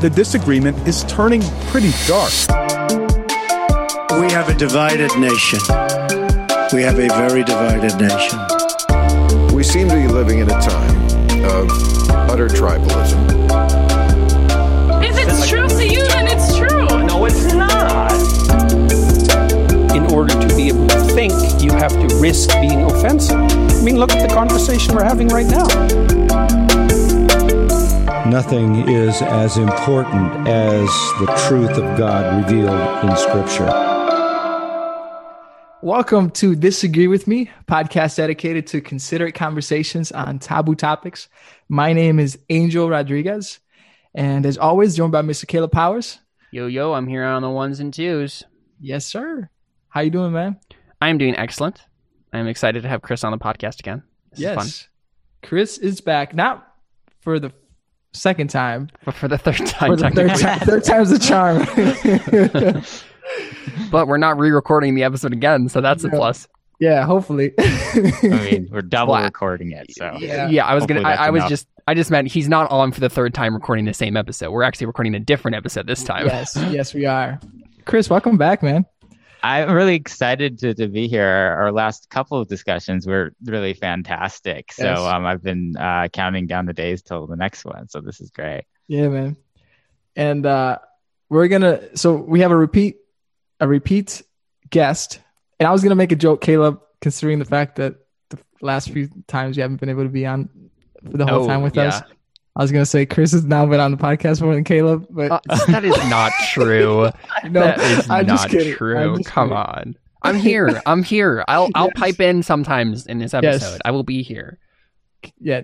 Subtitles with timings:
[0.00, 2.32] the disagreement is turning pretty dark.
[4.20, 5.58] We have a divided nation.
[6.72, 8.38] We have a very divided nation.
[9.54, 10.96] We seem to be living in a time
[11.44, 11.70] of
[12.30, 13.16] utter tribalism.
[15.02, 17.06] If it's true to you, then it's true.
[17.06, 18.12] No, it's not.
[19.96, 21.32] In order to be able to think,
[21.62, 23.36] you have to risk being offensive.
[23.36, 26.15] I mean, look at the conversation we're having right now.
[28.30, 30.88] Nothing is as important as
[31.20, 33.66] the truth of God revealed in Scripture.
[35.80, 41.28] Welcome to Disagree with Me, podcast dedicated to considerate conversations on taboo topics.
[41.68, 43.60] My name is Angel Rodriguez,
[44.12, 45.46] and as always, joined by Mr.
[45.46, 46.18] Caleb Powers.
[46.50, 48.42] Yo yo, I'm here on the ones and twos.
[48.80, 49.48] Yes, sir.
[49.88, 50.58] How you doing, man?
[51.00, 51.80] I'm doing excellent.
[52.32, 54.02] I'm excited to have Chris on the podcast again.
[54.32, 54.88] This yes, is fun.
[55.48, 56.66] Chris is back, not
[57.20, 57.52] for the
[58.12, 61.64] second time, But for the third time, the third, time, third time's the charm.
[63.90, 66.48] but we're not re-recording the episode again, so that's a plus.
[66.80, 67.52] yeah, hopefully.
[67.58, 70.48] I mean, we're double Well, recording it, so Yeah.
[70.48, 71.02] Yeah, I was gonna.
[71.02, 71.66] I, I was just.
[71.88, 74.50] I just meant he's not on for the third time recording the same episode.
[74.50, 76.26] We're actually recording a different episode this time.
[76.26, 77.38] yes, yes, we are.
[77.84, 78.84] Chris, welcome back, man.
[79.46, 81.24] I'm really excited to, to be here.
[81.60, 84.72] Our last couple of discussions were really fantastic.
[84.72, 84.98] So Yes.
[84.98, 87.88] um, I've been uh, counting down the days till the next one.
[87.88, 88.64] So this is great.
[88.88, 89.36] Yeah, man.
[90.16, 90.78] And uh
[91.28, 92.96] we're gonna so we have a repeat
[93.60, 94.22] a repeat
[94.70, 95.20] guest.
[95.60, 97.94] And I was gonna make a joke, Caleb, considering the fact that
[98.30, 100.48] the last few times you haven't been able to be on
[101.10, 101.88] for the whole Oh, time with yeah.
[101.88, 102.02] us.
[102.56, 105.30] I was gonna say Chris has now been on the podcast more than Caleb, but
[105.48, 107.10] Uh, that is not true.
[107.44, 108.74] Know that is I'm not true.
[109.24, 109.52] Come kidding.
[109.56, 109.94] on.
[110.22, 110.80] I'm here.
[110.86, 111.44] I'm here.
[111.48, 111.96] I'll I'll Yes.
[111.96, 113.44] pipe in sometimes in this Yes.
[113.62, 113.82] episode.
[113.84, 114.58] I will be here.
[115.38, 115.62] Yeah.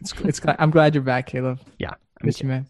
[0.00, 1.60] It's, it's I'm glad you're back, Caleb.
[1.78, 1.90] Yeah.
[1.90, 2.68] I'm Miss you, man.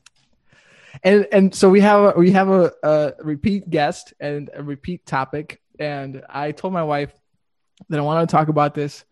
[1.05, 5.05] And and so we have a, we have a, a repeat guest and a repeat
[5.07, 5.61] topic.
[5.79, 7.13] And I told my wife
[7.89, 9.05] that I wanted to talk about this,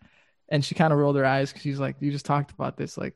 [0.48, 2.96] and she kind of rolled her eyes because she's like, "You just talked about this
[2.98, 3.14] like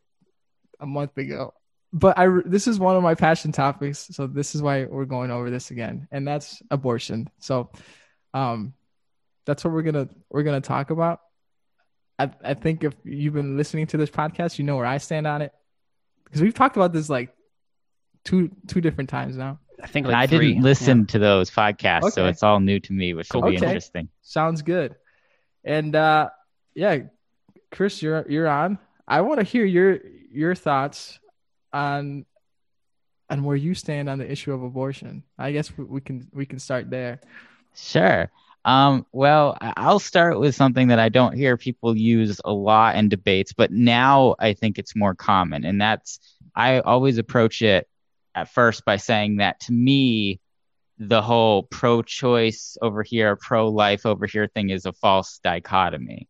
[0.84, 1.52] a month ago."
[1.92, 5.30] But I this is one of my passion topics, so this is why we're going
[5.30, 7.28] over this again, and that's abortion.
[7.38, 7.70] So,
[8.32, 8.74] um,
[9.46, 11.20] that's what we're gonna we're gonna talk about.
[12.18, 15.26] I I think if you've been listening to this podcast, you know where I stand
[15.26, 15.52] on it
[16.24, 17.34] because we've talked about this like
[18.24, 19.60] two two different times now.
[19.82, 20.54] I think like I three.
[20.54, 24.08] didn't listen to those podcasts, so it's all new to me, which will be interesting.
[24.22, 24.96] Sounds good.
[25.64, 26.30] And uh
[26.74, 26.98] yeah,
[27.70, 28.78] Chris, you're you're on.
[29.06, 30.00] I want to hear your
[30.34, 31.18] your thoughts
[31.72, 32.26] on
[33.30, 35.22] on where you stand on the issue of abortion.
[35.38, 37.20] I guess we, we can we can start there.
[37.74, 38.30] Sure.
[38.64, 43.10] Um, well, I'll start with something that I don't hear people use a lot in
[43.10, 45.64] debates, but now I think it's more common.
[45.64, 46.18] And that's,
[46.54, 47.86] I always approach it
[48.34, 50.40] at first by saying that to me,
[50.98, 56.28] the whole pro choice over here, pro life over here thing is a false dichotomy.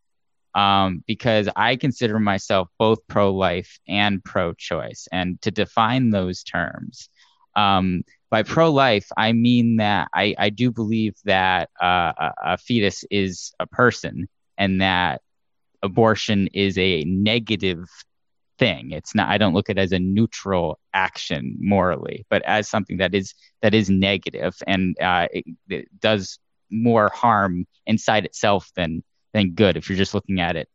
[0.55, 5.05] Um, because I consider myself both pro life and pro choice.
[5.11, 7.09] And to define those terms,
[7.57, 13.03] um, by pro life, I mean that I, I do believe that uh, a, fetus
[13.11, 15.21] is a person and that
[15.83, 17.85] abortion is a negative
[18.57, 18.91] thing.
[18.91, 22.97] It's not, I don't look at it as a neutral action morally, but as something
[22.97, 26.39] that is, that is negative and uh, it, it does
[26.71, 29.03] more harm inside itself than,
[29.35, 30.69] than good if you're just looking at it,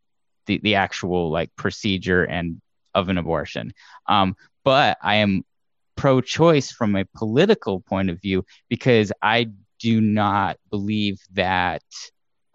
[0.46, 2.60] the, the actual like procedure and
[2.94, 3.72] of an abortion.
[4.06, 5.44] Um, but I am
[5.96, 11.82] pro choice from a political point of view because I do not believe that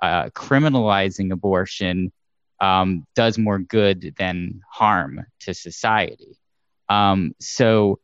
[0.02, 2.12] uh, criminalizing abortion
[2.62, 6.38] um, does more good than harm to society.
[6.88, 8.00] Um, so,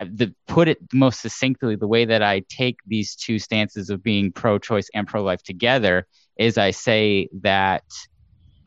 [0.00, 4.32] the, put it most succinctly, the way that I take these two stances of being
[4.32, 6.06] pro choice and pro life together
[6.36, 7.84] is I say that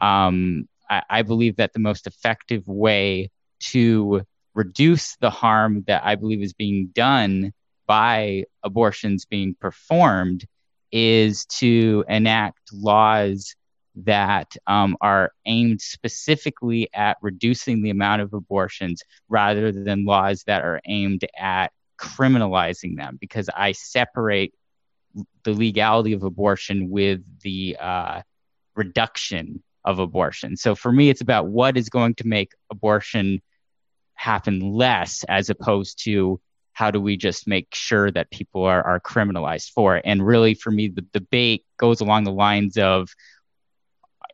[0.02, 4.22] um, I, I believe that the most effective way to
[4.54, 7.54] reduce the harm that I believe is being done
[7.86, 10.46] by abortions being performed
[10.92, 13.56] is to enact laws
[14.06, 20.64] that um, are aimed specifically at reducing the amount of abortions rather than laws that
[20.64, 24.54] are aimed at criminalizing them because I separate
[25.44, 28.22] the legality of abortion with the uh,
[28.76, 30.58] reduction of abortion.
[30.58, 33.42] So for me, it's about what is going to make abortion
[34.14, 36.40] happen less as opposed to
[36.74, 40.54] how do we just make sure that people are, are criminalized for it and really
[40.54, 43.10] for me the debate goes along the lines of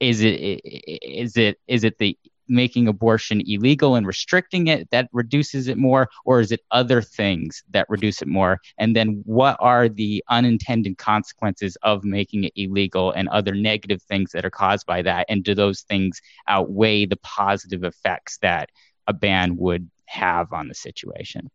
[0.10, 0.62] is it
[1.04, 2.18] is it is it the
[2.48, 7.64] making abortion illegal and restricting it that reduces it more, or is it other things
[7.72, 8.60] that reduce it more?
[8.78, 14.32] And then what are the unintended consequences of making it illegal and other negative things
[14.32, 15.26] that are caused by that?
[15.30, 18.70] And do those things outweigh the positive effects that
[19.08, 21.50] a ban would have on the situation?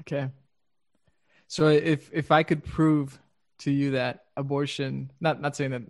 [0.00, 0.28] Okay.
[1.46, 3.18] So if if I could prove
[3.60, 5.82] to you that abortion, not not saying that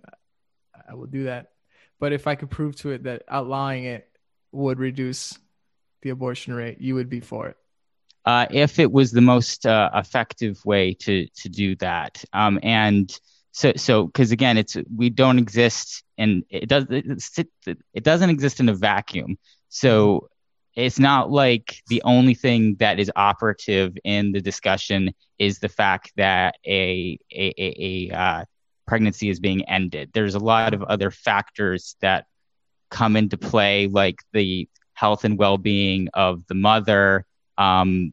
[0.89, 1.53] I will do that,
[2.01, 4.09] but if I could prove to it that outlawing it
[4.53, 5.39] would reduce
[6.03, 7.57] the abortion rate, you would be for it.
[8.25, 13.19] Uh, if it was the most uh, effective way to to do that, um, and
[13.53, 17.49] so so because again, it's we don't exist and it does it,
[17.95, 19.39] it doesn't exist in a vacuum.
[19.69, 20.29] So
[20.75, 26.13] it's not like the only thing that is operative in the discussion is the fact
[26.17, 28.45] that a a, a, a uh,
[28.89, 30.11] pregnancy is being ended.
[30.13, 32.25] There's a lot of other factors that
[32.91, 37.25] come into play, like the health and well-being of the mother,
[37.59, 38.13] um,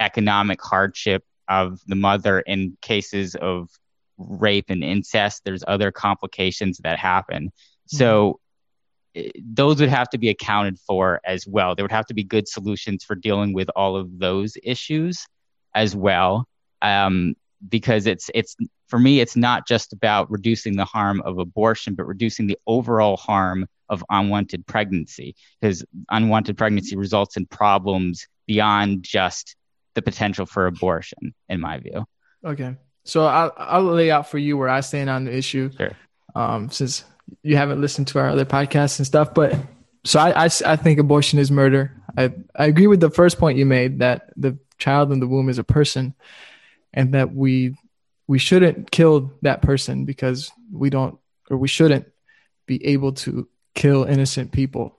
[0.00, 3.70] economic hardship of the mother in cases of
[4.18, 5.42] rape and incest.
[5.44, 7.46] There's other complications that happen.
[7.46, 7.96] Mm-hmm.
[7.96, 8.40] So
[9.40, 11.74] those would have to be accounted for as well.
[11.74, 15.26] There would have to be good solutions for dealing with all of those issues
[15.74, 16.46] as well.
[16.82, 17.36] Um,
[17.68, 18.56] because it's it's
[18.88, 23.16] for me it's not just about reducing the harm of abortion but reducing the overall
[23.16, 29.56] harm of unwanted pregnancy because unwanted pregnancy results in problems beyond just
[29.94, 32.04] the potential for abortion in my view
[32.44, 35.92] okay so i'll, I'll lay out for you where i stand on the issue sure.
[36.34, 37.04] um, since
[37.42, 39.56] you haven't listened to our other podcasts and stuff, but
[40.04, 41.92] so I, I, I think abortion is murder.
[42.16, 45.48] I, I agree with the first point you made that the child in the womb
[45.48, 46.14] is a person
[46.96, 47.76] and that we
[48.26, 52.06] we shouldn't kill that person because we don't or we shouldn't
[52.66, 54.98] be able to kill innocent people.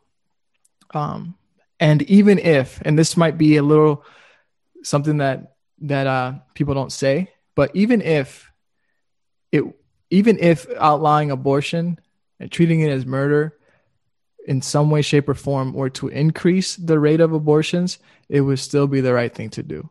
[0.94, 1.36] Um,
[1.80, 4.06] and even if, and this might be a little
[4.84, 8.50] something that that uh, people don't say, but even if
[9.52, 9.64] it,
[10.10, 12.00] even if outlawing abortion
[12.40, 13.58] and treating it as murder
[14.48, 18.60] in some way, shape, or form, or to increase the rate of abortions, it would
[18.60, 19.90] still be the right thing to do.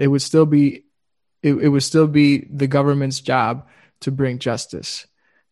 [0.00, 0.84] It would still be,
[1.42, 3.68] it, it would still be the government's job
[4.00, 5.06] to bring justice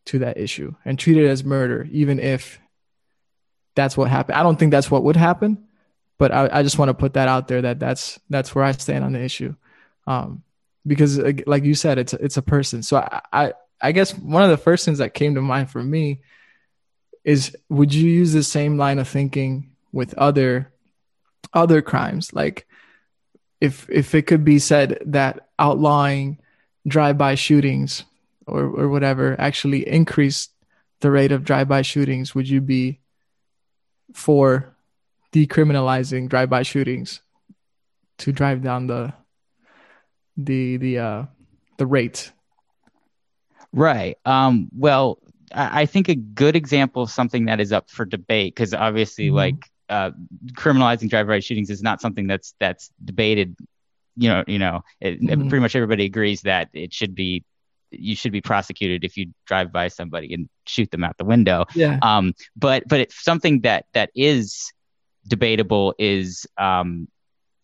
[0.06, 2.58] to that issue and treat it as murder, even if
[3.76, 4.38] that's what happened.
[4.38, 5.66] I don't think that's what would happen,
[6.18, 8.72] but I, I just want to put that out there that that's that's where I
[8.72, 9.54] stand on the issue,
[10.06, 10.42] um,
[10.86, 12.82] because like you said, it's it's a person.
[12.82, 15.82] So I, I I guess one of the first things that came to mind for
[15.82, 16.22] me
[17.22, 20.72] is would you use the same line of thinking with other
[21.52, 22.66] other crimes like
[23.60, 26.38] if if it could be said that outlawing
[26.86, 28.04] drive-by shootings
[28.46, 30.50] or or whatever actually increased
[31.00, 33.00] the rate of drive-by shootings would you be
[34.14, 34.74] for
[35.32, 37.20] decriminalizing drive-by shootings
[38.16, 39.12] to drive down the
[40.36, 41.24] the the uh
[41.76, 42.32] the rate
[43.72, 44.16] Right.
[44.24, 45.18] Um, well,
[45.52, 49.36] I, think a good example of something that is up for debate, because obviously, mm-hmm.
[49.36, 50.10] like uh,
[50.52, 53.56] criminalizing drive-by shootings is not something that's that's debated.
[54.16, 55.48] You know, you know, it, mm-hmm.
[55.48, 57.44] pretty much everybody agrees that it should be
[57.90, 61.64] you should be prosecuted if you drive by somebody and shoot them out the window.
[61.74, 61.98] Yeah.
[62.02, 64.72] Um, but but it's something that that is
[65.26, 67.08] debatable is um,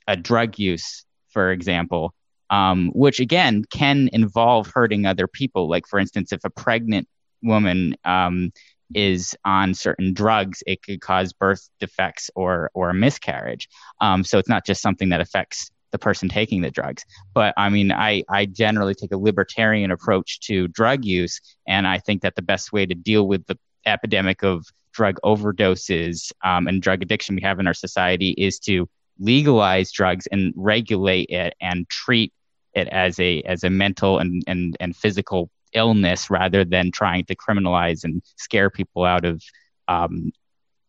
[0.07, 2.15] a drug use, for example
[2.51, 5.69] um, which again can involve hurting other people.
[5.69, 7.09] Like, for instance, if a pregnant
[7.43, 8.53] woman um,
[8.95, 13.69] is on certain drugs, it could cause birth defects or or a miscarriage.
[14.01, 17.05] Um, so it's not just something that affects the person taking the drugs.
[17.35, 21.99] But I mean, I, I generally take a libertarian approach to drug use, and I
[21.99, 26.83] think that the best way to deal with the epidemic of drug overdoses um, and
[26.83, 28.89] drug addiction we have in our society is to
[29.21, 32.33] legalize drugs and regulate it and treat
[32.75, 37.37] it as a as a mental and and, and physical illness rather than trying to
[37.37, 39.43] criminalize and scare people out of
[39.89, 40.33] um,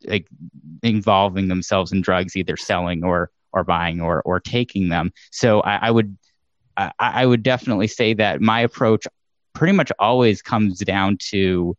[0.05, 0.27] like
[0.83, 5.11] involving themselves in drugs, either selling or or buying or or taking them.
[5.31, 6.17] So I, I would
[6.77, 9.07] I, I would definitely say that my approach
[9.53, 11.75] pretty much always comes down to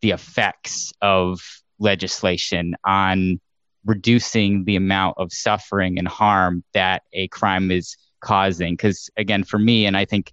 [0.00, 1.40] the effects of
[1.78, 3.40] legislation on
[3.84, 8.74] reducing the amount of suffering and harm that a crime is causing.
[8.74, 10.32] Because again, for me, and I think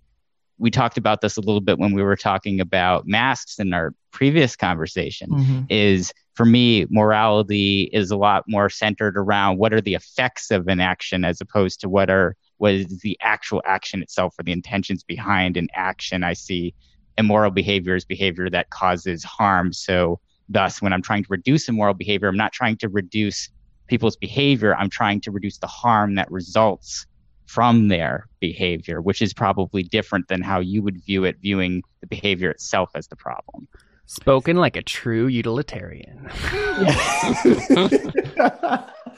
[0.58, 3.94] we talked about this a little bit when we were talking about masks in our
[4.12, 5.62] previous conversation, mm-hmm.
[5.70, 10.68] is for me, morality is a lot more centered around what are the effects of
[10.68, 14.52] an action as opposed to what are what is the actual action itself or the
[14.52, 16.24] intentions behind an action.
[16.24, 16.74] I see
[17.18, 19.74] immoral behavior as behavior that causes harm.
[19.74, 23.50] So thus, when I'm trying to reduce immoral behavior, I'm not trying to reduce
[23.88, 24.76] people's behavior.
[24.76, 27.06] I'm trying to reduce the harm that results
[27.48, 32.08] from their behavior, which is probably different than how you would view it, viewing the
[32.08, 33.68] behavior itself as the problem.
[34.06, 36.30] Spoken like a true utilitarian.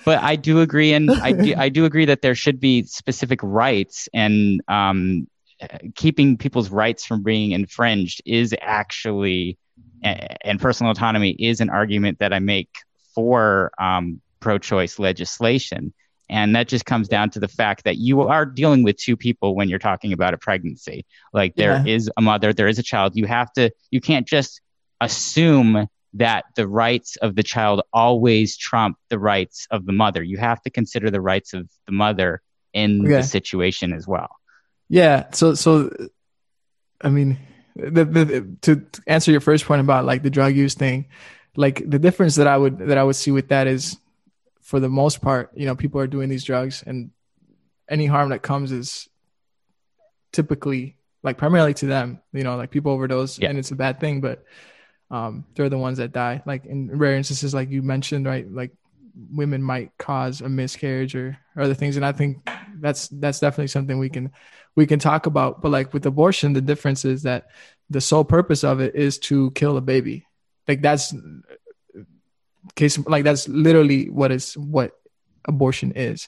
[0.05, 3.39] but I do agree, and I do, I do agree that there should be specific
[3.43, 5.27] rights, and um,
[5.95, 9.57] keeping people's rights from being infringed is actually,
[10.01, 12.69] and personal autonomy is an argument that I make
[13.13, 15.93] for um, pro-choice legislation.
[16.29, 19.55] And that just comes down to the fact that you are dealing with two people
[19.55, 21.05] when you're talking about a pregnancy.
[21.33, 21.85] Like there Yeah.
[21.85, 23.15] is a mother, there is a child.
[23.15, 24.61] You have to, you can't just
[25.01, 30.21] assume that the rights of the child always trump the rights of the mother.
[30.23, 32.41] You have to consider the rights of the mother
[32.73, 33.15] in Okay.
[33.15, 34.29] the situation as well.
[34.87, 35.27] Yeah.
[35.31, 35.89] So, so,
[37.01, 37.37] I mean,
[37.75, 41.05] the, the, to, to answer your first point about like the drug use thing,
[41.55, 43.97] like the difference that I would that I would see with that is,
[44.69, 47.09] for the most part, you know, people are doing these drugs, and
[47.89, 49.09] any harm that comes is
[50.31, 52.21] typically like primarily to them.
[52.33, 53.49] You know, like people overdose, Yeah.
[53.49, 54.43] and it's a bad thing, but
[55.09, 56.43] um, they're the ones that die.
[56.45, 58.45] Like in rare instances, like you mentioned, right?
[58.47, 58.71] Like
[59.31, 62.47] women might cause a miscarriage or, or other things, and I think
[62.79, 64.31] that's that's definitely something we can
[64.75, 65.63] we can talk about.
[65.63, 67.47] But like with abortion, the difference is that
[67.89, 70.27] the sole purpose of it is to kill a baby.
[70.67, 71.11] Like that's
[72.75, 74.91] case like that's literally what is what
[75.45, 76.27] abortion is,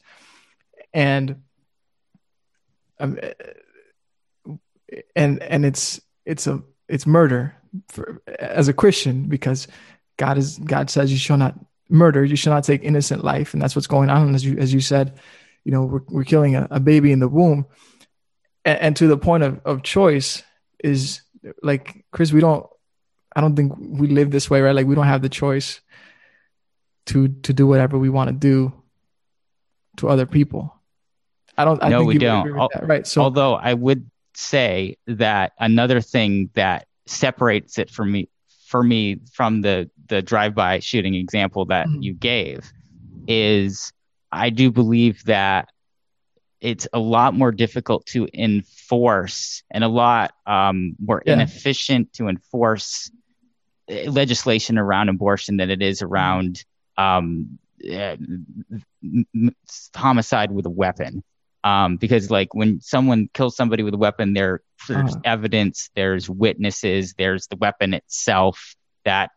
[0.94, 1.42] and
[3.00, 3.20] um,
[5.16, 7.56] and and it's it's a it's murder
[7.90, 9.68] for, as a Christian because
[10.18, 11.56] God is God says you shall not
[11.90, 14.36] murder, you shall not take innocent life, and that's what's going on.
[14.36, 15.20] As you as you said,
[15.64, 17.66] you know we're we're killing a, a baby in the womb,
[18.66, 20.44] and, and to the point of of choice
[20.84, 21.22] is
[21.62, 22.66] like Chris, we don't.
[23.34, 24.76] I don't think we live this way, right?
[24.76, 25.80] Like we don't have the choice
[27.08, 28.74] to to do whatever we want to do
[29.98, 30.74] to other people.
[31.58, 31.84] I don't.
[31.84, 32.40] I no, think we don't.
[32.42, 33.06] agree with Al- that, right?
[33.08, 38.30] So although I would say that another thing that separates it from me
[38.68, 42.04] for me from the the drive-by shooting example that Mhm.
[42.04, 42.72] you gave
[43.28, 43.92] is
[44.32, 45.70] I do believe that
[46.62, 51.34] it's a lot more difficult to enforce and a lot um, more Yeah.
[51.34, 53.10] inefficient to enforce
[53.92, 56.64] uh, legislation around abortion than it is around
[56.98, 58.16] um, uh,
[59.04, 59.56] m-
[59.96, 61.24] homicide with a weapon.
[61.64, 65.22] Um, because like when someone kills somebody with a weapon, there, there's Uh-huh.
[65.26, 69.30] evidence, there's witnesses, there's the weapon itself that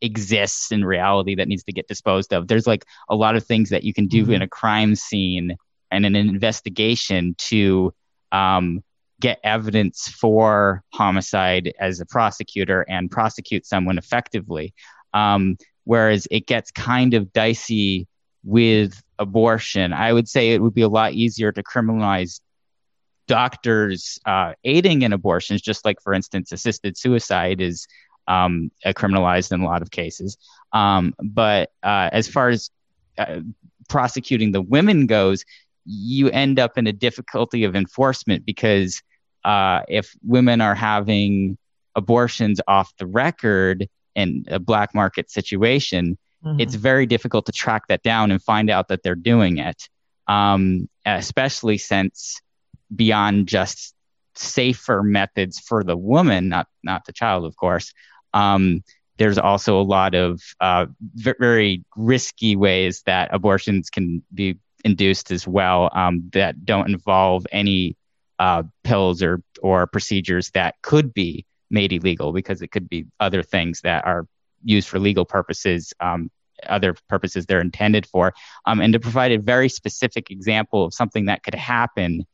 [0.00, 2.46] exists in reality that needs to get disposed of.
[2.48, 4.34] There's like a lot of things that you can do Mhm.
[4.34, 5.56] in a crime scene
[5.90, 7.92] and in an investigation to
[8.30, 8.82] um,
[9.20, 14.72] get evidence for homicide as a prosecutor and prosecute someone effectively.
[15.14, 18.06] Um, whereas it gets kind of dicey
[18.44, 19.92] with abortion.
[19.92, 22.40] I would say it would be a lot easier to criminalize
[23.28, 27.86] doctors uh, aiding in abortions, just like, for instance, assisted suicide is
[28.28, 30.36] um, uh, criminalized in a lot of cases.
[30.72, 32.70] Um, but uh, as far as
[33.18, 33.40] uh,
[33.88, 35.44] prosecuting the women goes,
[35.84, 39.02] you end up in a difficulty of enforcement because
[39.44, 41.58] uh, if women are having
[41.94, 46.60] abortions off the record in a black market situation, Mhm.
[46.60, 49.88] it's very difficult to track that down and find out that they're doing it.
[50.28, 52.40] Um, especially since
[52.94, 53.94] beyond just
[54.34, 57.92] safer methods for the woman, not not the child, of course.
[58.32, 58.82] Um,
[59.18, 65.46] there's also a lot of uh, very risky ways that abortions can be induced as
[65.46, 67.96] well um, that don't involve any
[68.38, 73.42] uh, pills or or procedures that could be made illegal because it could be other
[73.42, 74.26] things that are
[74.62, 76.30] used for legal purposes, um,
[76.68, 78.32] other purposes they're intended for,
[78.66, 82.24] um, and to provide a very specific example of something that could happen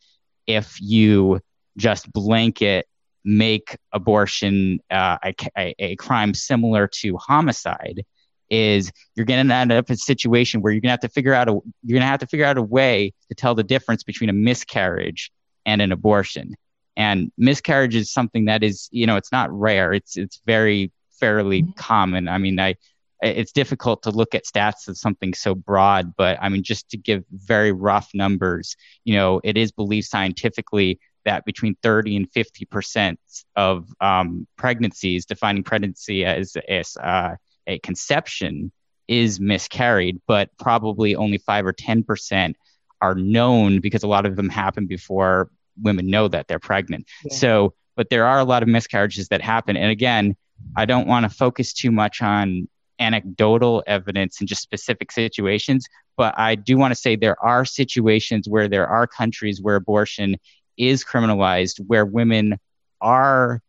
[0.47, 1.41] if you
[1.77, 2.87] just blanket
[3.25, 8.05] make abortion uh, a, a, a crime similar to homicide
[8.51, 11.09] is you're going to end up in a situation where you're going to have to
[11.09, 13.63] figure out a you're going to have to figure out a way to tell the
[13.63, 15.31] difference between a miscarriage
[15.67, 16.55] and an abortion
[16.99, 19.95] and miscarriage is something that is you know it's not rare.
[19.95, 22.29] It's it's very fairly common.
[22.29, 22.75] I mean i
[23.21, 26.97] it's difficult to look at stats as something so broad but i mean just to
[26.97, 32.65] give very rough numbers you know it is believed scientifically that between 30 and 50
[32.67, 33.19] percent
[33.57, 37.35] of um, pregnancies defining pregnancy as, as uh,
[37.67, 38.71] a conception
[39.09, 42.57] is miscarried but probably only 5 or 10 percent
[43.01, 45.51] are known because a lot of them happen before
[45.83, 47.37] women know that they're pregnant Yeah.
[47.37, 50.37] so but there are a lot of miscarriages that happen and again
[50.77, 52.69] i don't want to focus too much on
[53.01, 55.87] anecdotal evidence and just specific situations.
[56.17, 60.37] But I do want to say there are situations where there are countries where abortion
[60.77, 62.59] is criminalized, where women
[63.01, 63.61] are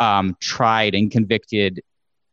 [0.00, 1.82] um, tried and convicted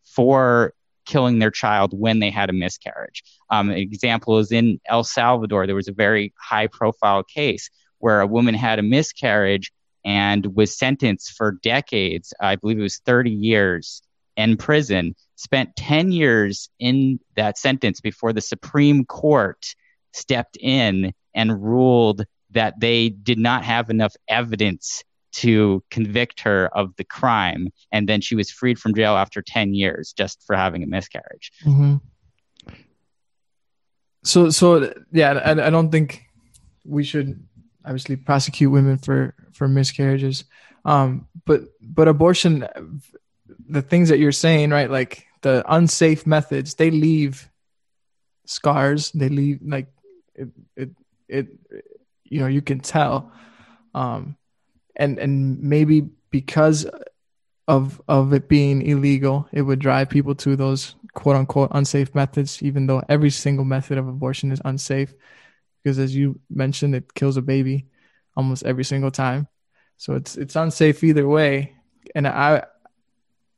[0.04, 0.74] for
[1.06, 3.24] killing their child when they had a miscarriage.
[3.50, 7.70] Um, an example is in El Salvador, there was a very high profile case
[8.02, 9.72] where a woman had a miscarriage
[10.04, 14.02] and was sentenced for decades, I believe it was 30 years
[14.36, 19.76] in prison, spent 10 years in that sentence before the Supreme Court
[20.14, 25.04] stepped in and ruled that they did not have enough evidence
[25.34, 27.70] to convict her of the crime.
[27.92, 31.52] And then she was freed from jail after 10 years just for having a miscarriage.
[31.64, 31.96] Mm-hmm.
[34.24, 36.26] So, so yeah, I, I don't think
[36.84, 37.42] we should
[37.86, 40.44] obviously prosecute women for for miscarriages.
[40.86, 42.68] Um, but but abortion,
[43.70, 44.90] the things that you're saying, right?
[44.90, 47.50] Like the unsafe methods, they leave
[48.46, 49.12] scars.
[49.12, 49.88] They leave like
[50.36, 50.90] it it
[51.28, 51.48] it.
[52.24, 53.32] You know, you can tell.
[53.94, 54.38] Um,
[54.96, 56.88] and and maybe because
[57.68, 62.62] of of it being illegal, it would drive people to those quote unquote unsafe methods,
[62.64, 65.14] even though every single method of abortion is unsafe.
[65.84, 67.88] Because as you mentioned, it kills a baby
[68.36, 69.48] almost every single time.
[69.98, 71.76] So it's it's unsafe either way.
[72.16, 72.64] And I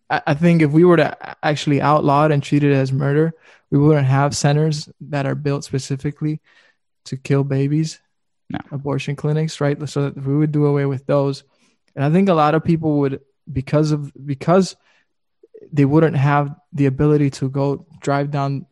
[0.10, 3.34] I think if we were to actually outlaw it and treat it as murder,
[3.72, 6.42] we wouldn't have centers that are built specifically
[7.06, 8.00] to kill babies
[8.50, 8.60] no.
[8.72, 9.78] abortion clinics, right?
[9.90, 11.44] So that we would do away with those.
[11.96, 14.76] And I think a lot of people would because of because
[15.72, 18.66] they wouldn't have the ability to go drive down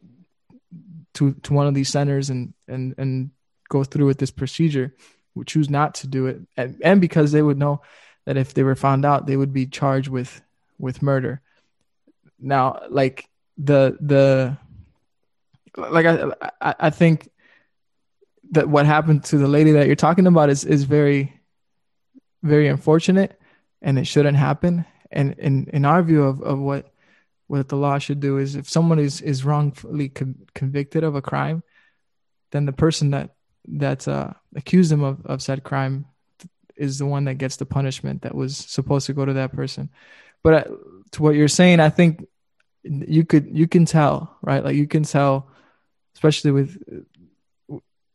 [1.16, 3.32] to to one of these centers and and and
[3.72, 4.94] go through with this procedure
[5.34, 7.82] would choose not to do it and, and because they would know
[8.26, 10.42] that if they were found out they would be charged with
[10.78, 11.42] with murder.
[12.38, 14.58] Now like the the
[15.78, 17.30] like i i, I think
[18.52, 21.40] that what happened to the lady that you're talking about is is very
[22.44, 23.40] very unfortunate
[23.82, 24.86] and it shouldn't happen.
[25.12, 26.92] And in in our view of, of what
[27.48, 31.22] what the law should do is if someone is is wrongfully con- convicted of a
[31.22, 31.64] crime
[32.52, 33.32] then the person that
[33.68, 36.06] that uh, accused him of, of said crime
[36.76, 39.90] is the one that gets the punishment that was supposed to go to that person.
[40.44, 40.76] But uh,
[41.12, 42.26] to what you're saying i think
[42.84, 44.64] you could you can tell right?
[44.64, 45.50] Like you can tell
[46.16, 46.78] especially with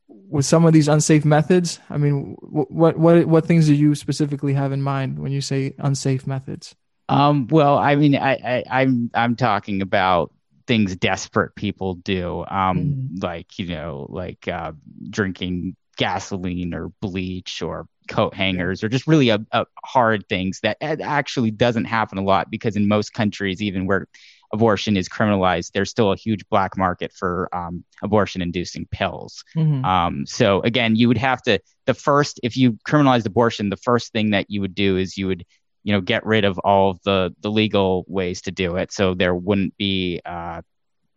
[0.08, 1.78] with some of these unsafe methods.
[1.88, 5.74] I mean what what what things do you specifically have in mind when you say
[5.78, 6.74] unsafe methods?
[7.08, 10.32] Um well i mean i, I i'm i'm talking about
[10.66, 13.22] things desperate people do um mm.
[13.22, 14.72] like you know like uh
[15.08, 20.76] drinking gasoline or bleach or coat hangers or just really a, a hard things that
[20.80, 24.06] actually doesn't happen a lot because in most countries even where
[24.52, 29.44] abortion is criminalized, there's still a huge black market for um, abortion inducing pills.
[29.56, 29.84] Mm-hmm.
[29.84, 34.12] Um, so again, you would have to the first if you criminalized abortion, the first
[34.12, 35.44] thing that you would do is you would
[35.86, 39.14] you know get rid of all of the the legal ways to do it, so
[39.14, 40.60] there wouldn't be uh,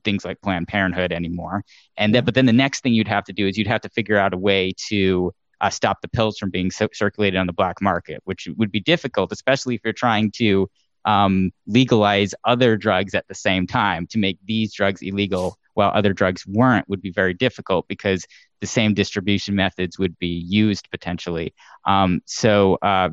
[0.04, 1.64] things like Planned Parenthood anymore.
[1.98, 3.90] And then, but then the next thing you'd have to do is you'd have to
[3.90, 7.54] figure out a way to uh, stop the pills from being so- circulated on the
[7.54, 10.70] black market, which would be difficult, especially if you're trying to
[11.06, 16.14] um, legalize other drugs at the same time to make these drugs illegal while other
[16.14, 18.24] drugs weren't would be very difficult because
[18.62, 21.56] the same distribution methods would be used potentially.
[21.86, 23.10] Um, so, uh,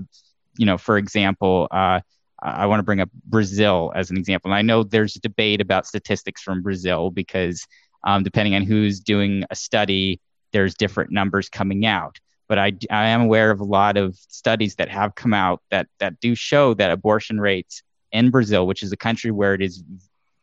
[0.59, 2.01] you know, for example, uh,
[2.43, 4.51] I want to bring up Brazil as an example.
[4.51, 7.67] And I know there's a debate about statistics from Brazil because
[8.05, 10.21] um, depending on who's doing a study,
[10.53, 14.77] there's different numbers coming out but I, I am aware of a lot of studies
[14.77, 18.93] that have come out that that do show that abortion rates in Brazil, which is
[18.93, 19.83] a country where it is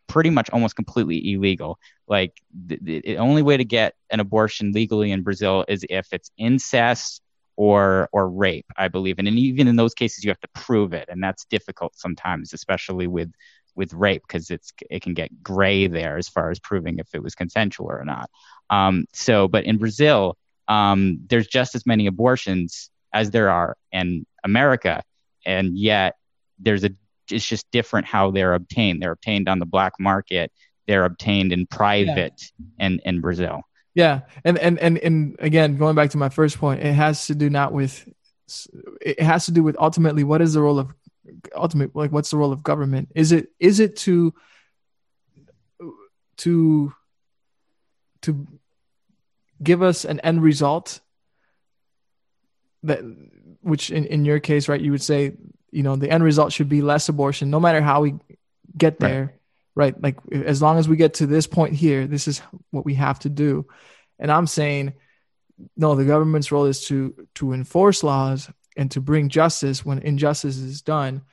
[0.07, 1.79] pretty much almost completely illegal.
[2.07, 6.29] Like the, the only way to get an abortion legally in Brazil is if it's
[6.37, 7.21] incest
[7.55, 9.19] or or rape, I believe.
[9.19, 13.07] And even in those cases, you have to prove it, and that's difficult sometimes, especially
[13.07, 13.31] with
[13.75, 17.23] with rape because it's it can get gray there as far as proving if it
[17.23, 18.29] was consensual or not.
[18.69, 20.37] Um, so, but in Brazil,
[20.67, 25.03] um, there's just as many abortions as there are in America,
[25.45, 26.15] and yet
[26.59, 26.91] there's a
[27.31, 29.01] it's just different how they're obtained.
[29.01, 30.51] They're obtained on the black market.
[30.87, 32.41] They're obtained in private
[32.77, 32.87] yeah.
[32.87, 33.61] in in Brazil.
[33.95, 37.35] Yeah, and and and and again, going back to my first point, it has to
[37.35, 38.07] do not with
[39.01, 40.93] it has to do with ultimately what is the role of
[41.55, 43.09] ultimate like what's the role of government?
[43.15, 44.33] Is it is it to
[46.37, 46.93] to
[48.23, 48.47] to
[49.61, 50.99] give us an end result
[52.83, 53.01] that
[53.61, 55.33] which in, in your case right you would say
[55.71, 58.15] you know the end result should be less abortion no matter how we
[58.77, 59.35] get there right.
[59.75, 59.99] Right?
[60.01, 62.39] Like as long as we get to this point here, this is
[62.71, 63.67] what we have to do.
[64.19, 64.93] And I'm saying,
[65.75, 70.57] no, the government's role is to to enforce laws and to bring justice when injustice
[70.57, 71.23] is done.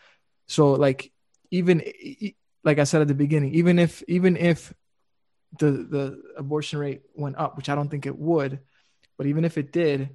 [0.46, 1.12] So like
[1.50, 1.82] even
[2.64, 4.72] like I said at the beginning, even if even if
[5.58, 8.60] the the abortion rate went up, which I don't think it would,
[9.16, 10.10] but even if it did,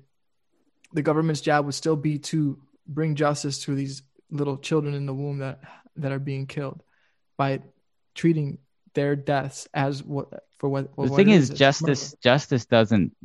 [0.93, 5.13] the government's job would still be to bring justice to these little children in the
[5.13, 5.59] womb that
[5.97, 6.83] that are being killed
[7.37, 7.61] by
[8.15, 8.57] treating
[8.93, 12.17] their deaths as what for what, The what thing is, it's justice murder.
[12.23, 13.15] justice doesn't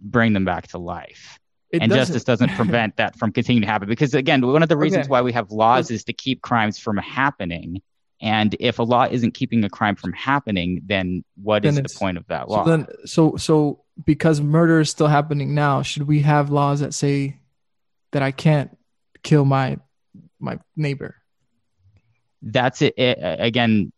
[0.00, 1.38] bring them back to life.
[1.70, 2.06] It and doesn't.
[2.06, 5.10] justice doesn't prevent that from continuing to happen because again one of the reasons Okay.
[5.12, 7.80] why we have laws is to keep crimes from happening
[8.20, 11.88] and if a law isn't keeping a crime from happening then what is Then the
[11.90, 16.08] point of that So law then, so so because murder is still happening now, should
[16.08, 17.38] we have laws that say
[18.12, 18.76] that I can't
[19.22, 19.76] kill my
[20.40, 21.14] my neighbor?
[22.42, 23.92] that's it, it again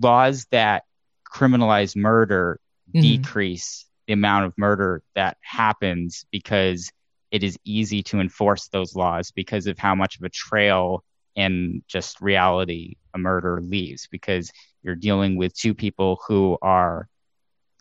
[0.00, 0.84] laws that
[1.32, 2.60] criminalize murder
[2.94, 3.02] Mhm.
[3.02, 6.90] decrease the amount of murder that happens because
[7.30, 11.02] it is easy to enforce those laws because of how much of a trail
[11.34, 17.08] in just reality a murder leaves because you're dealing with two people who are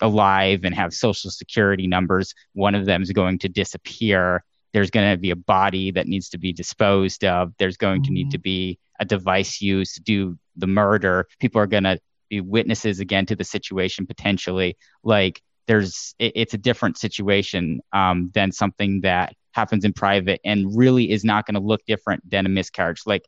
[0.02, 2.34] alive and have social security numbers.
[2.54, 4.44] One of them is going to disappear.
[4.74, 7.54] There's going to be a body that needs to be disposed of.
[7.60, 11.68] There's going to need to be a device used to do the murder people are
[11.68, 11.98] going to
[12.30, 14.78] be witnesses again to the situation potentially.
[15.04, 20.76] Like there's it, it's a different situation um, than something that happens in private and
[20.76, 23.02] really is not going to look different than a miscarriage.
[23.06, 23.24] Like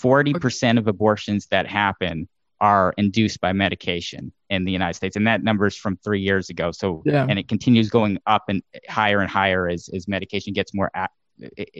[0.00, 2.28] 40% of abortions that happen
[2.60, 6.48] are induced by medication in the United States and that number is from 3 years
[6.48, 6.70] ago.
[6.70, 7.26] So Yeah.
[7.28, 11.08] and it continues going up and higher and higher as as medication gets more a-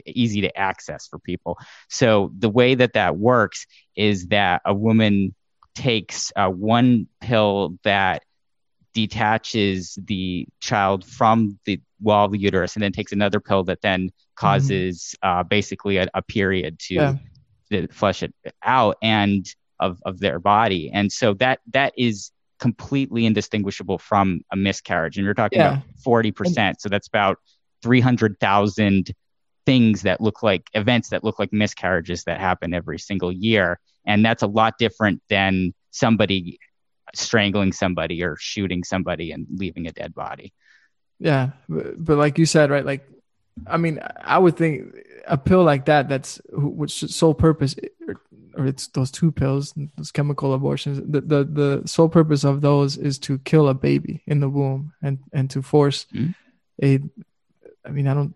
[0.06, 1.58] easy to access for people.
[1.88, 5.34] So the way that that works is that a woman
[5.74, 8.22] takes uh, one pill that
[8.94, 13.80] detaches the child from the wall of the uterus and then takes another pill that
[13.80, 17.14] then causes uh, basically a, a period to, Yeah.
[17.70, 19.46] to flush it out and
[19.80, 20.90] of, of their body.
[20.92, 25.16] And so that that is completely indistinguishable from a miscarriage.
[25.16, 25.70] And you're talking Yeah.
[25.72, 27.38] about 40% so that's about
[27.82, 29.12] 300,000
[29.64, 34.24] things that look like events that look like miscarriages that happen every single year and
[34.24, 36.58] that's a lot different than somebody
[37.14, 40.52] strangling somebody or shooting somebody and leaving a dead body
[41.18, 42.84] Yeah, but, but like you said, right?
[42.84, 43.06] Like,
[43.66, 44.94] I mean, I would think
[45.26, 47.76] a pill like that, that's wh- which sole purpose,
[48.08, 48.20] or,
[48.56, 50.98] or it's those two pills, those chemical abortions.
[50.98, 54.94] The, the the sole purpose of those is to kill a baby in the womb
[55.02, 56.34] and and to force Mhm.
[56.82, 56.98] a.
[57.86, 58.34] I mean, I don't.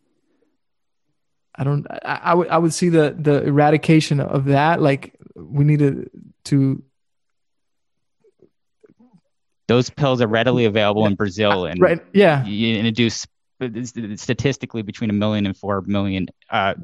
[1.59, 1.87] I don't.
[1.91, 2.49] I, I would.
[2.49, 4.81] I would see the the eradication of that.
[4.83, 6.11] Like, we need to
[6.45, 6.83] to
[9.69, 12.01] those pills are readily available in brazil and right.
[12.13, 12.45] Yeah.
[12.45, 13.27] you induce
[14.15, 16.75] statistically between a million and four million uh,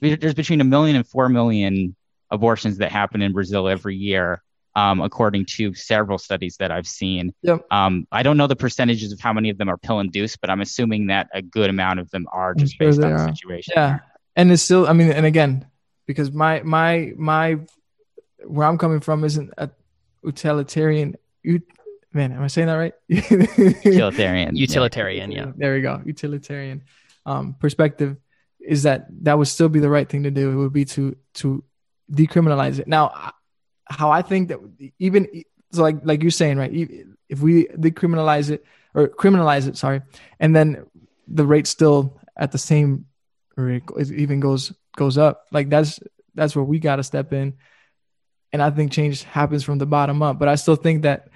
[0.00, 1.96] there's between a million and four million
[2.30, 4.42] abortions that happen in brazil every year
[4.76, 7.66] um, according to several studies that i've seen Yep.
[7.72, 10.48] um, i don't know the percentages of how many of them are pill induced but
[10.50, 13.16] i'm assuming that a good amount of them are I'm just sure based they on
[13.16, 13.98] the situation Yeah,
[14.38, 14.86] and it's still.
[14.86, 15.66] I mean, and again,
[16.06, 17.58] because my my my
[18.46, 19.68] where I'm coming from isn't a
[20.24, 21.16] utilitarian.
[21.44, 21.62] ut-
[22.14, 22.94] Man, am I saying that right?
[23.84, 24.56] utilitarian.
[24.56, 25.52] Utilitarian, yeah.
[25.54, 26.00] There we go.
[26.06, 26.82] Utilitarian
[27.26, 28.16] um, perspective
[28.60, 30.50] is that that would still be the right thing to do.
[30.50, 31.62] It would be to to
[32.10, 32.88] decriminalize it.
[32.88, 33.12] Now,
[33.84, 34.58] how I think that
[34.98, 35.28] even
[35.72, 36.72] so, like like you're saying, right?
[36.72, 40.00] e- If we decriminalize it or criminalize it, sorry,
[40.40, 40.86] and then
[41.28, 43.04] the rate's still at the same
[43.64, 45.46] rate, it even goes goes up.
[45.52, 46.00] Like that's
[46.34, 47.54] that's where we got to step in,
[48.52, 50.38] and I think change happens from the bottom up.
[50.38, 51.28] But I still think that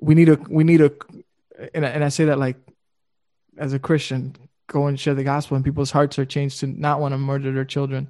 [0.00, 0.92] we need a we need a
[1.74, 2.56] and I, and I say that like
[3.58, 4.36] as a Christian,
[4.68, 7.52] go and share the gospel, and people's hearts are changed to not want to murder
[7.52, 8.08] their children.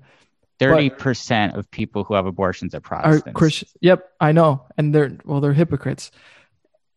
[0.58, 3.36] Thirty percent of people who have abortions are Are Protestants.
[3.36, 3.68] Christian?
[3.80, 6.10] Yep, I know, and they're well, they're hypocrites,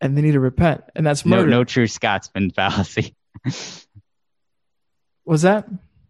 [0.01, 1.49] and they need to repent, and that's no, murder.
[1.49, 3.15] no true Scotsman fallacy.
[5.25, 5.67] Was that?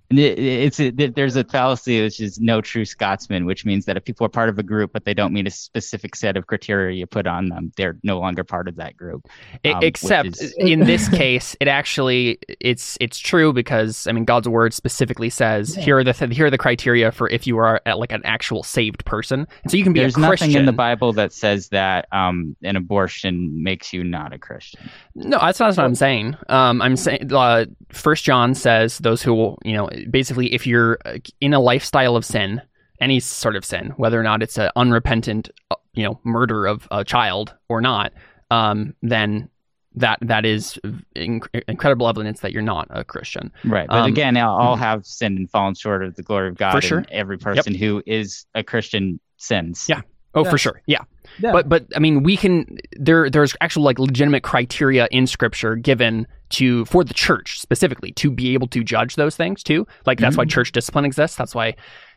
[0.10, 4.04] It- It's a, there's a fallacy which is no true Scotsman, which means that if
[4.06, 6.96] people are part of a group but they don't meet a specific set of criteria
[6.96, 9.28] you put on them, they're no longer part of that group.
[9.66, 14.48] Um, Except is- in this case, it actually it's it's true because I mean God's
[14.48, 17.82] word specifically says here are the th- here are the criteria for if you are
[17.86, 20.50] at, like an actual saved person, and so you can be There's a Christian.
[20.50, 24.82] nothing in the Bible that says that um, an abortion makes you not a Christian.
[25.16, 26.36] No, that's not what I'm saying.
[26.50, 30.98] Um, I'm saying uh, First John says those who will, you know, basically if you're
[31.06, 32.62] uh, in a lifestyle of sin,
[33.02, 36.88] any sort of sin, whether or not it's an unrepentant, uh, you know, murder of
[36.92, 38.13] a child or not,
[38.52, 39.50] um, then
[39.96, 40.80] that that is
[41.16, 43.52] inc- incredible evidence that you're not a Christian.
[43.63, 43.88] Right.
[43.88, 46.72] But Um, again, all all have sinned and fallen short of the glory of God.
[46.72, 47.06] For and sure.
[47.12, 49.86] every person who is a Christian sins.
[49.88, 50.02] Yeah.
[50.34, 50.50] Oh, Yeah.
[50.50, 50.82] for sure.
[50.88, 51.02] Yeah.
[51.39, 51.52] Yeah.
[51.52, 56.26] But but I mean, we can there there's actual like legitimate criteria in Scripture given
[56.54, 59.86] to for the church specifically to be able to judge those things too.
[60.06, 61.38] Like that's why church discipline exists.
[61.38, 61.76] That's why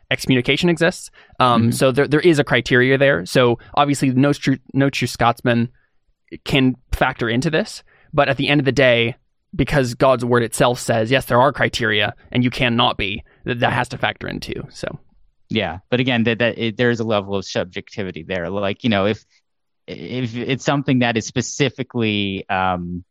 [0.09, 1.11] excommunication exists.
[1.39, 3.25] Um, So there there is a criteria there.
[3.25, 5.69] So obviously, no true no true Scotsman
[6.43, 7.83] can factor into this.
[8.13, 9.15] But at the end of the day,
[9.55, 13.73] because God's word itself says yes, there are criteria, and you cannot be that that
[13.73, 14.67] has to factor in too.
[14.69, 14.99] So
[15.49, 18.49] Yeah, but again, that that it, there's a level of subjectivity there.
[18.49, 19.25] Like you know, if
[19.87, 23.03] if it's something that is specifically um,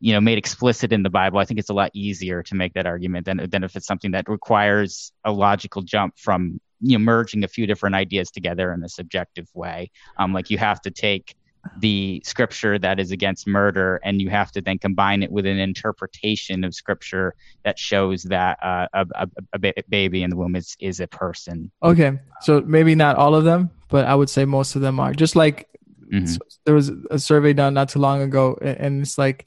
[0.00, 2.74] you know made explicit in the Bible, I think it's a lot easier to make
[2.74, 7.04] that argument than than if it's something that requires a logical jump from you know
[7.04, 9.90] merging a few different ideas together in a subjective way.
[10.16, 11.34] Um, like you have to take
[11.80, 15.58] the scripture that is against murder and you have to then combine it with an
[15.58, 17.34] interpretation of scripture
[17.64, 21.06] that shows that uh, a, a, a ba- baby in the womb is, is a
[21.08, 25.00] person Okay, so maybe not all of them, but I would say most of them
[25.00, 25.12] are.
[25.12, 25.68] Just like
[26.10, 26.22] Mhm.
[26.22, 29.46] s- there was a survey done not too long ago, and it's like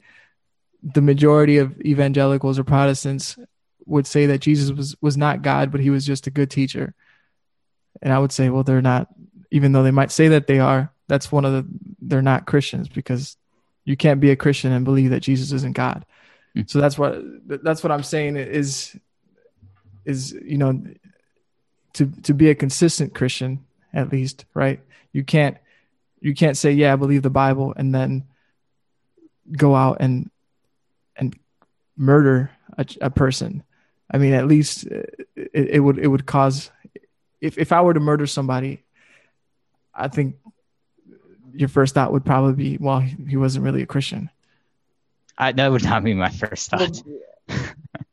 [0.82, 3.38] the majority of evangelicals or Protestants
[3.86, 6.94] would say that Jesus was was not God, but he was just a good teacher.
[8.00, 9.08] And I would say, well, they're not,
[9.50, 10.92] even though they might say that they are.
[11.08, 11.66] That's one of the
[12.00, 13.36] they're not Christians because
[13.84, 16.06] you can't be a Christian and believe that Jesus isn't God.
[16.56, 16.68] Mm.
[16.70, 18.96] So that's what that's what I'm saying is
[20.04, 20.82] is you know
[21.94, 24.80] to to be a consistent Christian at least, right?
[25.12, 25.58] You can't
[26.20, 28.24] you can't say yeah, I believe the Bible and then
[29.56, 30.30] go out and
[32.02, 33.62] murder a, a person.
[34.10, 35.02] I mean, at least uh,
[35.36, 36.70] it, it would it would cause
[37.40, 38.82] if if I were to murder somebody,
[39.94, 40.36] I think
[41.54, 44.30] your first thought would probably be, well, he, he wasn't really a Christian.
[45.36, 47.02] I, that would not be my first thought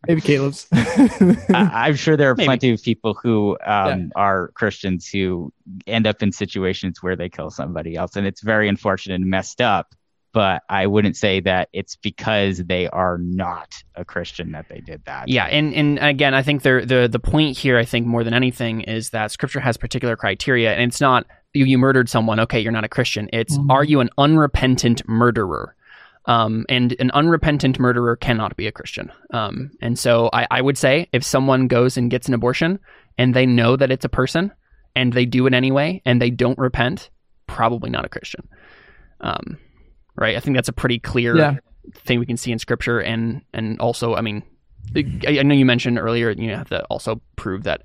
[0.08, 0.68] Maybe Caleb's.
[0.72, 2.48] I, i'm sure there are Maybe.
[2.48, 5.54] plenty of people who um, are christians who
[5.86, 9.62] end up in situations where they kill somebody else and it's very unfortunate and messed
[9.62, 9.94] up
[10.32, 15.04] but i wouldn't say that it's because they are not a christian that they did
[15.06, 18.24] that Yeah, and and again, I think the the the point here, I think more
[18.24, 22.40] than anything, is that Scripture has particular criteria, and it's not you, you murdered someone,
[22.42, 23.28] okay, you're not a Christian.
[23.34, 23.72] It's Mhm.
[23.72, 25.76] are you an unrepentant murderer?
[26.26, 29.12] Um, and an unrepentant murderer cannot be a Christian.
[29.34, 32.80] Um, and so I, I would say if someone goes and gets an abortion
[33.18, 34.52] and they know that it's a person
[34.96, 37.10] and they do it anyway and they don't repent,
[37.48, 38.48] probably not a Christian.
[39.22, 39.58] Um,
[40.20, 40.36] right?
[40.36, 41.56] I think that's a pretty clear Yeah.
[41.96, 44.44] thing we can see in scripture and and also i mean
[44.96, 47.82] I I know you mentioned earlier you have to also prove that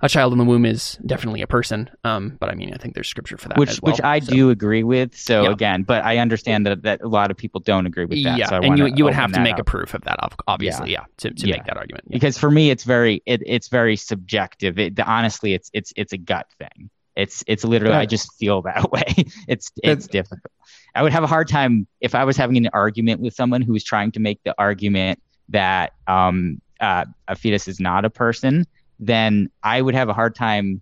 [0.00, 2.94] a child in the womb is definitely a person um but i mean i think
[2.94, 4.30] there's scripture for that which as well, which I so.
[4.32, 5.16] do agree with.
[5.16, 5.50] So Yeah.
[5.50, 8.38] again, but I understand that that a lot of people don't agree with that.
[8.38, 9.60] yeah so I and you you would have to make up.
[9.60, 11.56] a proof of that obviously yeah, to, to Yeah.
[11.56, 12.14] make that argument yeah.
[12.16, 14.78] because for me it's very it, it's very subjective.
[14.78, 16.90] It honestly it's it's it's a gut thing.
[17.16, 19.08] It's it's literally I just feel that way.
[19.48, 20.52] It's it's difficult.
[20.94, 23.72] I would have a hard time if I was having an argument with someone who
[23.72, 25.20] was trying to make the argument
[25.50, 28.64] that um uh, a fetus is not a person.
[29.00, 30.80] Then I would have a hard time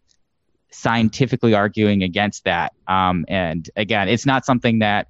[0.71, 2.73] scientifically arguing against that.
[2.87, 5.09] Um, and again, it's not something that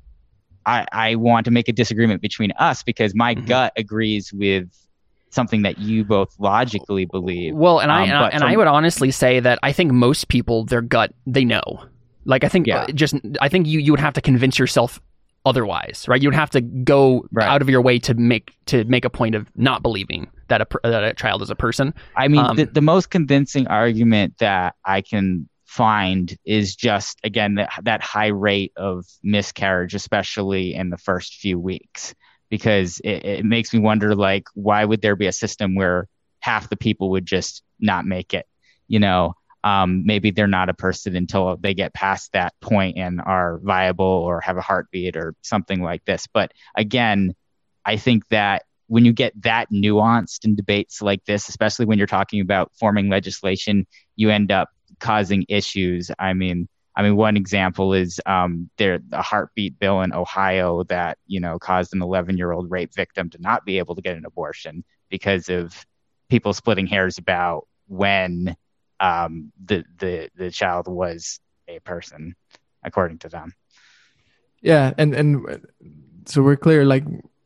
[0.64, 3.46] I, I want to make a disagreement between us because my Mhm.
[3.46, 4.68] gut agrees with
[5.30, 7.54] something that you both logically believe.
[7.54, 9.92] well and i Um, and, I, and from- I would honestly say that i think
[9.92, 11.84] most people their gut they know
[12.26, 12.82] like i think Yeah.
[12.82, 15.00] uh, just i think you you would have to convince yourself
[15.44, 17.48] otherwise right you would have to go Right.
[17.48, 20.66] out of your way to make to make a point of not believing that a
[20.82, 24.74] that a child is a person I mean, um, the, the most convincing argument that
[24.84, 30.96] I can find is just again that that high rate of miscarriage, especially in the
[30.96, 32.14] first few weeks,
[32.48, 36.08] because it, it makes me wonder like why would there be a system where
[36.40, 38.46] half the people would just not make it?
[38.88, 39.34] You know,
[39.66, 44.06] um, maybe they're not a person until they get past that point and are viable
[44.06, 46.28] or have a heartbeat or something like this.
[46.32, 47.34] But again,
[47.84, 52.06] I think that when you get that nuanced in debates like this, especially when you're
[52.06, 54.68] talking about forming legislation, you end up
[55.00, 56.12] causing issues.
[56.16, 61.18] I mean, I mean, one example is um, there a heartbeat bill in Ohio that
[61.26, 64.16] you know caused an 11 year old rape victim to not be able to get
[64.16, 65.84] an abortion because of
[66.30, 68.56] people splitting hairs about when
[69.00, 72.34] um, the the the child was a person,
[72.82, 73.54] according to them.
[74.60, 75.66] Yeah, and and
[76.26, 76.84] so we're clear.
[76.84, 77.04] Like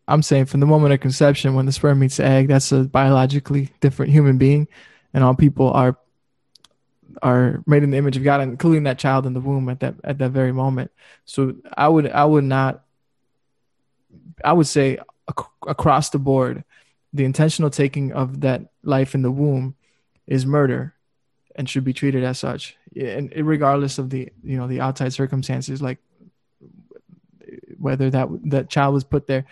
[0.08, 2.84] I'm saying, from the moment of conception, when the sperm meets the egg, that's a
[2.84, 4.68] biologically different human being,
[5.12, 5.98] and all people are
[7.22, 9.94] are made in the image of God, including that child in the womb at that
[10.04, 10.90] at that very moment.
[11.24, 12.84] So I would I would not
[14.44, 16.64] I would say ac- across the board,
[17.12, 19.74] the intentional taking of that life in the womb
[20.26, 20.94] is murder
[21.60, 22.74] and should be treated as such.
[22.96, 25.98] And regardless of the you know the outside circumstances like
[27.78, 29.44] whether that that child was put there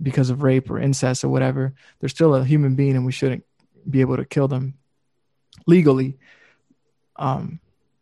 [0.00, 3.44] because of rape or incest or whatever they're still a human being and we shouldn't
[3.90, 4.74] be able to kill them
[5.66, 6.16] legally.
[7.16, 7.58] Um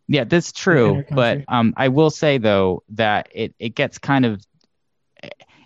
[0.06, 4.44] yeah that's true but um i will say though that it it gets kind of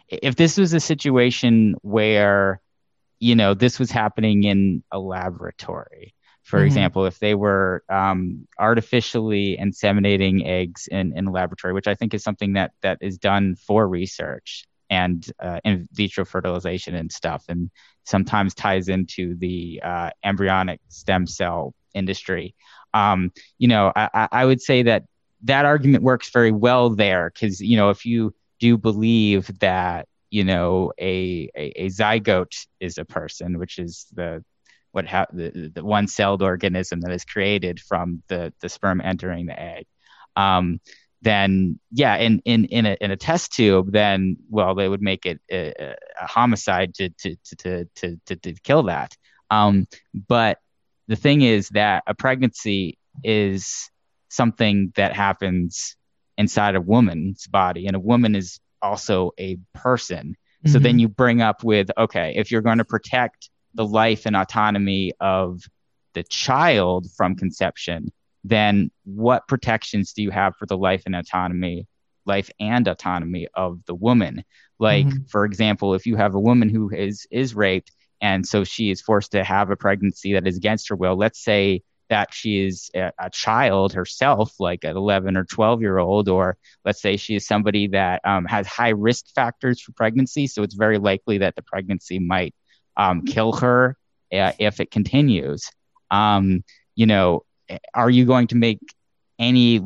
[0.09, 2.61] if this was a situation where
[3.19, 6.67] you know this was happening in a laboratory for mm-hmm.
[6.67, 12.15] example if they were um, artificially inseminating eggs in, in a laboratory which i think
[12.15, 17.45] is something that that is done for research and uh, in vitro fertilization and stuff
[17.49, 17.71] and
[18.05, 22.55] sometimes ties into the uh, embryonic stem cell industry
[22.93, 25.05] um, you know I, I would say that
[25.45, 30.45] that argument works very well there because you know if you do believe that you
[30.45, 34.45] know a, a, a zygote is a person, which is the
[34.95, 39.47] what ha- the, the one celled organism that is created from the the sperm entering
[39.47, 39.87] the egg.
[40.37, 40.81] Um,
[41.21, 45.27] then yeah, in in in a in a test tube, then well, they would make
[45.27, 49.17] it a, a homicide to to, to to to to kill that.
[49.51, 49.89] Um,
[50.29, 50.59] but
[51.09, 53.91] the thing is that a pregnancy is
[54.29, 55.97] something that happens
[56.39, 60.73] inside a woman's body and a woman is also a person mm-hmm.
[60.73, 64.37] so then you bring up with okay if you're going to protect the life and
[64.37, 65.63] autonomy of
[66.15, 68.13] the child from conception
[68.47, 71.87] then what protections do you have for the life and autonomy
[72.27, 74.45] life and autonomy of the woman
[74.79, 75.25] like mm-hmm.
[75.29, 79.01] for example if you have a woman who is is raped and so she is
[79.01, 82.91] forced to have a pregnancy that is against her will let's say that she is
[82.95, 87.35] a, a, child herself, like an 11 or 12 year old, or let's say she
[87.37, 90.47] is somebody that um, has high risk factors for pregnancy.
[90.47, 92.55] So it's very likely that the pregnancy might
[92.97, 93.97] um, kill her
[94.33, 95.71] uh, if it continues.
[96.11, 97.45] Um, you know,
[97.95, 98.81] are you going to make
[99.39, 99.81] any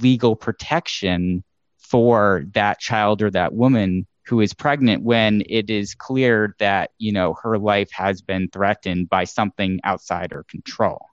[0.00, 1.42] legal protection
[1.78, 7.12] for that child or that woman who is pregnant when it is clear that you
[7.12, 11.06] know her life has been threatened by something outside her control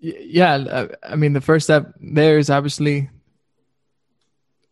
[0.00, 3.08] yeah uh, i mean the first step there is obviously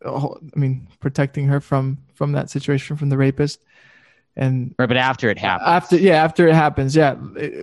[0.05, 3.63] i mean protecting her from from that situation from the rapist
[4.37, 5.67] and right but after it happens.
[5.67, 7.15] After yeah after it happens yeah.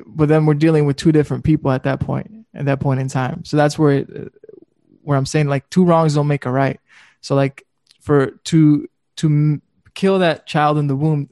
[0.06, 3.08] But then we're dealing with two different people at that point at that point in
[3.08, 3.44] time.
[3.44, 4.32] So that's where it,
[5.02, 6.80] where i'm saying like two wrongs don't make a right.
[7.20, 7.64] So like
[8.00, 9.62] for to to
[9.94, 11.30] kill that child in the womb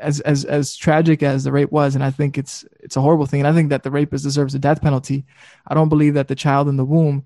[0.00, 3.26] as as as tragic as the rape was, and I think it's it's a horrible
[3.26, 5.24] thing, and I think that the rapist deserves a death penalty.
[5.66, 7.24] I don't believe that the child in the womb,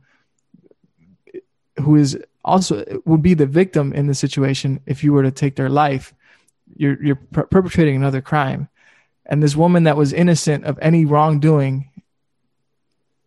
[1.79, 5.57] who is also would be the victim in the situation, if you were to take
[5.57, 6.15] their life,
[6.81, 8.69] you're you're per- perpetrating another crime,
[9.27, 11.91] and this woman that was innocent of any wrongdoing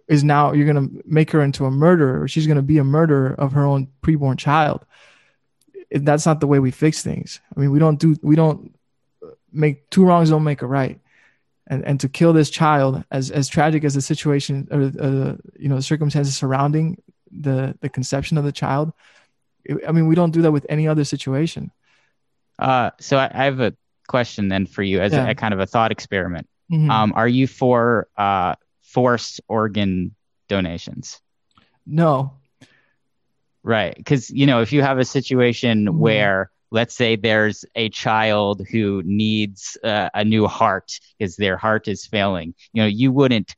[0.08, 2.28] is now you're going to make her into a murderer.
[2.28, 4.86] She's going to be a murderer of her own preborn child.
[5.92, 7.39] That's not the way we fix things.
[7.56, 8.74] I mean, we don't do we don't
[9.52, 11.00] make two wrongs don't make a right
[11.68, 15.70] and and to kill this child as as tragic as the situation or uh, you
[15.70, 18.92] know the circumstances surrounding the the conception of the child
[19.88, 21.72] i mean we don't do that with any other situation
[22.63, 23.73] uh so i, I have a
[24.08, 25.28] question then for you as yeah.
[25.28, 26.89] a, a, kind of a thought experiment mm-hmm.
[26.89, 30.15] um are you for uh forced organ
[30.47, 31.21] donations
[31.86, 32.34] no
[33.62, 35.97] right because you know if you have a situation mm-hmm.
[35.97, 41.88] where let's say there's a child who needs uh, a new heart because their heart
[41.88, 43.56] is failing you know you wouldn't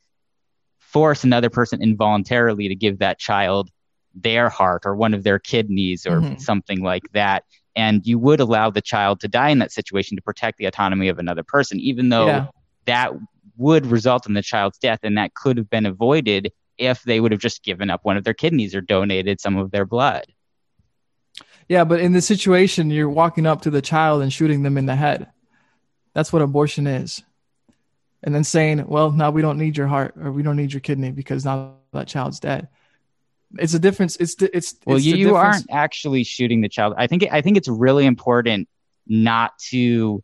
[0.80, 3.70] force another person involuntarily to give that child
[4.13, 6.38] their heart or one of their kidneys or mm-hmm.
[6.38, 7.44] something like that
[7.76, 11.08] and you would allow the child to die in that situation to protect the autonomy
[11.08, 12.48] of another person even though yeah.
[12.86, 13.12] that
[13.58, 17.32] would result in the child's death and that could have been avoided if they would
[17.32, 20.26] have just given up one of their kidneys or donated some of their blood
[21.68, 24.86] yeah, but in this situation, you're walking up to the child and shooting them in
[24.86, 25.32] the head.
[26.14, 27.24] That's what abortion is.
[28.22, 30.80] And then saying, well, now we don't need your heart or we don't need your
[30.80, 32.68] kidney because now that child's dead.
[33.58, 34.16] It's a difference.
[34.18, 36.93] It's it's well, it's you, you aren't actually shooting the child.
[36.97, 38.68] I think I think it's really important
[39.08, 40.24] not to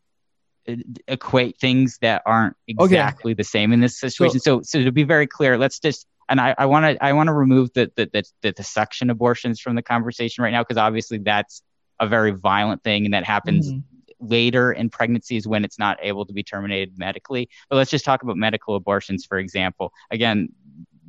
[0.68, 0.76] uh,
[1.08, 3.38] equate things that aren't exactly okay.
[3.38, 4.40] the same in this situation.
[4.40, 7.28] So, so, so to be very clear, let's just and I want to I want
[7.28, 10.78] to remove the the, the the the suction abortions from the conversation right now because
[10.78, 11.62] obviously that's
[12.00, 13.80] a very violent thing and that happens mm-hmm.
[14.20, 17.50] later in pregnancies when it's not able to be terminated medically.
[17.70, 19.92] But let's just talk about medical abortions for example.
[20.10, 20.50] Again,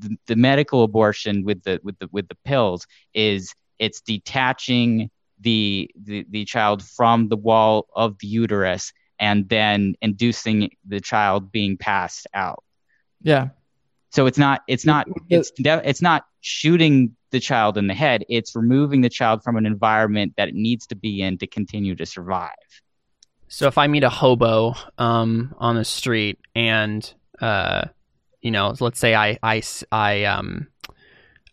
[0.02, 5.90] the, the medical abortion with the with the with the pills is it's detaching the,
[6.00, 11.76] the the child from the wall of the uterus and then inducing the child being
[11.76, 12.62] passed out.
[13.22, 13.48] Yeah.
[14.10, 18.24] So it's not it's not it's it's not shooting the child in the head.
[18.28, 21.94] It's removing the child from an environment that it needs to be in to continue
[21.96, 22.50] to survive.
[23.48, 27.84] So if I meet a hobo um, on the street and uh,
[28.42, 30.66] you know, let's say I I I um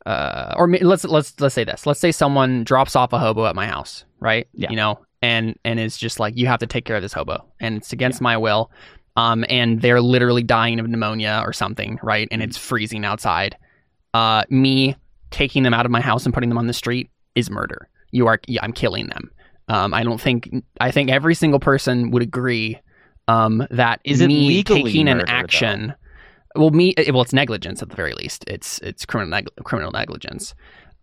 [0.05, 1.85] uh or let's let's let's say this.
[1.85, 4.47] Let's say someone drops off a hobo at my house, right?
[4.53, 4.69] Yeah.
[4.71, 7.45] You know, and and is just like you have to take care of this hobo
[7.59, 8.71] and it's against my will.
[9.15, 12.27] Um and they're literally dying of pneumonia or something, right?
[12.31, 13.55] And it's freezing outside.
[14.13, 14.95] Uh me
[15.31, 17.87] taking them out of my house and putting them on the street is murder.
[18.11, 19.29] You are yeah, I'm killing them.
[19.67, 20.49] Um I don't think
[20.81, 22.79] I think every single person would agree
[23.27, 25.25] um that Is me legally taking murder, an
[25.89, 25.95] though?
[26.55, 28.43] Well me well it's negligence at the very least.
[28.47, 30.53] It's it's criminal neg- criminal negligence.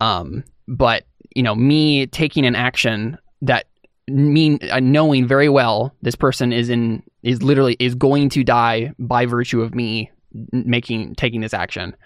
[0.00, 3.66] Um but you know me taking an action that
[4.08, 8.92] mean uh, knowing very well this person is in is literally is going to die
[8.98, 10.10] by virtue of me
[10.52, 11.96] making taking this action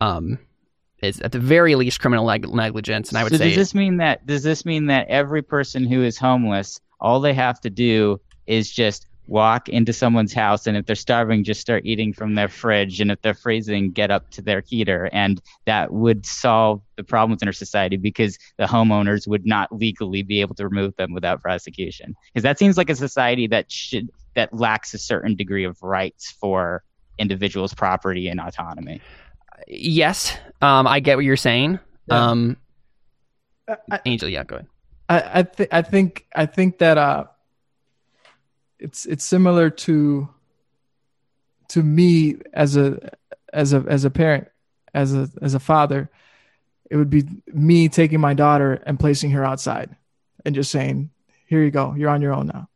[0.00, 0.38] um
[1.02, 3.10] is at the very least criminal neg- negligence.
[3.10, 5.86] And i would so say does this mean that does this mean that every person
[5.86, 10.76] who is homeless, all they have to do is just walk into someone's house and
[10.76, 14.30] if they're starving just start eating from their fridge and if they're freezing get up
[14.30, 15.08] to their heater.
[15.12, 20.22] And that would solve the problems in our society because the homeowners would not legally
[20.22, 22.14] be able to remove them without prosecution.
[22.32, 26.30] Because that seems like a society that should that lacks a certain degree of rights
[26.32, 26.82] for
[27.18, 29.00] individuals property and autonomy.
[29.66, 30.36] Yes.
[30.60, 31.78] Um i get what you're saying.
[32.08, 32.30] Yeah.
[32.30, 32.56] um
[33.68, 34.66] I- I- angel yeah go ahead.
[35.08, 37.24] I I, th- I think I think that uh,
[38.78, 40.28] it's it's similar to
[41.68, 43.10] to me as a
[43.52, 44.48] as a as a parent
[44.92, 46.10] as a as a father.
[46.90, 49.96] It would be me taking my daughter and placing her outside
[50.44, 51.10] and just saying,
[51.46, 52.68] "Here you go, you're on your own now."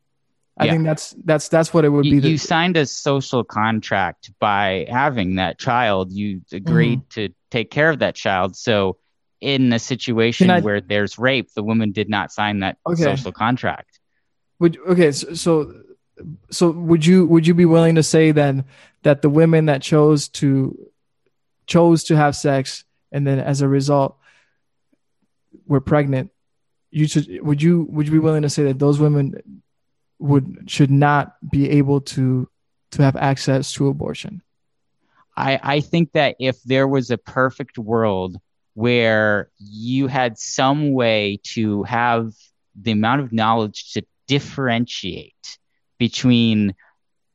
[0.57, 0.73] I Yeah.
[0.73, 2.31] think that's that's that's what it would you, be.
[2.31, 6.11] You signed a social contract by having that child.
[6.13, 7.29] You agreed Mm-hmm.
[7.29, 8.57] to take care of that child.
[8.57, 8.97] So,
[9.41, 13.03] in a situation I- where there's rape, the woman did not sign that Okay.
[13.03, 14.01] social contract.
[14.59, 15.73] Would okay, so, so
[16.51, 18.65] so would you would you be willing to say then
[19.03, 20.91] that the women that chose to
[21.67, 24.19] chose to have sex and then as a result
[25.67, 26.31] were pregnant,
[26.91, 29.63] you should would you would you be willing to say that those women
[30.19, 32.49] would should not be able to
[32.93, 34.43] to have access to abortion?
[35.37, 38.37] I, I think that if there was a perfect world
[38.75, 42.33] where you had some way to have
[42.75, 45.59] the amount of knowledge to differentiate
[45.99, 46.75] between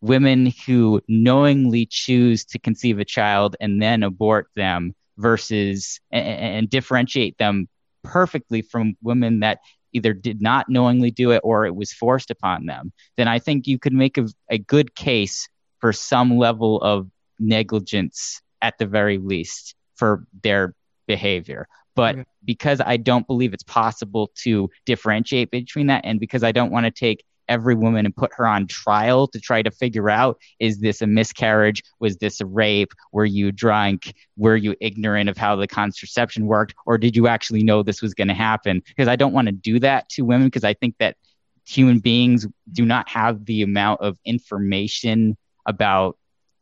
[0.01, 6.69] women who knowingly choose to conceive a child and then abort them versus and, and
[6.69, 7.67] differentiate them
[8.03, 9.59] perfectly from women that
[9.93, 13.67] either did not knowingly do it or it was forced upon them, then I think
[13.67, 15.47] you could make a, a good case
[15.79, 17.07] for some level of
[17.39, 20.73] negligence at the very least for their
[21.07, 21.67] behavior.
[21.95, 22.25] But Okay.
[22.43, 26.85] because I don't believe it's possible to differentiate between that, and because I don't want
[26.85, 30.79] to take every woman and put her on trial to try to figure out is
[30.79, 31.83] this a miscarriage?
[31.99, 32.93] Was this a rape?
[33.11, 34.13] Were you drunk?
[34.37, 36.75] Were you ignorant of how the contraception worked?
[36.85, 38.81] Or did you actually know this was going to happen?
[38.87, 41.17] Because I don't want to do that to women because I think that
[41.65, 46.17] human beings do not have the amount of information about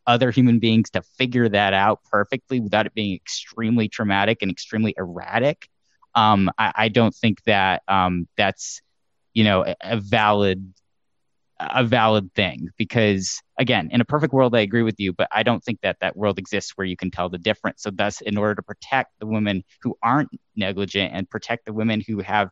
[0.07, 4.93] other human beings to figure that out perfectly without it being extremely traumatic and extremely
[4.97, 5.67] erratic.
[6.15, 8.82] Um, I, I don't think that um, that's
[9.34, 10.73] you know a, valid
[11.59, 15.43] a valid thing because again in a perfect world i agree with you but i
[15.43, 18.38] don't think that that world exists where you can tell the difference so thus in
[18.38, 22.49] order to protect the women who aren't negligent and protect the women who have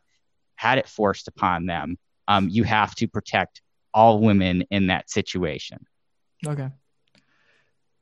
[0.55, 3.61] had it forced upon them um, you have to protect
[3.93, 5.79] all women in that situation
[6.47, 6.69] Okay.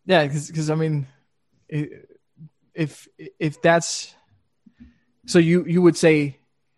[0.06, 1.06] Yeah, because I mean,
[2.74, 4.16] if if that's
[5.26, 6.38] so, you you would say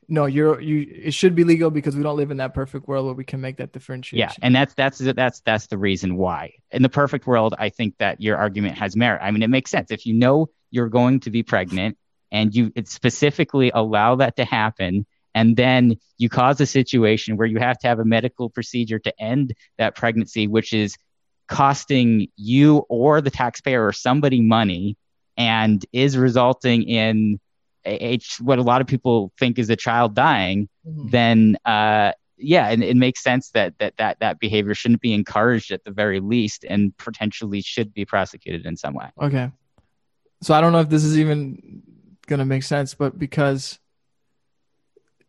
[0.10, 0.88] no, you're you.
[0.92, 3.40] It should be legal because we don't live in that perfect world where we can
[3.40, 4.18] make that differentiation.
[4.18, 6.54] Yeah, and that's that's that's that's the reason why.
[6.72, 9.22] In the perfect world, I think that your argument has merit.
[9.24, 11.98] I mean, it makes sense if you know you're going to be pregnant
[12.32, 15.06] and you specifically allow that to happen,
[15.36, 19.22] and then you cause a situation where you have to have a medical procedure to
[19.22, 20.98] end that pregnancy, which is
[21.48, 24.98] costing you or the taxpayer or somebody money,
[25.38, 27.40] and is resulting in
[27.86, 31.12] a- what a lot of people think is a child dying Mhm.
[31.12, 32.12] then uh,
[32.42, 35.92] yeah, and it makes sense that, that that that behavior shouldn't be encouraged at the
[35.92, 39.10] very least, and potentially should be prosecuted in some way.
[39.22, 39.52] Okay.
[40.42, 41.84] so I don't know if this is even
[42.28, 43.78] gonna make sense, but because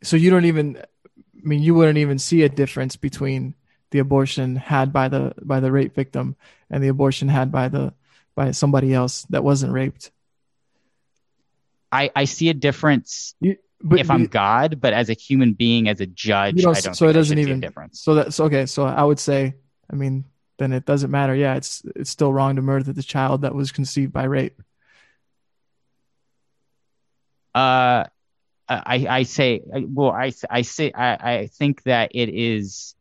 [0.03, 3.55] so you don't even I mean you wouldn't even see a difference between
[3.91, 6.37] the abortion had by the by the rape victim
[6.71, 7.93] and the abortion had by the
[8.37, 10.13] by somebody else that wasn't raped.
[11.93, 15.89] I, I see a difference You, but if I'm God, but as a human being,
[15.89, 18.01] as a judge, don't, I don't so it doesn't should see a even difference.
[18.01, 18.67] so that's okay.
[18.67, 19.55] So I would say,
[19.91, 20.25] I mean,
[20.59, 21.35] then it doesn't matter.
[21.35, 24.61] Yeah, it's it's still wrong to murder the child that was conceived by rape.
[27.55, 28.05] Uh,
[28.69, 32.95] I I say well I I say I I think that it is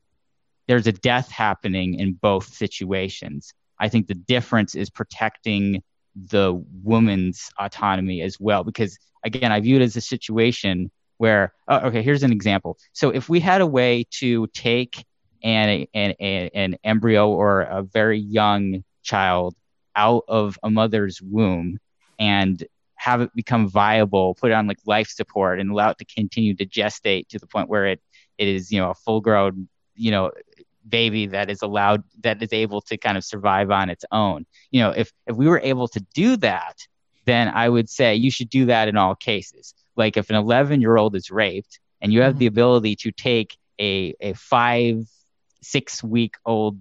[0.68, 3.54] there's a death happening in both situations.
[3.80, 5.84] I think the difference is protecting
[6.16, 6.54] the
[6.84, 12.02] woman's autonomy as well because again I view it as a situation where oh, okay
[12.02, 12.78] here's an example.
[12.94, 15.06] So if we had a way to take
[15.44, 19.56] an an an, an embryo or a very young child
[19.96, 21.78] out of a mother's womb
[22.18, 22.64] and
[22.96, 26.54] have it become viable, put it on like life support and allow it to continue
[26.54, 28.02] to gestate to the point where it,
[28.38, 30.32] it is, you know, a full grown, you know,
[30.88, 34.46] baby that is allowed that is able to kind of survive on its own.
[34.72, 36.76] You know, if if we were able to do that,
[37.26, 39.74] then I would say you should do that in all cases.
[39.96, 42.40] Like if an 11 year old is raped and you have mm-hmm.
[42.40, 45.06] the ability to take a a five
[45.62, 46.80] six week old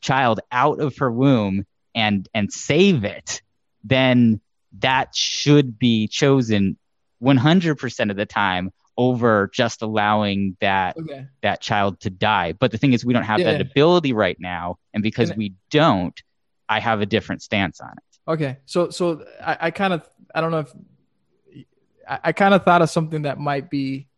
[0.00, 1.64] child out of her womb
[1.94, 3.42] and and save it,
[3.84, 4.40] then
[4.78, 6.76] that should be chosen
[7.22, 11.26] 100% of the time over just allowing that Okay.
[11.42, 12.52] that child to die.
[12.52, 15.54] But the thing is, we don't have that ability right now, and because And- we
[15.70, 16.20] don't,
[16.68, 18.30] I have a different stance on it.
[18.32, 18.56] Okay.
[18.66, 20.72] So so I, I kind of I don't know if
[22.08, 24.08] I, I kind of thought of something that might be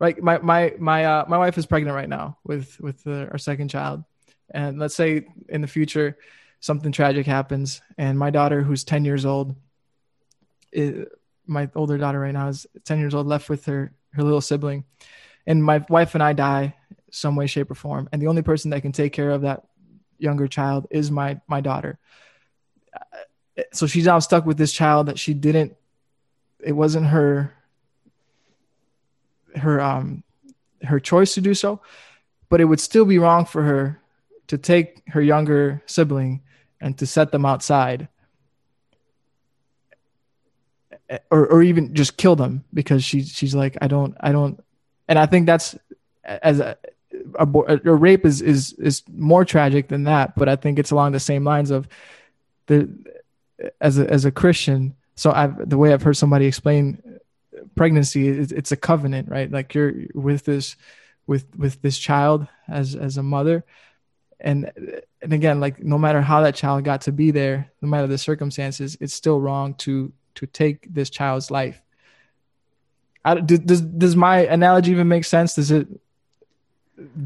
[0.00, 3.38] like my my my uh my wife is pregnant right now with with uh, our
[3.38, 4.04] second child,
[4.52, 6.16] and let's say in the future
[6.60, 9.56] something tragic happens, and my daughter who's ten years old,
[10.76, 11.04] i
[11.48, 14.84] my older daughter right now is ten years old, left with her her little sibling,
[15.46, 16.74] and my wife and I die
[17.10, 19.66] some way, shape, or form, and the only person that can take care of that
[20.18, 21.98] younger child is my my daughter.
[23.72, 25.76] So she's now stuck with this child that she didn't
[26.60, 27.52] it wasn't her
[29.56, 30.22] her um
[30.82, 31.80] her choice to do so.
[32.48, 34.00] But it would still be wrong for her
[34.46, 36.42] to take her younger sibling
[36.80, 38.08] and to set them outside
[41.30, 44.62] or or even just kill them because she she's like I don't I don't
[45.08, 45.76] and I think that's
[46.24, 46.76] as a
[47.38, 51.12] a, a rape is is is more tragic than that but I think it's along
[51.12, 51.88] the same lines of
[52.66, 52.88] the
[53.80, 57.02] as a as a Christian, so I've the way I've heard somebody explain
[57.76, 59.50] pregnancy, it's, it's a covenant, right?
[59.50, 60.76] Like you're with this
[61.26, 63.64] with with this child as as a mother,
[64.40, 64.70] and
[65.22, 68.18] and again, like no matter how that child got to be there, no matter the
[68.18, 71.80] circumstances, it's still wrong to to take this child's life.
[73.24, 75.54] I, do- does does my analogy even make sense?
[75.54, 75.88] Does it?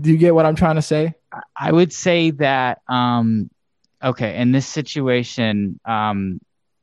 [0.00, 1.14] Do you get what I'm trying to say?
[1.56, 3.50] I would say that um
[4.02, 6.40] okay, in this situation, um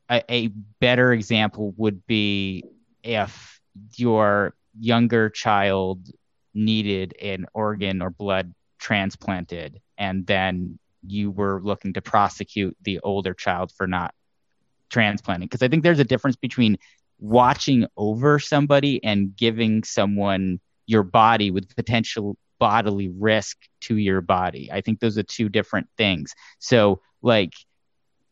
[0.10, 0.48] a, a
[0.80, 2.64] better example would be
[3.04, 3.60] if
[3.96, 6.08] your younger child
[6.54, 13.34] needed an organ or blood transplanted and then you were looking to prosecute the older
[13.34, 14.14] child for not
[14.90, 16.78] transplanting because i think there's a difference between
[17.20, 24.70] watching over somebody and giving someone your body with potential bodily risk to your body.
[24.72, 26.34] I think those are two different things.
[26.60, 27.54] So like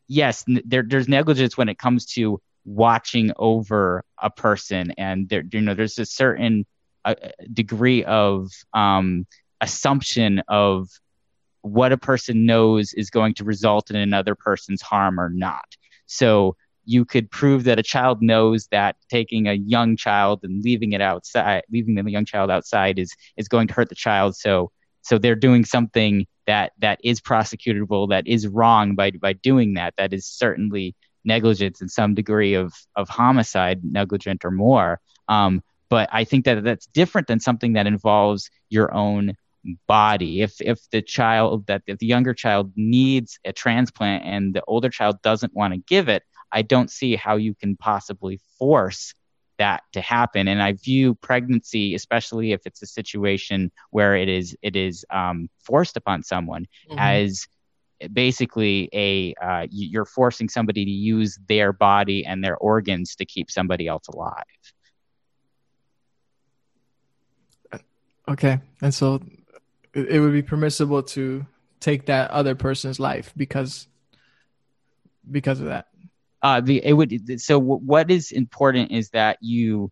[0.06, 5.60] yes there, there's negligence when it comes to watching over a person and there you
[5.60, 6.66] know there's a certain
[7.04, 7.14] uh,
[7.52, 9.26] degree of um,
[9.60, 10.88] assumption of
[11.62, 15.66] what a person knows is going to result in another person's harm or not
[16.08, 20.92] so you could prove that a child knows that taking a young child and leaving
[20.92, 24.34] it outside leaving the young child outside is is going to hurt the child.
[24.34, 29.74] So so they're doing something that that is prosecutable that is wrong by by doing
[29.74, 29.94] that.
[29.98, 35.00] That is certainly negligence and some degree of of homicide negligent or more.
[35.28, 39.34] Um, but i think that that's different than something that involves your own
[39.86, 40.42] body.
[40.42, 44.88] If if the child that if the younger child needs a transplant and the older
[44.88, 49.14] child doesn't want to give it i don't see how you can possibly force
[49.58, 50.46] that to happen.
[50.46, 55.48] And i view pregnancy especially if it's a situation where it is it is um,
[55.64, 57.46] forced upon someone as
[58.12, 63.50] basically a uh, you're forcing somebody to use their body and their organs to keep
[63.50, 64.44] somebody else alive.
[68.28, 69.20] Okay, and so
[69.94, 71.46] it, it would be permissible to
[71.80, 73.86] take that other person's life because
[75.30, 75.86] because of that.
[76.42, 79.90] Uh, the it would so w- what is important is that you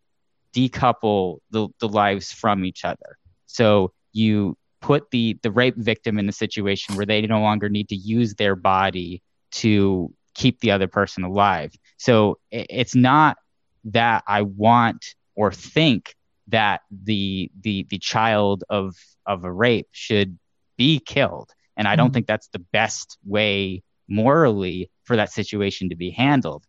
[0.55, 3.19] decouple the the lives from each other.
[3.47, 7.89] So you put the the rape victim in a situation where they no longer need
[7.89, 9.23] to use their body
[9.53, 11.73] to keep the other person alive.
[11.99, 13.37] So i- it's not
[13.85, 16.15] that I want or think
[16.49, 18.95] that the the the child of
[19.27, 20.39] of a rape should
[20.77, 21.51] be killed.
[21.77, 22.15] And i don't Mhm.
[22.15, 26.65] think that's the best way morally for that situation to be handled.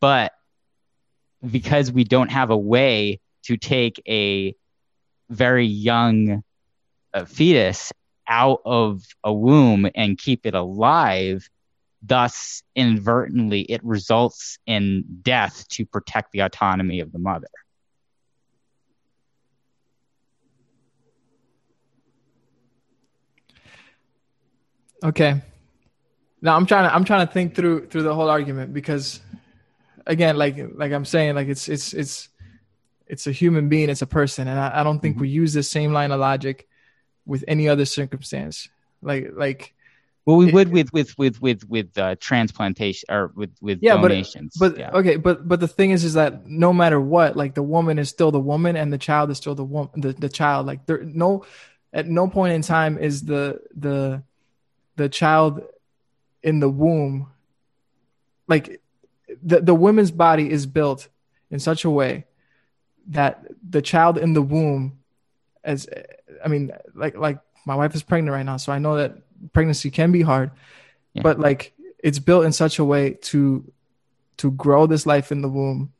[0.00, 0.32] But
[1.48, 4.54] because we don't have a way to take a
[5.30, 6.42] very young
[7.14, 7.92] uh, fetus
[8.26, 11.48] out of a womb and keep it alive
[12.02, 17.48] thus inadvertently it results in death to protect the autonomy of the mother
[25.04, 25.40] Okay.
[26.40, 29.20] Now I'm trying to I'm trying to think through through the whole argument because
[30.06, 32.28] again, like like I'm saying, like it's it's it's
[33.06, 35.62] it's a human being, it's a person, and I, I don't think we use the
[35.62, 36.68] same line of logic
[37.26, 38.68] with any other circumstance.
[39.02, 39.74] Like like
[40.26, 43.96] Well, we It- would with with with with with uh, transplantation or with with Yeah,
[44.00, 44.12] but-
[44.58, 44.90] but yeah.
[44.92, 48.08] okay, but but the thing is is that no matter what, like the woman is
[48.10, 50.66] still the woman and the child is still the woman the, the child.
[50.66, 51.44] Like there no
[51.92, 54.22] at no point in time is the the
[54.98, 55.62] the child
[56.42, 57.28] in the womb
[58.46, 58.80] like
[59.42, 61.08] the the woman's body is built
[61.50, 62.26] in such a way
[63.08, 64.98] that the child in the womb
[65.64, 65.88] as
[66.44, 69.16] I mean like like my wife is pregnant right now, so I know that
[69.52, 70.50] pregnancy can be hard.
[71.12, 71.22] Yeah.
[71.22, 73.70] But like it's built in such a way to
[74.38, 75.92] to grow this life in the womb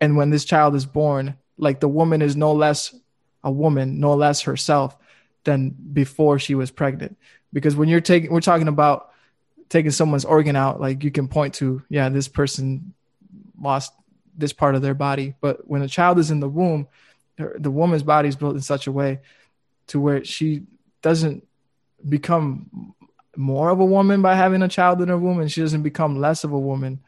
[0.00, 2.94] and when this child is born like the woman is no less
[3.44, 4.96] a woman no less herself
[5.44, 7.18] than before she was pregnant
[7.52, 9.10] because when you're taking we're talking about
[9.68, 12.92] taking someone's organ out like you can point to yeah this person
[13.60, 13.92] lost
[14.36, 16.86] this part of their body but when a child is in the womb
[17.36, 19.20] the woman's body is built in such a way
[19.86, 20.62] to where she
[21.00, 21.46] doesn't
[22.08, 22.94] become
[23.36, 26.20] more of a woman by having a child in her womb and she doesn't become
[26.20, 27.00] less of a woman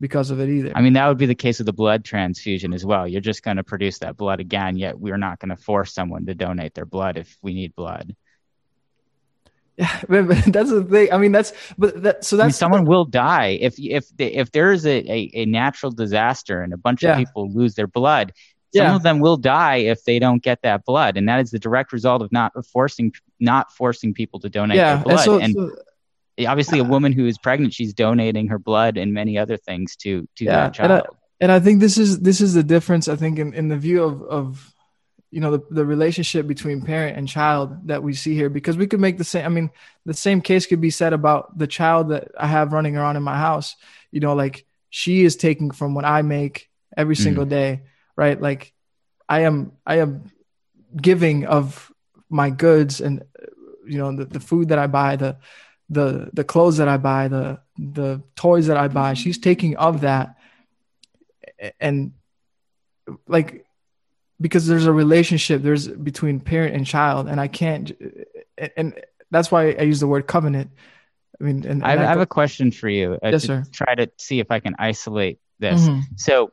[0.00, 2.72] because of it either I mean, that would be the case with the blood transfusion
[2.72, 3.06] as well.
[3.06, 6.26] You're just going to produce that blood again, yet we're not going to force someone
[6.26, 8.16] to donate their blood if we need blood.
[9.82, 11.12] Yeah, but, but that's the thing.
[11.12, 14.26] I mean, that's but that so I mean, that's someone will die if if the,
[14.42, 17.12] if there is a, a, a natural disaster and a bunch Yeah.
[17.12, 18.32] of people lose their blood.
[18.74, 18.94] Some Yeah.
[18.96, 21.92] of them will die if they don't get that blood, and that is the direct
[21.92, 24.94] result of not forcing not forcing people to donate yeah.
[24.96, 25.14] their blood.
[25.16, 29.12] And so, and so- obviously, a woman who is pregnant, she's donating her blood and
[29.12, 31.16] many other things to to Yeah, that and I- child.
[31.40, 33.08] and I think this is this is the difference.
[33.08, 34.71] I think in, in the view of of
[35.32, 38.86] you know the, the relationship between parent and child that we see here because we
[38.86, 39.44] could make the same.
[39.46, 39.70] I mean,
[40.04, 43.22] the same case could be said about the child that I have running around in
[43.22, 43.74] my house.
[44.10, 47.22] You know, like she is taking from what I make every Mm.
[47.22, 47.80] single day,
[48.14, 48.38] right?
[48.40, 48.74] Like
[49.26, 50.30] I am I am
[50.94, 51.90] giving of
[52.28, 53.24] my goods and
[53.86, 55.38] you know the, the food that I buy, the
[55.88, 59.14] the the clothes that I buy, the the toys that I buy.
[59.14, 60.36] She's taking of that
[61.80, 62.12] and
[63.26, 63.64] like
[64.42, 67.92] because there's a relationship there's between parent and child and i can't
[68.76, 68.92] and
[69.30, 70.70] that's why i use the word covenant
[71.40, 73.14] i mean and, and I have, I have a question for you.
[73.14, 73.64] uh, Yes, to sir.
[73.72, 75.88] Try to see if I can isolate this.
[75.88, 76.02] Mhm.
[76.16, 76.52] So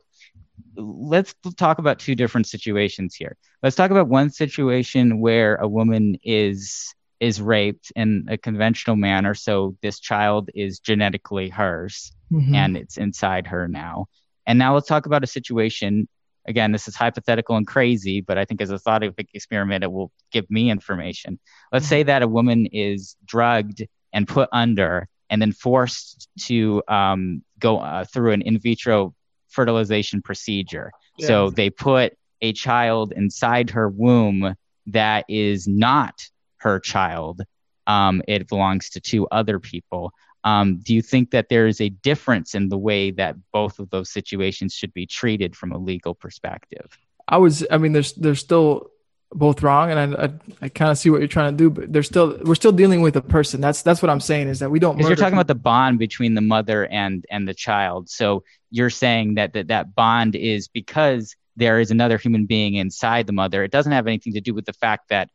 [0.76, 3.36] let's talk about two different situations here.
[3.62, 9.34] Let's talk about one situation where a woman is is raped in a conventional manner,
[9.34, 12.54] so this child is genetically hers Mhm.
[12.54, 14.06] and it's inside her now.
[14.46, 16.08] And now let's talk about a situation.
[16.50, 20.10] Again, this is hypothetical and crazy, but I think as a thought experiment, it will
[20.32, 21.38] give me information.
[21.72, 27.42] Let's say that a woman is drugged and put under and then forced to um,
[27.60, 29.14] go uh, through an in vitro
[29.48, 30.90] fertilization procedure.
[31.20, 34.54] So they put a child inside her womb
[34.86, 36.20] that is not
[36.58, 37.42] her child.
[37.86, 40.12] Um, it belongs to two other people.
[40.42, 43.90] Um, do you think that there is a difference in the way that both of
[43.90, 46.98] those situations should be treated from a legal perspective?
[47.30, 48.90] i was i mean there's they're still
[49.32, 50.30] both wrong and i i,
[50.62, 53.00] I kind of see what you're trying to do but they're still we're still dealing
[53.00, 55.46] with a person that's that's what i'm saying is that we don't you're talking about
[55.46, 58.10] the bond between the mother and and the child.
[58.10, 63.26] So you're saying that that, that bond is because there is another human being inside
[63.26, 63.62] the mother.
[63.62, 65.30] It doesn't have anything to do with the fact that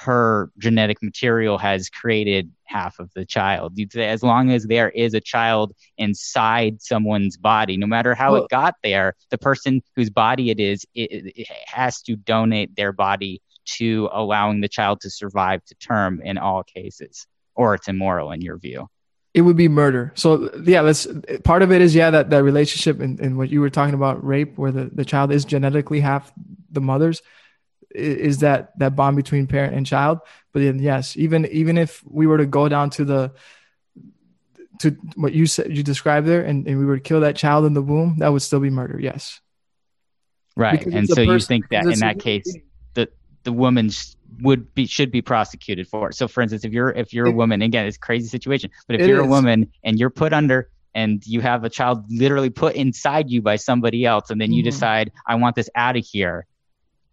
[0.00, 3.78] her genetic material has created half of the child.
[3.96, 8.50] As long as there is a child inside someone's body, no matter how Well- it
[8.50, 13.42] got there, the person whose body it is, it, it has to donate their body
[13.76, 18.40] to allowing the child to survive to term in all cases, or it's immoral in
[18.40, 18.88] your view.
[19.34, 20.12] It would be murder.
[20.16, 21.06] So yeah, let's
[21.44, 24.24] part of it is yeah that that relationship and, and what you were talking about
[24.24, 26.32] rape, where the, the child is genetically half
[26.72, 27.22] the mother's,
[27.94, 30.20] is that that bond between parent and child.
[30.52, 33.32] But then yes, even even if we were to go down to the
[34.80, 37.66] to what you said you described there, and, and we were to kill that child
[37.66, 38.98] in the womb, that would still be murder.
[38.98, 39.40] Yes.
[40.56, 40.78] Right.
[40.78, 42.56] Because And it's a so you think that in that case,
[42.94, 43.08] the
[43.44, 43.90] the woman
[44.42, 46.14] would be should be prosecuted for it.
[46.14, 49.00] So, for instance, if you're if you're a woman, again, it's a crazy situation, but
[49.00, 52.74] if you're a woman and you're put under and you have a child literally put
[52.74, 54.64] inside you by somebody else, and then you Mhm.
[54.64, 56.46] decide, I want this out of here.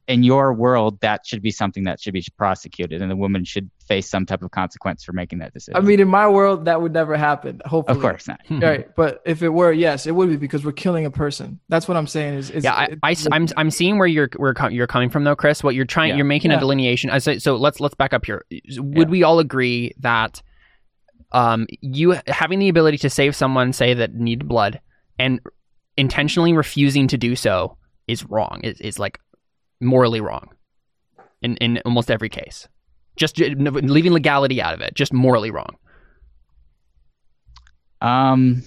[0.08, 3.70] In your world, that should be something that should be prosecuted, and the woman should
[3.89, 5.76] face some type of consequence for making that decision.
[5.76, 7.62] I mean, in my world, that would never happen.
[7.66, 8.39] Hopefully, of course not.
[8.49, 11.60] Right, but if it were, yes, it would be because we're killing a person.
[11.68, 12.36] That's what I'm saying.
[12.36, 15.26] Is, is yeah, I, it- I, am I'm seeing where you're where you're coming from
[15.26, 15.62] though, Chris.
[15.62, 16.16] What you're trying, Yeah.
[16.18, 17.10] you're making a delineation.
[17.10, 18.45] I say, so let's let's back up here.
[18.49, 19.12] Would Yeah.
[19.12, 20.41] we all agree that
[21.34, 24.80] um, you having the ability to save someone, say that need blood,
[25.20, 25.41] and
[25.97, 27.78] intentionally refusing to do so
[28.08, 28.62] is wrong?
[28.64, 29.20] Is is like
[29.80, 30.49] morally wrong
[31.41, 32.67] in in almost every case.
[33.15, 35.75] Just leaving legality out of it, just morally wrong.
[37.99, 38.63] Um,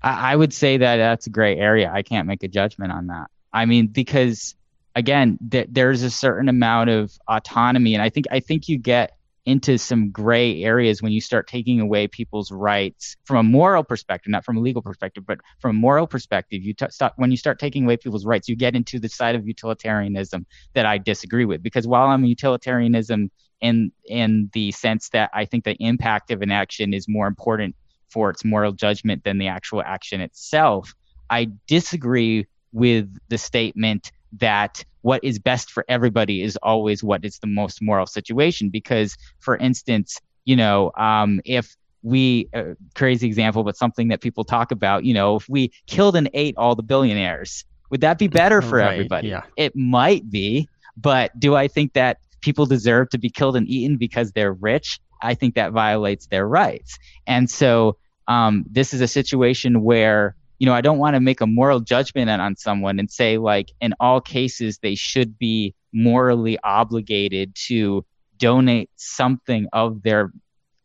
[0.00, 1.90] I, I would say that that's a gray area.
[1.92, 3.26] I can't make a judgment on that.
[3.52, 4.54] I mean, because
[4.94, 9.15] again, th- there's a certain amount of autonomy, and I think I think you get
[9.46, 14.30] into some gray areas when you start taking away people's rights from a moral perspective,
[14.30, 16.62] not from a legal perspective, but from a moral perspective.
[16.62, 19.36] You t- start when you start taking away people's rights, you get into the side
[19.36, 21.62] of utilitarianism that I disagree with.
[21.62, 23.30] Because while I'm utilitarianism
[23.60, 27.76] in in the sense that I think the impact of an action is more important
[28.10, 30.92] for its moral judgment than the actual action itself.
[31.30, 37.38] I disagree with the statement that what is best for everybody is always what is
[37.38, 38.70] the most moral situation.
[38.70, 44.44] Because, for instance, you know, um, if we, uh, crazy example, but something that people
[44.44, 48.26] talk about, you know, if we killed and ate all the billionaires, would that be
[48.26, 49.28] better for Right, everybody?
[49.28, 49.44] yeah.
[49.56, 53.96] It might be, but do I think that people deserve to be killed and eaten
[53.96, 54.98] because they're rich?
[55.22, 56.98] I think that violates their rights.
[57.26, 57.96] And so
[58.26, 61.80] um, this is a situation where, you know, I don't want to make a moral
[61.80, 67.54] judgment on, on someone and say, like, in all cases, they should be morally obligated
[67.66, 68.04] to
[68.38, 70.32] donate something of their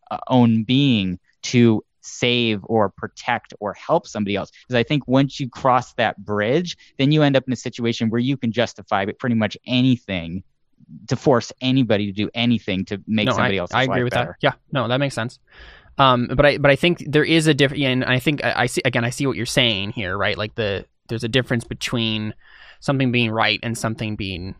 [0.10, 4.52] uh, own being to save or protect or help somebody else.
[4.52, 8.10] Because I think once you cross that bridge, then you end up in a situation
[8.10, 10.44] where you can justify pretty much anything
[11.08, 14.14] to force anybody to do anything to make no, somebody I, else's I agree with
[14.14, 14.38] better.
[14.42, 14.46] that.
[14.46, 15.40] Yeah, no, that makes sense.
[15.98, 18.66] Um, but I but I think there is a different, and I think I, I
[18.66, 19.06] see again.
[19.06, 20.38] I see what you're saying here, right?
[20.38, 22.34] Like the there's a difference between
[22.80, 24.56] something being right and something being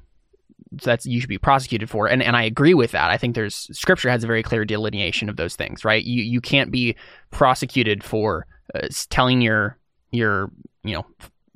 [0.72, 3.10] that's you should be prosecuted for, and and I agree with that.
[3.10, 6.04] I think there's scripture has a very clear delineation of those things, right?
[6.04, 6.96] You you can't be
[7.32, 9.78] prosecuted for uh, telling your
[10.12, 10.52] your
[10.84, 11.06] you know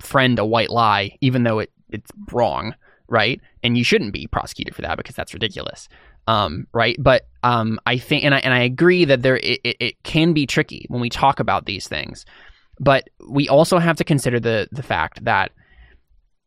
[0.00, 2.74] friend a white lie, even though it it's wrong,
[3.08, 3.40] right?
[3.62, 5.88] And you shouldn't be prosecuted for that because that's ridiculous
[6.26, 6.96] um, right?
[6.98, 10.46] But um, I think, and I and I agree that there it, it, can be
[10.46, 12.24] tricky when we talk about these things,
[12.80, 15.52] but we also have to consider the the fact that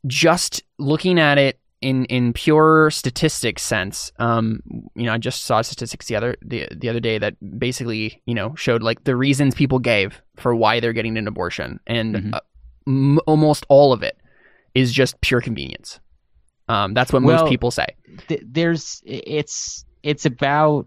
[0.08, 4.60] just looking at it in in pure statistics sense, um,
[4.96, 8.36] you know, I just saw statistics the other the the other day that basically you
[8.36, 12.34] know showed like the reasons people gave for why they're getting an abortion, and Mhm.
[12.34, 12.40] uh,
[12.88, 14.18] m- almost all of it
[14.76, 16.00] is just pure convenience.
[16.70, 17.88] Um, that's what Well, most people say.
[18.28, 20.86] th- there's it's it's about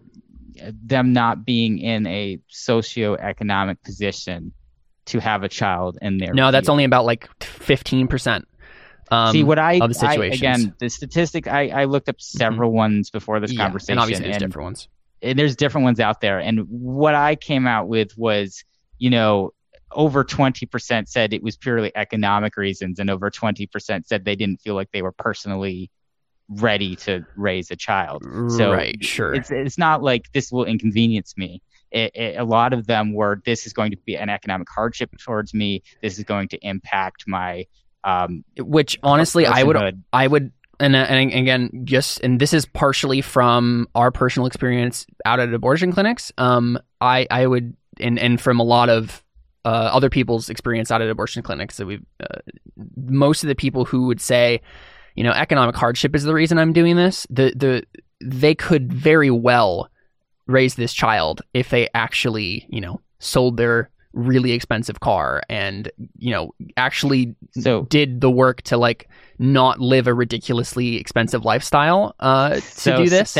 [0.55, 4.53] them not being in a socioeconomic position
[5.05, 8.47] to have a child in their No, that's only about like fifteen percent.
[9.11, 12.71] Um, See what I, of the I again the statistic I, I looked up several
[12.71, 14.87] ones before this yeah, conversation and obviously there's and- different ones.
[15.21, 16.39] and there's different ones out there.
[16.39, 18.63] And what I came out with was,
[18.97, 19.53] you know,
[19.93, 24.75] over 20% said it was purely economic reasons, and over 20% said they didn't feel
[24.75, 25.89] like they were personally
[26.49, 28.23] ready to raise a child.
[28.51, 29.33] So right, sure.
[29.33, 31.61] It's, it's not like this will inconvenience me.
[31.91, 35.11] It, it, a lot of them were, this is going to be an economic hardship
[35.17, 35.83] towards me.
[36.01, 37.65] This is going to impact my.
[38.03, 40.03] Um, Which honestly, I would.
[40.11, 45.05] I would, and, uh, and again, just and this is partially from our personal experience
[45.23, 46.33] out at abortion clinics.
[46.37, 49.22] Um, I, I would, and and from a lot of
[49.65, 52.39] uh, other people's experience out at abortion clinics that we've, uh,
[52.97, 54.61] most of the people who would say,
[55.15, 57.25] you know, economic hardship is the reason I'm doing this.
[57.29, 57.83] The the
[58.21, 59.89] they could very well
[60.47, 65.89] raise this child if they actually, you know, sold their really expensive car and
[66.19, 69.09] you know actually So did the work to like
[69.39, 73.31] not live a ridiculously expensive lifestyle uh to so do this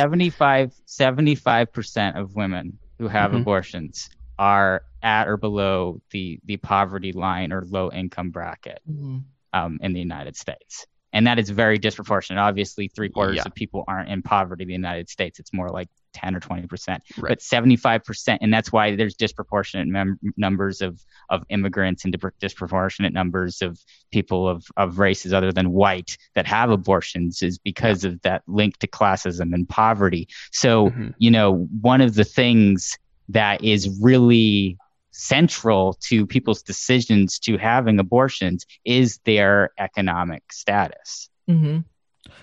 [0.86, 3.42] 75 percent of women who have Mhm.
[3.42, 4.10] abortions
[4.40, 9.24] are at or below the the poverty line or low income bracket Mhm.
[9.54, 10.86] um, in the United States.
[11.16, 12.42] And that is very disproportionate.
[12.42, 13.44] Obviously, three quarters Yeah.
[13.46, 15.40] of people aren't in poverty in the United States.
[15.40, 17.04] It's more like 10 or 20%.
[17.20, 17.30] Right.
[17.30, 23.62] But 75%, and that's why there's disproportionate mem- numbers of, of immigrants and disproportionate numbers
[23.62, 23.80] of
[24.12, 28.80] people of, of races other than white that have abortions, is because of that link
[28.80, 30.28] to classism and poverty.
[30.52, 31.14] So, Mhm.
[31.20, 32.98] you know, one of the things
[33.30, 34.78] that is really
[35.12, 41.30] central to people's decisions to having abortions is their economic status.
[41.48, 41.80] hmm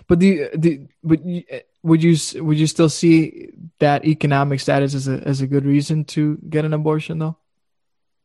[0.06, 1.42] But the the but you,
[1.82, 6.04] would you would you still see that economic status as a as a good reason
[6.06, 7.36] to get an abortion though?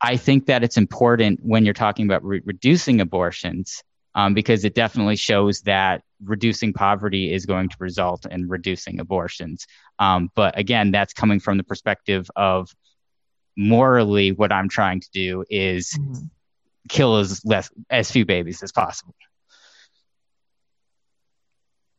[0.02, 3.84] I think that it's important when you're talking about re- reducing abortions
[4.14, 9.68] um, because it definitely shows that reducing poverty is going to result in reducing abortions.
[10.00, 12.70] Um, but again, that's coming from the perspective of
[13.58, 15.98] morally, what I'm trying to do is
[16.90, 19.16] kill as less as few babies as possible.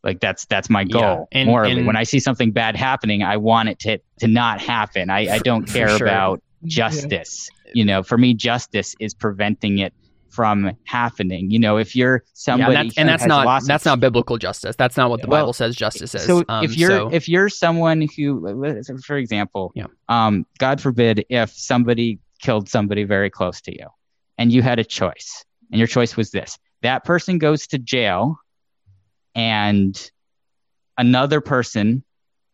[0.02, 1.72] Like that's that's my goal Yeah, and- morally.
[1.72, 5.10] and- when I see something bad happening, I want it to to not happen.
[5.10, 6.06] I, I don't care sure.
[6.06, 7.48] about justice.
[7.74, 9.92] You know, for me, justice is preventing it
[10.36, 11.50] from happening.
[11.50, 14.76] You know, if you're Yeah, somebody and that's, and that's not that's not biblical justice.
[14.76, 16.24] That's not what the Well, Bible says justice is.
[16.26, 18.46] so Um, if you're so- if you're someone who,
[19.04, 19.86] for example, Yeah.
[20.08, 23.86] um, God forbid, if somebody killed somebody very close to you,
[24.36, 28.36] and you had a choice, and your choice was this: that person goes to jail,
[29.34, 30.10] and
[30.98, 32.04] another person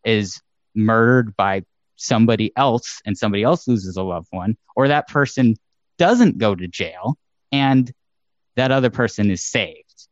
[0.05, 0.41] is
[0.73, 1.63] murdered by
[1.97, 5.55] somebody else, and somebody else loses a loved one, or that person
[5.97, 7.17] doesn't go to jail,
[7.53, 7.93] and
[8.55, 10.07] that other person is saved.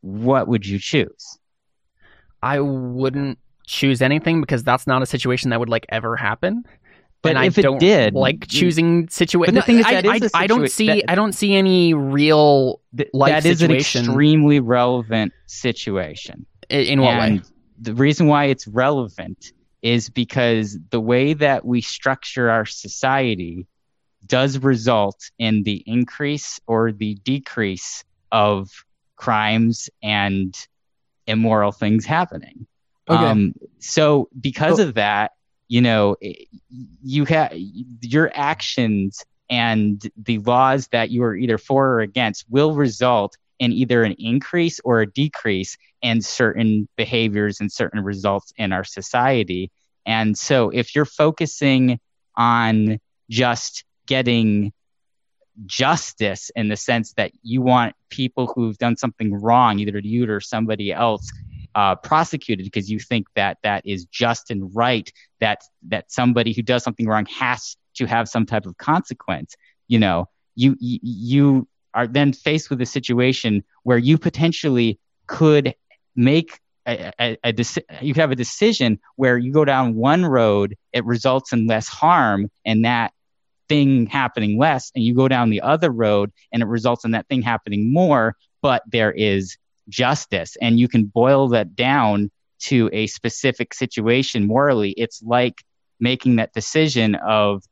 [0.00, 1.38] What would you choose?
[2.42, 6.64] I wouldn't choose anything because that's not a situation that would like ever happen.
[7.20, 9.52] But and if I it don't did, like choosing situation.
[9.54, 10.86] But the thing is, I, that is I, a I don't see.
[10.86, 12.80] that- I don't see any real
[13.12, 16.46] life that is an extremely relevant situation.
[16.70, 17.46] in, in what and way?
[17.80, 19.52] the reason why it's relevant
[19.82, 23.66] is because the way that we structure our society
[24.26, 28.70] does result in the increase or the decrease of
[29.16, 30.56] crimes and
[31.26, 32.66] immoral things happening.
[33.08, 33.24] Okay.
[33.24, 34.88] Um, so because Oh.
[34.88, 35.32] of that,
[35.68, 36.16] you know,
[37.02, 37.52] you have
[38.02, 43.72] your actions and the laws that you are either for or against will result in
[43.72, 49.70] either an increase or a decrease in certain behaviors and certain results in our society.
[50.06, 51.98] And so if you're focusing
[52.36, 53.00] on
[53.30, 54.72] just getting
[55.66, 60.30] justice in the sense that you want people who've done something wrong, either to you
[60.30, 61.30] or somebody else,
[61.74, 66.62] uh, prosecuted because you think that that is just and right, that that somebody who
[66.62, 69.54] does something wrong has to have some type of consequence.
[69.86, 75.74] You know, you you, are then faced with a situation where you potentially could
[76.14, 80.76] make a, a, a deci- you have a decision where you go down one road,
[80.92, 83.12] it results in less harm, and that
[83.68, 87.28] thing happening less, and you go down the other road, and it results in that
[87.28, 89.56] thing happening more, but there is
[89.88, 94.90] justice, and you can boil that down to a specific situation morally.
[94.92, 95.62] It's like
[96.00, 97.62] making that decision of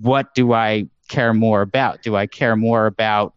[0.00, 2.02] what do I care more about?
[2.02, 3.34] Do I care more about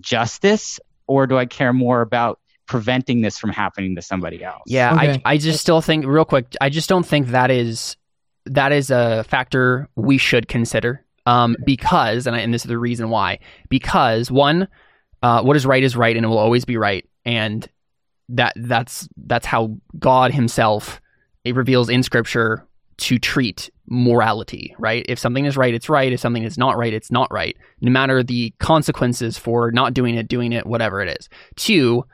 [0.00, 4.62] justice or do I care more about preventing this from happening to somebody else?
[4.66, 5.20] Yeah, Okay.
[5.24, 6.54] I I just still think real quick.
[6.60, 7.96] I just don't think that is
[8.46, 11.04] that is a factor we should consider.
[11.24, 13.38] Um, because and I, and this is the reason why.
[13.68, 14.66] Because one,
[15.22, 17.68] uh, what is right is right, and it will always be right, and
[18.30, 21.00] that that's that's how God Himself
[21.44, 22.66] it reveals in Scripture
[22.98, 24.74] to treat morality.
[24.78, 25.06] Right?
[25.08, 26.12] If something is right, it's right.
[26.12, 27.56] If something is not right, it's not right.
[27.80, 31.28] No matter the consequences for not doing it, doing it, whatever it is.
[31.54, 32.04] Two,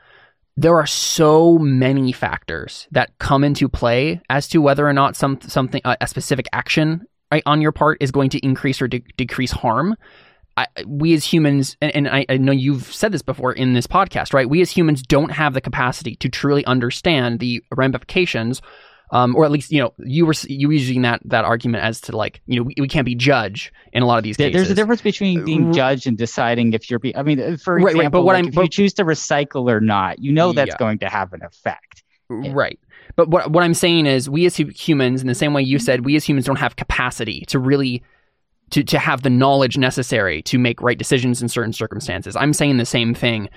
[0.61, 5.39] there are so many factors that come into play as to whether or not some
[5.41, 9.51] something a, specific action right, on your part is going to increase or de- decrease
[9.51, 9.95] harm.
[10.57, 13.87] I, we as humans, and, and I, I know you've said this before in this
[13.87, 14.49] podcast, right?
[14.49, 18.61] We as humans don't have the capacity to truly understand the ramifications,
[19.11, 22.01] um, or at least you know you were you were using that that argument as
[22.01, 24.53] to like you know we, we can't be judge in a lot of these cases.
[24.53, 26.99] There's a difference between being R- judge and deciding if you're.
[26.99, 28.93] Be- I mean, uh, for Right, right, example, but what like I'm- if you choose
[28.95, 30.77] to recycle or not, you know that's Yeah.
[30.77, 32.03] going to have an effect.
[32.29, 32.79] Right.
[33.15, 36.05] But what what I'm saying is we as humans in the same way you said
[36.05, 38.03] we as humans don't have capacity to really
[38.69, 42.35] to to have the knowledge necessary to make right decisions in certain circumstances.
[42.35, 43.49] I'm saying the same thing.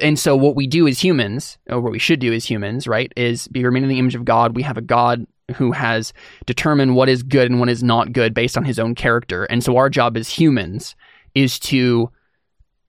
[0.00, 3.12] And so what we do as humans or what we should do as humans, right,
[3.16, 4.54] is be remaining in the image of God.
[4.54, 6.12] We have a God who has
[6.46, 9.44] determined what is good and what is not good based on his own character.
[9.44, 10.94] And so our job as humans
[11.34, 12.10] is to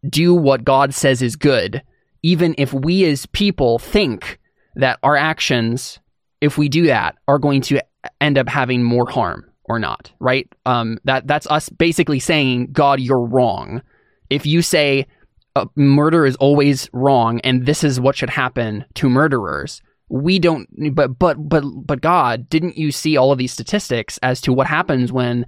[0.10, 1.82] do what God says is good,
[2.22, 4.40] even if we as people think
[4.76, 6.00] that our actions,
[6.42, 7.82] if we do that, are going to
[8.20, 10.48] end up having more harm or not, right?
[10.66, 13.82] Um, that that's us basically saying, God, you're wrong.
[14.30, 15.08] If you say
[15.56, 20.68] uh, murder is always wrong and this is what should happen to murderers, we don't.
[20.96, 24.68] But but but but God, didn't you see all of these statistics as to what
[24.68, 25.46] happens when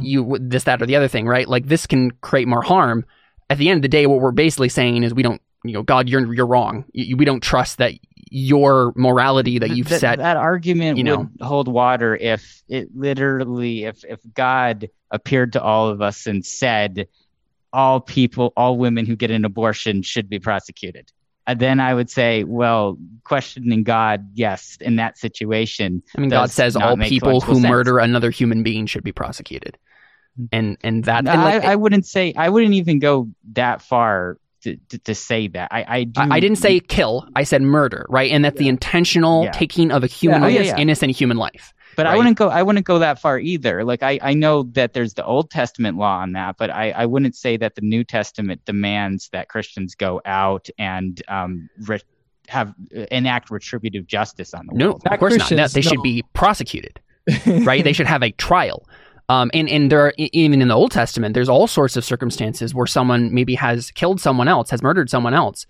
[0.00, 1.48] you this that or the other thing, right?
[1.48, 3.04] Like this can create more harm.
[3.50, 5.40] At the end of the day, what we're basically saying is we don't.
[5.66, 6.84] You know, God, you're you're wrong.
[6.92, 7.94] You- we don't trust that
[8.30, 10.18] your morality that you've Th- set.
[10.18, 11.18] that argument you know.
[11.18, 16.44] would hold water if it literally if if God appeared to all of us and
[16.44, 17.08] said
[17.74, 21.12] all people all women who get an abortion should be prosecuted.
[21.46, 26.02] And then I would say, well, questioning God, yes, in that situation.
[26.16, 27.66] I mean, God says all people who sense.
[27.66, 29.76] murder another human being should be prosecuted,
[30.40, 30.46] mm-hmm.
[30.52, 31.24] and and that.
[31.24, 34.98] No, and like, I, I wouldn't say I wouldn't even go that far to, to,
[35.00, 35.68] to say that.
[35.70, 37.28] I I, do, I, I didn't say kill.
[37.36, 38.30] I said murder, right?
[38.30, 39.50] And that's the intentional Yeah.
[39.50, 40.78] taking of a oh, human, Yeah, oh, yeah, yeah.
[40.78, 41.74] innocent human life.
[41.96, 42.48] But I wouldn't go.
[42.48, 43.84] I wouldn't go that far either.
[43.84, 47.06] Like I, I know that there's the Old Testament law on that, but I, I
[47.06, 52.00] wouldn't say that the New Testament demands that Christians go out and um re-
[52.48, 52.74] have
[53.10, 55.02] enact retributive justice on the No, world.
[55.06, 55.50] of course not.
[55.50, 57.00] No, Christians, they should be prosecuted,
[57.46, 57.82] right?
[57.82, 58.86] they should have a trial.
[59.30, 62.74] Um, and and there are even in the Old Testament, there's all sorts of circumstances
[62.74, 65.64] where someone maybe has killed someone else, has murdered someone else,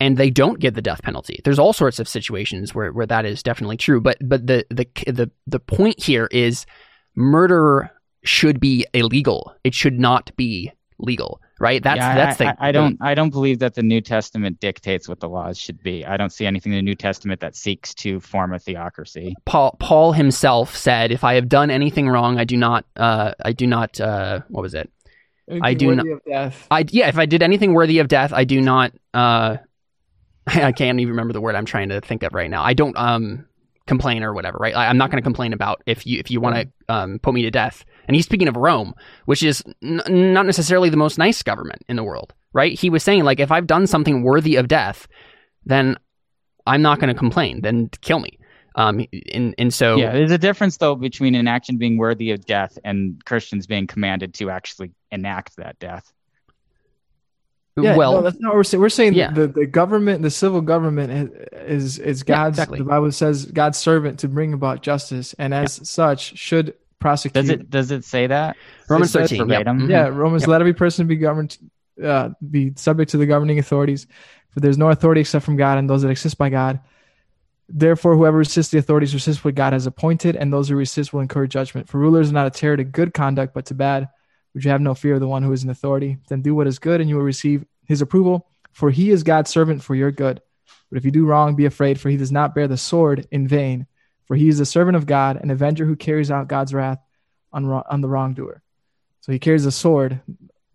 [0.00, 1.40] and they don't get the death penalty.
[1.44, 4.00] There's all sorts of situations where, where that is definitely true.
[4.00, 6.66] But but the the the the point here is
[7.14, 7.90] murder
[8.24, 9.54] should be illegal.
[9.62, 11.82] It should not be legal, right?
[11.82, 14.58] That's Yeah, that's I, the I, I don't I don't believe that the New Testament
[14.58, 16.04] dictates what the laws should be.
[16.04, 19.34] I don't see anything in the New Testament that seeks to form a theocracy.
[19.44, 22.86] Paul Paul himself said, "If I have done anything wrong, I do not.
[22.96, 24.00] Uh, I do not.
[24.00, 24.90] Uh, what was it?
[25.62, 26.66] I do not- of death.
[26.70, 27.08] I yeah.
[27.08, 28.92] If I did anything worthy of death, I do not.
[29.12, 29.58] Uh,
[30.46, 32.62] I can't even remember the word I'm trying to think of right now.
[32.62, 33.46] I don't um
[33.86, 34.58] complain or whatever.
[34.58, 34.74] Right?
[34.74, 37.34] I, I'm not going to complain about if you if you want to um put
[37.34, 37.84] me to death.
[38.06, 38.94] And he's speaking of Rome,
[39.26, 42.32] which is n- not necessarily the most nice government in the world.
[42.52, 42.78] Right?
[42.78, 45.06] He was saying like, if I've done something worthy of death,
[45.64, 45.96] then
[46.66, 47.62] I'm not going to complain.
[47.62, 48.38] Then kill me.
[48.76, 52.44] Um, and and so Yeah, there's a difference though between an action being worthy of
[52.46, 56.12] death and Christians being commanded to actually enact that death.
[57.76, 58.80] Yeah, well, no, that's not what we're saying.
[58.80, 59.30] We're saying Yeah.
[59.30, 62.58] the, the government, the civil government, is is Yeah, God's.
[62.58, 62.78] exactly.
[62.78, 67.32] The Bible says God's servant to bring about justice, and as such should prosecute.
[67.34, 68.56] Does it does it say that?
[68.88, 69.38] Romans It says 13.
[69.38, 69.46] Yep.
[69.48, 69.80] verbatim?
[69.86, 69.90] Mhm.
[69.90, 70.46] Yeah, Romans.
[70.46, 71.56] Let every person be governed,
[72.02, 74.06] uh, be subject to the governing authorities,
[74.50, 76.80] for there's no authority except from God, and those that exist by God.
[77.68, 81.20] Therefore, whoever resists the authorities resists what God has appointed, and those who resist will
[81.20, 81.88] incur judgment.
[81.88, 84.08] For rulers are not a terror to good conduct, but to bad.
[84.54, 86.18] Would you have no fear of the one who is in authority?
[86.28, 88.46] Then do what is good, and you will receive his approval.
[88.72, 90.40] For he is God's servant for your good.
[90.90, 93.46] But if you do wrong, be afraid, for he does not bear the sword in
[93.46, 93.86] vain.
[94.26, 97.00] For he is the servant of God, an avenger who carries out God's wrath
[97.52, 98.62] on, on the wrongdoer.
[99.20, 100.20] So he carries a sword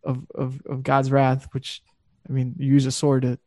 [0.04, 1.82] of, of, of God's wrath, which,
[2.30, 3.40] I mean, you use a sword to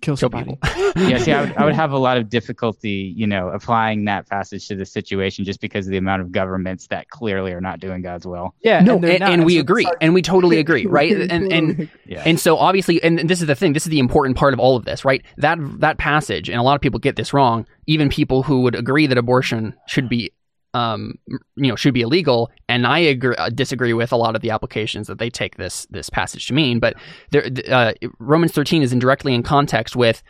[0.00, 0.56] kill Kill somebody.
[0.62, 0.92] people.
[1.08, 4.28] yeah, see, I would, I would have a lot of difficulty, you know, applying that
[4.28, 7.80] passage to the situation just because of the amount of governments that clearly are not
[7.80, 8.54] doing God's will.
[8.62, 9.96] Yeah, no, they're and, and we So- agree, sorry.
[10.00, 11.12] and we totally agree, right?
[11.30, 12.22] And and Yeah.
[12.24, 13.72] and so obviously, and this is the thing.
[13.74, 15.22] This is the important part of all of this, right?
[15.36, 17.66] That that passage, and a lot of people get this wrong.
[17.86, 20.30] Even people who would agree that abortion should be,
[20.74, 24.42] um, you know, should be illegal, and I agree, uh, disagree with a lot of
[24.42, 26.78] the applications that they take this this passage to mean.
[26.78, 26.94] But
[27.30, 30.22] there, uh, Romans thirteen is indirectly in context with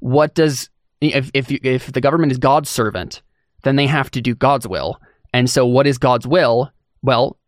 [0.00, 0.68] what does
[1.00, 3.22] if if you, if the government is God's servant,
[3.62, 5.00] then they have to do God's will.
[5.32, 6.70] And so, what is God's will?
[7.02, 7.38] Well,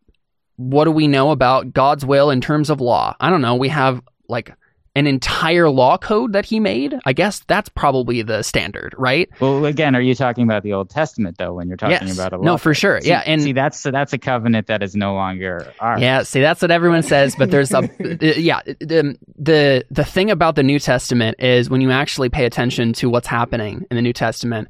[0.56, 3.14] what do we know about God's will in terms of law?
[3.20, 3.54] I don't know.
[3.54, 4.52] We have like
[4.96, 6.96] an entire law code that he made.
[7.04, 9.28] I guess that's probably the standard, right?
[9.40, 11.52] Well, again, are you talking about the Old Testament though?
[11.54, 12.14] When you're talking Yes.
[12.18, 12.76] about a law No, for code?
[12.78, 13.00] sure.
[13.02, 16.00] See- Yeah, and- see, that's that's a covenant that is no longer ours.
[16.00, 17.84] Yeah, see, that's what everyone says, but there's a uh,
[18.20, 18.60] yeah.
[18.80, 23.10] The the the thing about the New Testament is when you actually pay attention to
[23.10, 24.68] what's happening in the New Testament,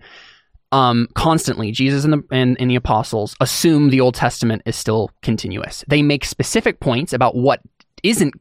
[0.72, 5.10] um, constantly Jesus and the and, and the apostles assume the Old Testament is still
[5.22, 5.84] continuous.
[5.86, 7.60] They make specific points about what
[8.02, 8.34] isn't.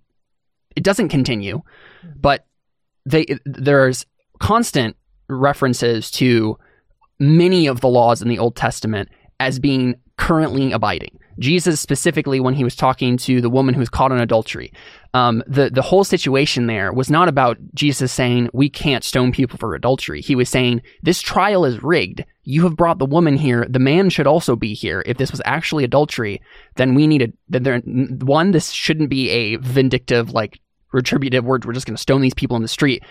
[0.75, 1.61] It doesn't continue,
[2.19, 2.45] but
[3.05, 4.05] they there's
[4.39, 4.95] constant
[5.29, 6.57] references to
[7.19, 9.09] many of the laws in the Old Testament
[9.39, 11.19] as being currently abiding.
[11.37, 14.71] Jesus specifically, when he was talking to the woman who was caught in adultery,
[15.13, 19.57] um, the the whole situation there was not about Jesus saying we can't stone people
[19.57, 20.21] for adultery.
[20.21, 22.23] He was saying this trial is rigged.
[22.43, 23.65] You have brought the woman here.
[23.69, 25.03] The man should also be here.
[25.05, 26.41] If this was actually adultery,
[26.75, 28.51] then we need a then there one.
[28.51, 30.61] This shouldn't be a vindictive like
[30.91, 31.43] retributive.
[31.43, 33.03] We're we're just going to stone these people in the street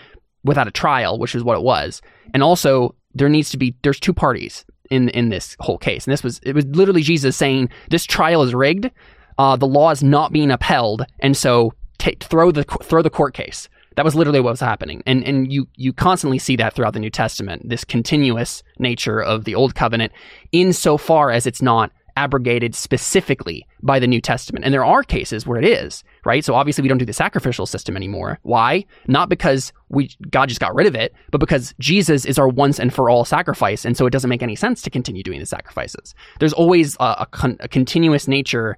[0.43, 2.01] without a trial, which is what it was.
[2.33, 6.05] And also there needs to be there's two parties in in this whole case.
[6.05, 8.89] And this was it was literally Jesus saying this trial is rigged.
[9.37, 13.33] Uh, the law is not being upheld, and so t- throw the throw the court
[13.33, 13.67] case.
[13.95, 16.99] That was literally what was happening, and and you you constantly see that throughout the
[16.99, 17.67] New Testament.
[17.67, 20.13] This continuous nature of the Old Covenant,
[20.51, 24.65] insofar as it's not abrogated specifically by the New Testament.
[24.65, 26.43] And there are cases where it is, right?
[26.43, 28.39] So obviously we don't do the sacrificial system anymore.
[28.43, 28.85] Why?
[29.07, 32.79] Not because we God just got rid of it, but because Jesus is our once
[32.79, 35.45] and for all sacrifice, and so it doesn't make any sense to continue doing the
[35.45, 36.15] sacrifices.
[36.39, 38.77] There's always a, a, con- a continuous nature.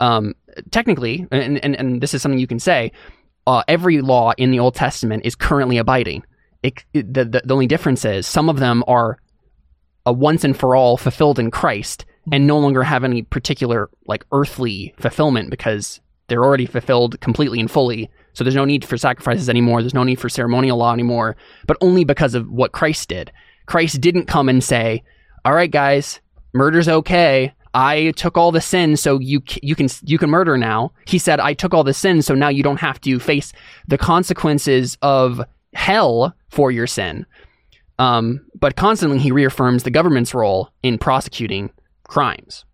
[0.00, 0.34] Um,
[0.70, 2.92] technically, and, and and this is something you can say.
[3.46, 6.22] Uh, every law in the Old Testament is currently abiding.
[6.62, 9.18] It, it, the, the the only difference is some of them are
[10.06, 14.24] a once and for all fulfilled in Christ, and no longer have any particular like
[14.32, 18.10] earthly fulfillment because they're already fulfilled completely and fully.
[18.34, 19.82] So there's no need for sacrifices anymore.
[19.82, 23.32] There's no need for ceremonial law anymore, but only because of what Christ did.
[23.66, 25.02] Christ didn't come and say,
[25.44, 26.20] "All right, guys,
[26.52, 27.52] murder's okay.
[27.74, 31.40] I took all the sin, so you you can you can murder now." He said,
[31.40, 33.52] "I took all the sin, so now you don't have to face
[33.86, 35.42] the consequences of
[35.74, 37.26] hell for your sin."
[37.98, 41.70] Um, but constantly he reaffirms the government's role in prosecuting
[42.08, 42.64] crimes.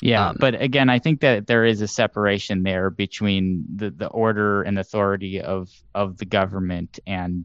[0.00, 4.08] Yeah, Um, but again, I think that there is a separation there between the, the
[4.08, 7.44] order and authority of of the government and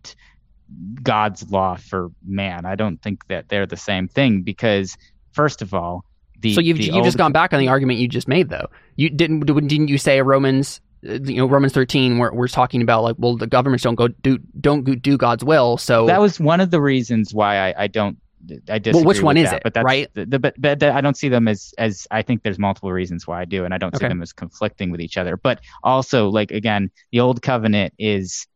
[1.01, 2.65] God's law for man.
[2.65, 4.97] I don't think that they're the same thing because,
[5.31, 6.05] first of all,
[6.39, 8.49] the so you've the you've old- just gone back on the argument you just made
[8.49, 8.67] though.
[8.95, 13.03] You didn't didn't you say Romans uh, you know Romans 13 where we're talking about
[13.03, 15.77] like well the governments don't go do don't do God's will.
[15.77, 18.17] So That was one of the reasons why I, I don't.
[18.69, 18.93] I disagree.
[18.93, 20.09] Well, which one is that, it, But that's, right?
[20.13, 23.27] The, the, but, but I don't see them as as I think there's multiple reasons
[23.27, 25.37] why I do, and I don't see them as conflicting with each other.
[25.37, 28.47] But also, like again, the old covenant is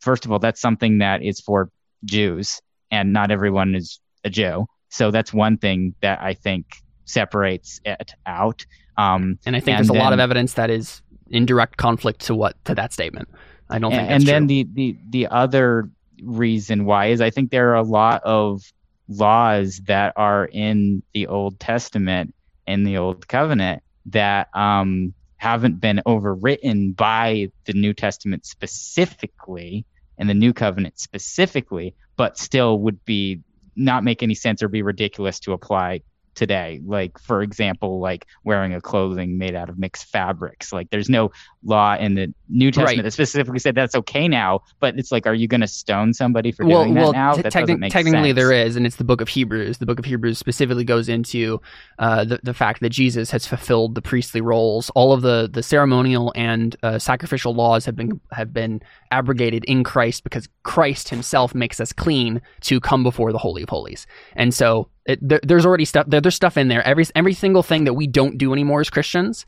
[0.00, 1.70] first of all that's something that is for
[2.04, 2.60] Jews,
[2.90, 4.66] and not everyone is a Jew.
[4.90, 6.66] So that's one thing that I think
[7.04, 8.64] separates it out.
[8.96, 12.20] Um, and I think and there's a lot of evidence that is in direct conflict
[12.22, 13.28] to what to that statement.
[13.70, 14.72] I don't think and, that's and then true.
[14.74, 15.90] the, the the other
[16.22, 18.62] reason why is I think there are a lot of
[19.08, 22.34] laws that are in the Old Testament
[22.66, 29.86] in the Old Covenant that um, haven't been overwritten by the New Testament specifically
[30.18, 33.40] and the New Covenant specifically, but still would be
[33.76, 36.02] not make any sense or be ridiculous to apply
[36.38, 36.80] today.
[36.84, 40.72] Like for example, like wearing a clothing made out of mixed fabrics.
[40.72, 41.30] Like there's no
[41.64, 43.02] law in the New Testament Right.
[43.04, 46.52] that specifically said that's okay now, but it's like, are you going to stone somebody
[46.52, 47.32] for well, doing well, that now?
[47.34, 48.36] te- that techni- doesn't make technically sense.
[48.36, 49.78] there is, and it's the Book of Hebrews.
[49.78, 51.60] The Book of Hebrews specifically goes into
[51.98, 54.90] uh, the the fact that Jesus has fulfilled the priestly roles.
[54.90, 58.80] All of the the ceremonial and uh, sacrificial laws have been have been
[59.10, 63.68] abrogated in Christ because Christ Himself makes us clean to come before the Holy of
[63.68, 64.06] Holies.
[64.36, 66.86] And so it, there, there's already stuff there, there's stuff in there.
[66.86, 69.46] Every every single thing that we don't do anymore as Christians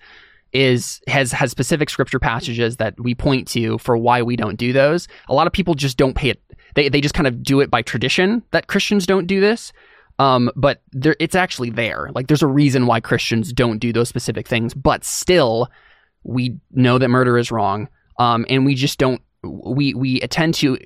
[0.52, 4.72] is has has specific scripture passages that we point to for why we don't do
[4.72, 5.06] those.
[5.28, 6.42] A lot of people just don't pay it.
[6.74, 9.72] They they just kind of do it by tradition that Christians don't do this.
[10.18, 12.10] Um, but there, it's actually there.
[12.14, 15.68] Like there's a reason why Christians don't do those specific things, but still,
[16.24, 17.88] we know that murder is wrong.
[18.18, 19.20] Um, and we just don't.
[19.42, 20.78] We we attend to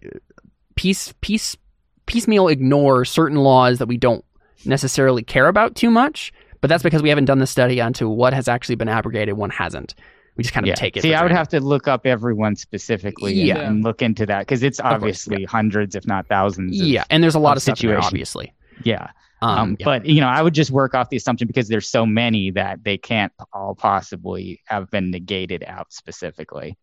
[0.74, 1.56] piece piece
[2.06, 4.24] piecemeal ignore certain laws that we don't
[4.66, 6.32] necessarily care about too much.
[6.60, 9.50] But that's because we haven't done the study onto what has actually been abrogated, one
[9.50, 9.94] hasn't.
[10.36, 10.74] We just kind of yeah.
[10.74, 11.02] take it.
[11.02, 13.60] See, I would have to look up everyone specifically and- Yeah.
[13.60, 16.80] and, look into that because it's course, obviously hundreds, if not thousands.
[16.80, 18.06] of- Yeah, and there's a lot of of stuff in there, situations.
[18.06, 18.54] obviously.
[18.82, 19.08] Yeah.
[19.42, 19.84] Um, Um, yeah.
[19.84, 22.82] But you know, I would just work off the assumption because there's so many that
[22.82, 26.78] they can't all possibly have been negated out specifically.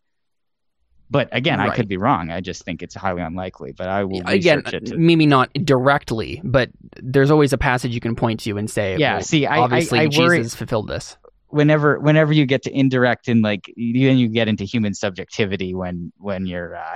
[1.12, 2.32] But again, I could be wrong.
[2.32, 3.74] I just think it's highly unlikely.
[3.74, 4.64] But I will again.
[4.64, 6.70] To, maybe not directly, but
[7.02, 9.60] there's always a passage you can point to and say, Yeah, well, see, I- I-
[9.60, 11.18] obviously I worry- Jesus fulfilled this.
[11.50, 15.76] whenever, whenever you get to indirect and like, you- then you get into human subjectivity
[15.76, 16.96] when when you're uh,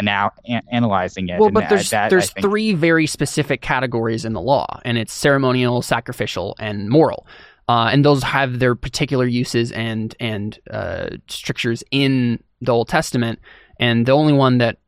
[0.00, 1.38] now an- analyzing it.
[1.38, 5.82] Well, but there's that, there's three very specific categories in the law, and it's ceremonial,
[5.82, 7.26] sacrificial, and moral.
[7.70, 13.38] Uh, and those have their particular uses and and uh, strictures in the Old Testament.
[13.78, 14.78] And the only one that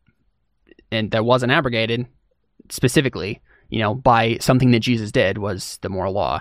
[0.91, 2.07] and that wasn't abrogated
[2.71, 6.41] specifically, you know, by something that Jesus did was the moral law.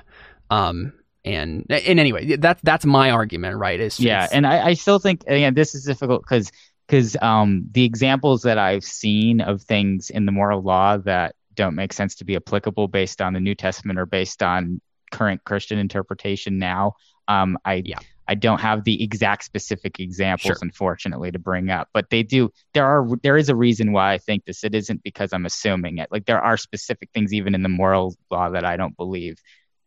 [0.49, 0.93] Um,
[1.23, 3.79] And and anyway, that's that's my argument, right?
[3.79, 6.51] Is yeah, and I, I still think again this is difficult because
[6.87, 11.75] because um, the examples that I've seen of things in the moral law that don't
[11.75, 14.81] make sense to be applicable based on the New Testament or based on
[15.11, 16.93] current Christian interpretation now.
[17.27, 17.99] Um, I Yeah.
[18.27, 20.57] I don't have the exact specific examples, Sure.
[20.61, 22.49] unfortunately, to bring up, but they do.
[22.73, 24.63] There are there is a reason why I think this.
[24.63, 26.09] It isn't because I'm assuming it.
[26.11, 29.37] Like there are specific things even in the moral law that I don't believe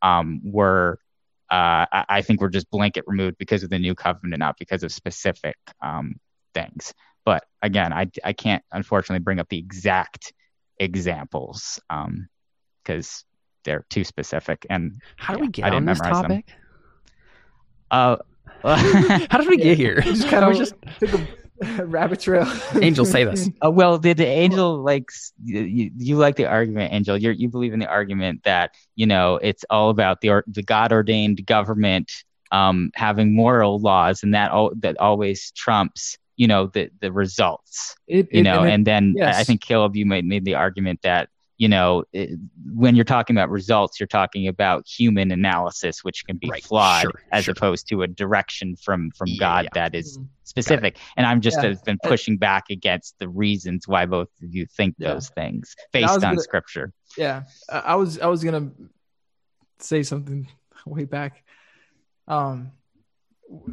[0.03, 0.99] um, were.
[1.51, 4.83] Uh, I, I think were just blanket removed because of the new covenant, not because
[4.83, 6.17] of specific um,
[6.53, 6.93] things.
[7.25, 10.33] But again, I I can't unfortunately bring up the exact
[10.79, 11.81] examples
[12.83, 13.25] because
[13.65, 14.67] they're too specific.
[14.71, 16.31] And how do yeah, we get I on didn't this memorize them.
[16.31, 16.47] topic?
[17.91, 18.17] Uh,
[18.65, 20.01] How did we get here?
[20.01, 21.21] just kind We're of just took
[21.61, 22.51] a rabbit trail.
[22.81, 23.49] Angel, save us.
[23.65, 27.17] Uh, well, the, the angel likes you, you like the argument, Angel.
[27.17, 30.93] You you believe in the argument that you know it's all about the the God
[30.93, 32.11] ordained government
[32.53, 37.95] um, having moral laws, and that al- that always trumps you know the the results.
[38.09, 40.45] It, You it- know, and it- and then I- I think Caleb, you made made
[40.47, 42.39] the argument that you know it,
[42.73, 47.03] when you're talking about results, you're talking about human analysis, which can be Right, flawed,
[47.03, 47.53] sure, as sure.
[47.53, 49.71] opposed to a direction from from Yeah, God yeah.
[49.75, 50.29] that is Mhm.
[50.45, 50.99] specific.
[51.17, 51.69] And I'm just Yeah.
[51.71, 55.15] have been pushing back against the reasons why both of you think Yeah.
[55.15, 56.93] those things based on gonna- scripture.
[57.17, 58.73] yeah I, I was i was gonna
[59.79, 60.49] say something
[60.87, 61.45] way back
[62.27, 62.73] um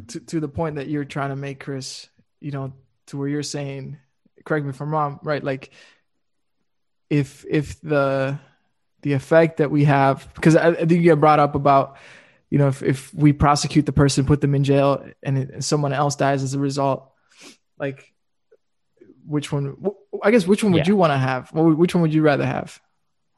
[0.08, 2.08] to, to the point that you're trying to make chris
[2.40, 2.72] you know
[3.06, 3.98] to where you're saying
[4.44, 5.70] correct me if i'm wrong right like
[7.12, 8.38] if if the
[9.02, 11.96] the effect that we have because i, I think you brought up about
[12.48, 15.64] you know if, if we prosecute the person put them in jail and, it, and
[15.64, 17.12] someone else dies as a result
[17.78, 18.12] like
[19.26, 19.76] which one
[20.22, 20.92] i guess which one would Yeah.
[20.92, 22.80] you want to have which one would you rather have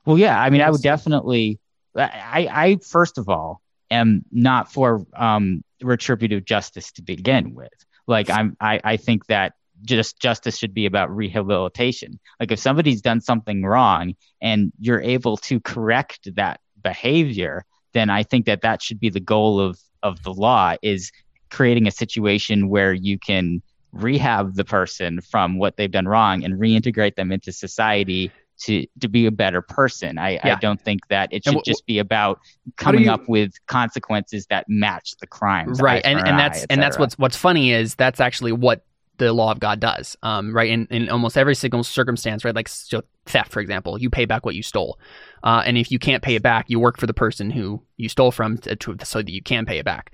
[0.07, 1.59] Well, yeah, I mean, I would definitely.
[1.97, 7.73] I, I first of all am not for um, retributive justice to begin with.
[8.07, 9.55] Like, I'm, I, I think that
[9.85, 12.19] just justice should be about rehabilitation.
[12.41, 18.23] Like, if somebody's done something wrong and you're able to correct that behavior, then I
[18.23, 21.11] think that that should be the goal of of the law is
[21.51, 23.63] creating a situation where you can
[23.93, 29.09] rehab the person from what they've done wrong and reintegrate them into society to to
[29.09, 30.19] be a better person.
[30.19, 32.41] I, I don't think that it should just be about
[32.77, 35.81] coming you- up with consequences that match the crimes.
[35.81, 38.85] right and, and an that's eye, and that's what's what's funny is that's actually what
[39.19, 42.69] the law of god does um, right in, in almost every single circumstance right like
[42.69, 44.99] so theft for example you pay back what you stole
[45.45, 48.09] uh, and if you can't pay it back you work for the person who you
[48.09, 50.13] stole from to, to, so that you can pay it back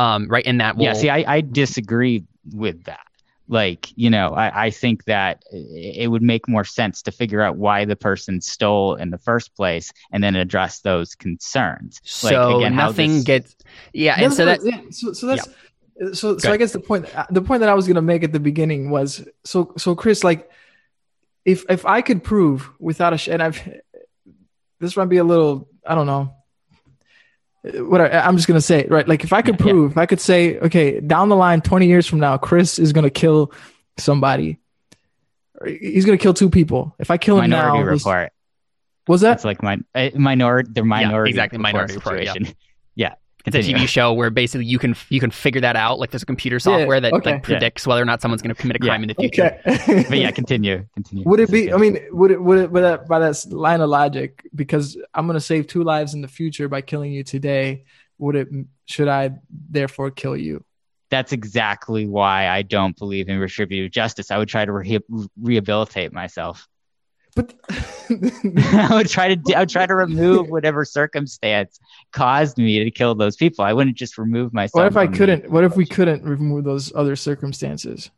[0.00, 0.94] um, right and that will yeah.
[0.94, 2.24] See, I, I disagree
[2.54, 3.00] with that.
[3.48, 7.56] Like, you know, I, I think that it would make more sense to figure out
[7.56, 12.00] why the person stole in the first place and then address those concerns.
[12.22, 13.56] Like, so again, how nothing this- gets
[13.92, 15.48] yeah and That's so what- that yeah, so, so that's
[16.12, 18.40] so so I guess the point the point that I was gonna make at the
[18.40, 20.50] beginning was so so Chris like
[21.44, 23.60] if if I could prove without a sh- and I've
[24.78, 26.34] this might be a little I don't know
[27.62, 29.72] what I, I'm just gonna say right like if I could Yeah, yeah.
[29.72, 32.92] prove if I could say okay down the line 20 years from now Chris is
[32.92, 33.52] gonna kill
[33.98, 34.58] somebody
[35.66, 38.32] he's gonna kill two people if I kill him Minority now this- Report.
[39.06, 42.34] was that It's like my uh, minority, the minority exactly, report Minority Report, yeah.
[42.94, 43.14] Yeah.
[43.46, 43.60] It's a.
[43.60, 46.58] TV show where basically you can you can figure that out like there's a computer
[46.58, 47.32] software that okay.
[47.32, 48.90] like predicts whether or not someone's going to commit a Yeah.
[48.90, 50.86] crime in the future okay But yeah, continue.
[50.94, 51.24] Continue.
[51.24, 51.72] Would it be?
[51.72, 52.42] I mean, would it?
[52.42, 52.72] Would it?
[52.72, 56.20] By that, by that line of logic, because I'm going to save two lives in
[56.20, 57.84] the future by killing you today.
[58.18, 58.48] Would it?
[58.86, 60.64] Should I therefore kill you?
[61.10, 64.30] that's exactly why I don't believe in retributive justice.
[64.30, 65.00] I would try to re-
[65.40, 66.68] rehabilitate myself.
[67.34, 71.78] But I would try to I would try to remove whatever circumstance
[72.12, 73.64] caused me to kill those people.
[73.64, 74.82] I wouldn't just remove myself.
[74.82, 75.50] what if I couldn't?
[75.50, 78.10] What if we couldn't remove those other circumstances?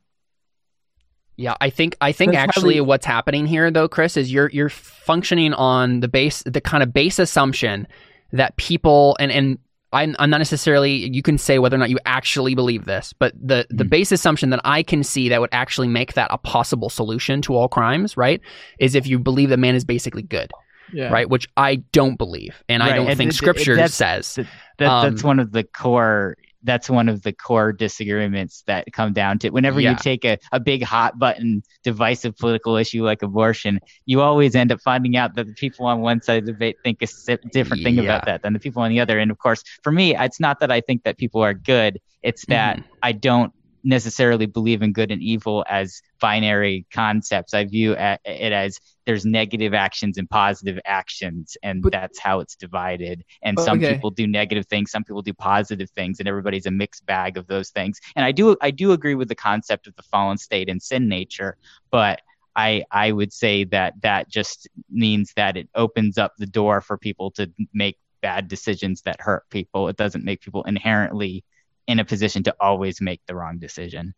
[1.37, 4.51] Yeah, I think I think That's actually highly- what's happening here though, Chris, is you're
[4.51, 7.87] you're functioning on the base the kind of base assumption
[8.33, 9.59] that people and and
[9.93, 13.33] I'm, I'm not necessarily you can say whether or not you actually believe this, but
[13.41, 13.91] the the Mhm.
[13.91, 17.55] base assumption that I can see that would actually make that a possible solution to
[17.55, 18.41] all crimes, right,
[18.79, 20.51] is if you believe that man is basically good,
[20.93, 21.11] Yeah.
[21.11, 21.29] right?
[21.29, 24.35] Which I don't believe, and I don't and think it- it- Scripture that's- says.
[24.37, 24.47] That,
[24.79, 26.37] that's Um, one of the core.
[26.65, 29.91] That's one of the core disagreements that come down to whenever Yeah.
[29.91, 34.71] you take a, a big hot button divisive political issue like abortion, you always end
[34.71, 37.09] up finding out that the people on one side of the debate think a
[37.53, 38.03] different thing Yeah.
[38.03, 39.19] about that than the people on the other.
[39.19, 42.47] And of course, for me, it's not that I think that people are good; it's
[42.47, 42.85] that Mhm.
[43.03, 43.53] I don't
[43.85, 47.53] necessarily believe in good and evil as binary concepts.
[47.53, 48.21] I view it
[48.53, 53.25] as there's negative actions and positive actions, and But- that's how it's divided.
[53.43, 53.95] And some okay.
[53.95, 57.47] people do negative things, some people do positive things, and everybody's a mixed bag of
[57.47, 58.01] those things.
[58.17, 61.09] And I do I do agree with the concept of the fallen state and sin
[61.09, 61.57] nature,
[61.91, 62.21] but
[62.55, 66.97] I I would say that that just means that it opens up the door for
[66.97, 69.89] people to make bad decisions that hurt people.
[69.89, 71.45] It doesn't make people inherently
[71.89, 74.15] in a position to always make the wrong decision.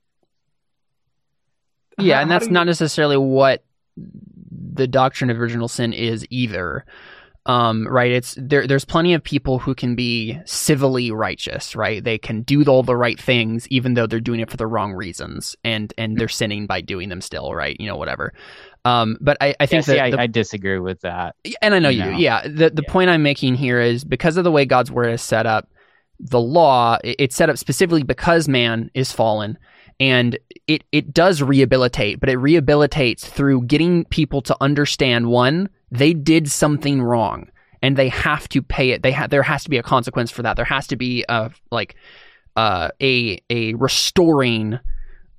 [1.99, 3.65] Yeah, and that's not necessarily what
[4.75, 6.85] the doctrine of original sin is either.
[7.47, 8.11] Um, right?
[8.11, 8.67] It's there.
[8.67, 12.03] There's plenty of people who can be civilly righteous, right?
[12.03, 14.95] They can do all the right things, even though they're doing it for the wrong
[14.95, 17.79] reasons, and and they're sinning by doing them still, right?
[17.79, 18.33] You know, whatever.
[18.87, 21.37] Um, but I, I Yeah, think see, that I, the- I disagree with that.
[21.61, 22.17] and I know you No.
[22.17, 22.23] do.
[22.23, 22.43] Yeah.
[22.49, 22.93] The the Yeah.
[22.93, 25.69] point I'm making here is because of the way God's word is set up,
[26.19, 29.59] the law it's set up specifically because man is fallen,
[30.01, 36.13] and it it does rehabilitate, but it rehabilitates through getting people to understand one they
[36.13, 37.49] did something wrong
[37.81, 39.03] and they have to pay it.
[39.03, 40.57] They ha- there has to be a consequence for that.
[40.57, 41.95] There has to be a like
[42.57, 44.79] uh, a a restoring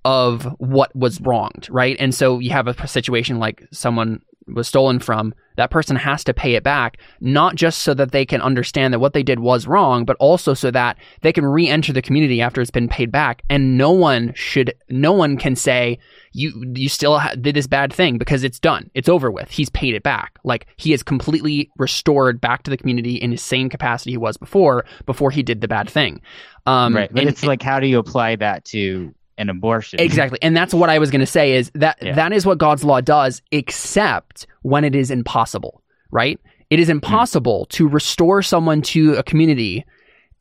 [0.06, 1.98] of what was wronged, right?
[2.00, 6.34] And so you have a situation like someone was stolen from, that person has to
[6.34, 9.68] pay it back, not just so that they can understand that what they did was
[9.68, 13.42] wrong, but also so that they can re-enter the community after it's been paid back.
[13.50, 15.98] And no one should, no one can say
[16.34, 19.50] you you still ha- did this bad thing because it's done, it's over with.
[19.50, 20.38] He's paid it back.
[20.44, 24.36] Like he is completely restored back to the community in his same capacity he was
[24.38, 26.22] before, before he did the bad thing.
[26.66, 27.12] Um, right.
[27.12, 30.00] But and- it's like, how do you apply that to an abortion?
[30.00, 30.40] Exactly.
[30.42, 32.16] And that's what I was going to say is that Yeah.
[32.16, 35.82] that is what God's law does except when it is impossible,
[36.12, 36.40] right?
[36.70, 39.86] It is impossible to restore someone to a community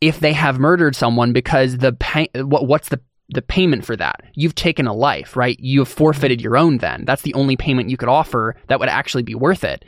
[0.01, 3.01] if they have murdered someone because the pay, what what's the
[3.31, 4.21] the payment for that?
[4.35, 5.59] You've taken a life, right?
[5.59, 7.05] You have forfeited your own then.
[7.07, 9.85] That's the only payment you could offer that would actually be worth it.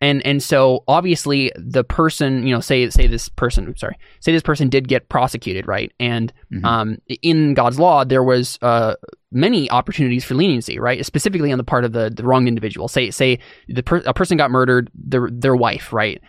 [0.00, 4.42] And and so obviously the person, you know, say say this person, sorry, say this
[4.42, 5.90] person did get prosecuted, right?
[5.98, 6.64] And Mhm.
[6.64, 8.94] um, in God's law, there was uh,
[9.32, 11.04] many opportunities for leniency, right?
[11.04, 12.86] Specifically on the part of the, the wronged individual.
[12.86, 16.20] Say say the per- a person got murdered, their their wife, right?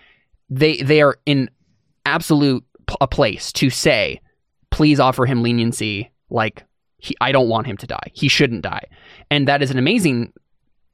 [0.50, 1.50] They they are in
[2.06, 4.20] absolute p- a place to say,
[4.72, 6.10] please offer him leniency.
[6.32, 6.64] Like
[6.98, 8.08] he, I don't want him to die.
[8.14, 8.86] He shouldn't die,
[9.30, 10.34] and that is an amazing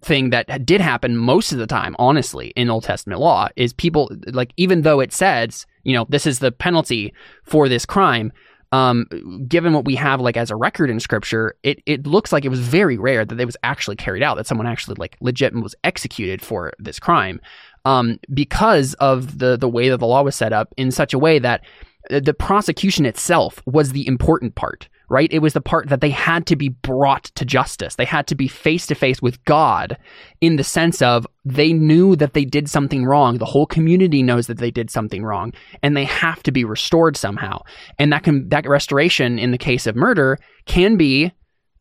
[0.05, 4.09] thing that did happen most of the time honestly in old testament law is people
[4.27, 7.11] like even though it says you know this is the penalty
[7.43, 8.31] for this crime
[8.71, 9.05] um,
[9.47, 12.49] given what we have like as a record in scripture, it, it looks like it
[12.49, 15.75] was very rare that it was actually carried out, that someone actually like legit was
[15.85, 17.39] executed for this crime.
[17.85, 21.19] Um, because of the the way that the law was set up in such a
[21.19, 21.63] way that
[22.09, 25.31] the prosecution itself was the important part, right?
[25.31, 27.95] It was the part that they had to be brought to justice.
[27.95, 29.97] They had to be face to face with God
[30.41, 33.37] in the sense of they knew that they did something wrong.
[33.37, 35.53] The whole community knows that they did something wrong
[35.83, 37.61] and they have to be restored somehow.
[37.99, 41.31] And that can, that restoration in the case of murder can be,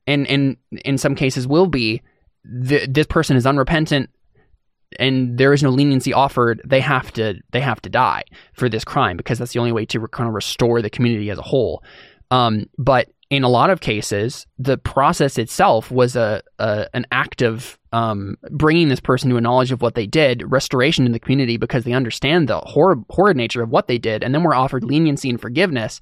[0.07, 2.03] and, and in some cases will be,
[2.69, 4.11] th- this person is unrepentant
[4.99, 8.85] and there is no leniency offered, they have to they have to die for this
[8.85, 11.83] crime because that's the only way to kind of restore the community as a whole.
[12.35, 17.43] Um, but in a lot of cases, the process itself was a, a an act
[17.43, 21.21] of um, bringing this person to a knowledge of what they did, restoration in the
[21.21, 24.83] community because they understand the horrid nature of what they did, and then were offered
[24.83, 26.01] leniency and forgiveness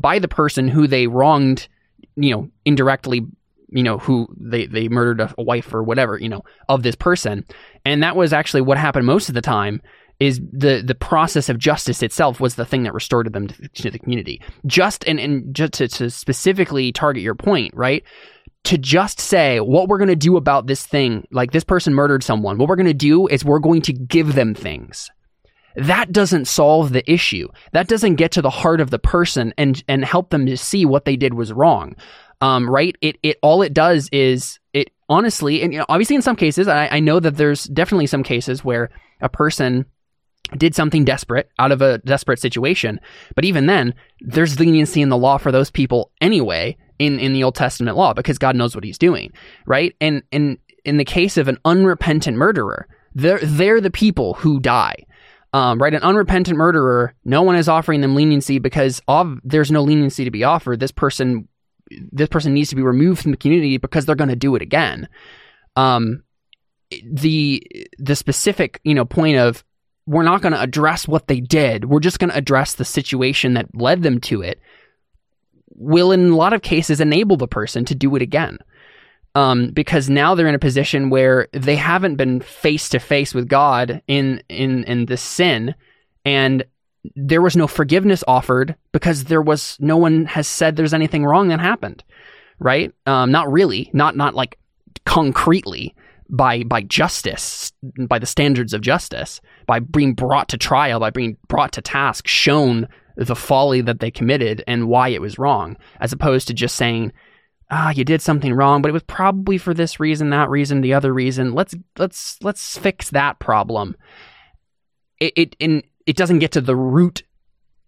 [0.00, 1.68] by the person who they wronged,
[2.16, 3.26] you know, indirectly
[3.68, 6.94] you know who they they murdered a, a wife or whatever you know of this
[6.94, 7.44] person.
[7.84, 9.82] And that was actually what happened most of the time
[10.20, 13.90] is the the process of justice itself was the thing that restored them to, to
[13.90, 14.40] the community.
[14.66, 18.04] Just and and just to, to specifically target your point right?
[18.64, 22.22] To just say what we're going to do about this thing like this person murdered
[22.22, 25.10] someone what we're going to do is we're going to give them things.
[25.76, 27.48] That doesn't solve the issue.
[27.72, 30.84] That doesn't get to the heart of the person and and help them to see
[30.84, 31.96] what they did was wrong.
[32.40, 32.96] Um, right?
[33.00, 36.68] It it all it does is it honestly, and you know, obviously in some cases,
[36.68, 39.86] I, I know that there's definitely some cases where a person
[40.56, 43.00] did something desperate out of a desperate situation,
[43.34, 47.44] but even then, there's leniency in the law for those people anyway in in the
[47.44, 49.32] Old Testament law because God knows what He's doing,
[49.66, 49.94] right?
[50.00, 55.06] And and in the case of an unrepentant murderer, they're they're the people who die.
[55.52, 59.84] Um, right, an unrepentant murderer, no one is offering them leniency because of there's no
[59.84, 60.80] leniency to be offered.
[60.80, 61.48] This person
[61.90, 64.62] this person needs to be removed from the community because they're going to do it
[64.62, 65.08] again.
[65.76, 66.24] Um,
[67.04, 67.62] the
[67.98, 69.64] the specific you know point of
[70.06, 71.86] we're not going to address what they did.
[71.86, 74.60] We're just going to address the situation that led them to it.
[75.76, 78.58] will in a lot of cases enable the person to do it again.
[79.34, 83.48] Um, because now they're in a position where they haven't been face to face with
[83.48, 85.74] God in in in the sin,
[86.24, 86.64] and
[87.16, 91.48] there was no forgiveness offered because there was no one has said there's anything wrong
[91.48, 92.04] that happened,
[92.60, 92.92] right?
[93.06, 94.56] Um, not really, not not like
[95.04, 95.96] concretely
[96.36, 97.72] by by justice,
[98.08, 102.26] by the standards of justice, by being brought to trial, by being brought to task,
[102.26, 106.74] shown the folly that they committed and why it was wrong, as opposed to just
[106.74, 107.12] saying,
[107.70, 110.94] ah, you did something wrong, but it was probably for this reason, that reason, the
[110.94, 111.54] other reason.
[111.54, 113.96] Let's let's let's fix that problem.
[115.20, 117.22] It it and it doesn't get to the root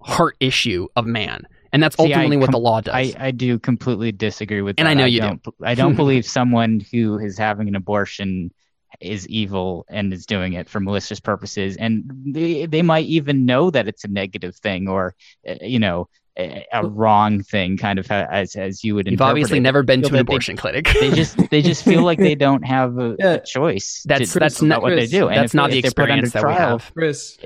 [0.01, 1.47] heart issue of man.
[1.73, 2.95] And that's See, I ultimately what com- the law does.
[2.95, 4.91] I, I do completely disagree with And that.
[4.91, 5.27] I know you do.
[5.27, 8.53] don't, I don't believe someone who is having an abortion
[9.01, 11.77] is evil and is doing it for malicious purposes.
[11.77, 15.15] And they, they might even know that it's a negative thing or,
[15.47, 19.57] uh, you know, a, a wrong thing, kind of as as you would You've obviously
[19.57, 19.63] it.
[19.63, 20.87] never been to an that they- abortion clinic.
[21.01, 23.33] They just they just feel like they don't have a, Yeah.
[23.33, 24.03] a choice.
[24.07, 25.29] That's- to, that's about not- what they do.
[25.29, 26.93] And that's if- not the if they're put under experience that we have.
[26.95, 27.39] Chris,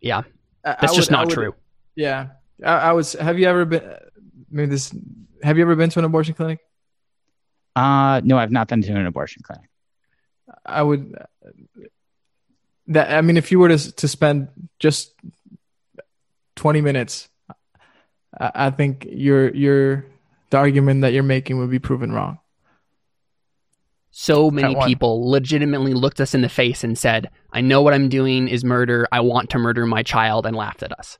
[0.00, 0.22] yeah,
[0.64, 1.54] I- I that's just would- not would- true.
[1.96, 2.28] Yeah,
[2.64, 3.12] I, I was.
[3.14, 3.82] Have you ever been?
[4.50, 4.94] Maybe this.
[5.42, 6.60] Have you ever been to an abortion clinic?
[7.76, 9.68] Uh, no, I've not been to an abortion clinic.
[10.64, 11.14] I would.
[12.88, 14.48] That I mean, if you were to to spend
[14.78, 15.12] just
[16.56, 17.28] twenty minutes,
[18.38, 20.06] I, I think your your
[20.50, 22.38] the argument that you're making would be proven wrong.
[24.10, 28.08] So many people legitimately looked us in the face and said, I know what I'm
[28.08, 29.06] doing is murder.
[29.12, 31.18] I want to murder my child and laughed at us.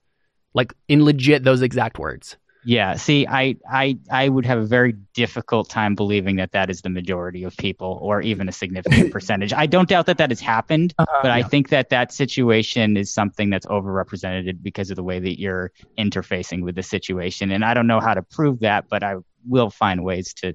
[0.55, 2.37] Like in legit those exact words.
[2.65, 6.83] Yeah, see, I, I, I would have a very difficult time believing that that is
[6.83, 9.53] the majority of people, or even a significant percentage.
[9.55, 11.21] I don't doubt that that has happened, Uh-huh.
[11.23, 15.41] but I think that that situation is something that's overrepresented because of the way that
[15.41, 17.51] you're interfacing with the situation.
[17.53, 19.15] And I don't know how to prove that, but I
[19.47, 20.53] will find ways to,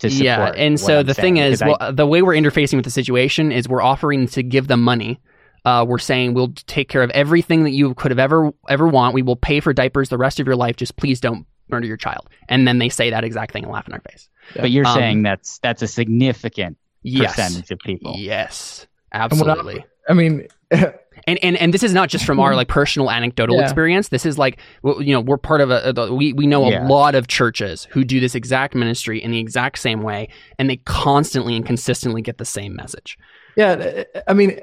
[0.00, 0.24] to support.
[0.24, 2.90] yeah, and so I'm the thing is, I- well, the way we're interfacing with the
[2.90, 5.20] situation is we're offering to give them money.
[5.64, 9.14] Uh, we're saying we'll take care of everything that you could have ever ever want.
[9.14, 10.76] We will pay for diapers the rest of your life.
[10.76, 12.28] Just please don't murder your child.
[12.48, 14.28] And then they say that exact thing and laugh in our face.
[14.56, 16.76] but you're um, saying that's that's a significant
[17.06, 18.14] Yes, percentage of people.
[18.16, 19.84] yes, what I- absolutely.
[20.08, 23.62] I mean, and and and this is not just from our like personal anecdotal Yeah.
[23.62, 26.70] experience this is like you know we're part of a, a we, we know a
[26.72, 26.86] Yeah.
[26.86, 30.28] lot of churches who do this exact ministry in the exact same way
[30.58, 33.16] and they constantly and consistently get the same message
[33.56, 34.02] yeah.
[34.26, 34.58] I mean,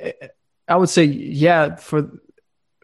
[0.72, 2.10] I would say yeah for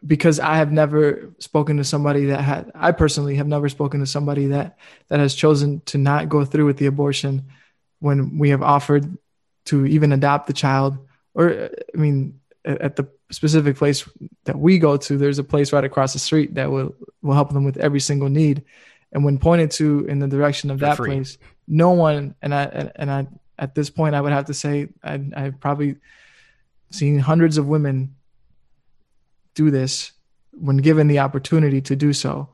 [0.06, 2.70] because I have never spoken to somebody that had.
[2.74, 4.78] I personally have never spoken to somebody that
[5.08, 7.48] that has chosen to not go through with the abortion
[7.98, 9.18] when we have offered
[9.66, 10.98] to even adopt the child.
[11.34, 14.08] Or I mean, at at the specific place
[14.44, 17.52] that we go to, there's a place right across the street that will will help
[17.52, 18.64] them with every single need.
[19.10, 21.10] And when pointed to in the direction of For that free.
[21.10, 23.26] place, no one and I and, and I
[23.58, 25.96] at this point I would have to say I I've probably
[26.90, 28.14] seen hundreds of women
[29.54, 30.12] do this
[30.52, 32.48] when given the opportunity to do so.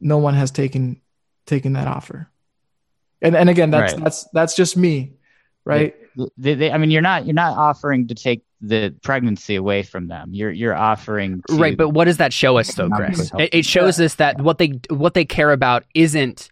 [0.00, 1.00] No one has taken
[1.46, 2.28] taken that offer.
[3.20, 4.02] And and again, that's Right.
[4.02, 5.14] that's that's just me,
[5.64, 5.94] right?
[6.36, 10.08] They, they, I mean, you're not you're not offering to take the pregnancy away from
[10.08, 10.30] them.
[10.32, 13.66] You're you're offering to, right but what does that show us though chris it, it
[13.66, 16.48] shows us that what they what they care about isn't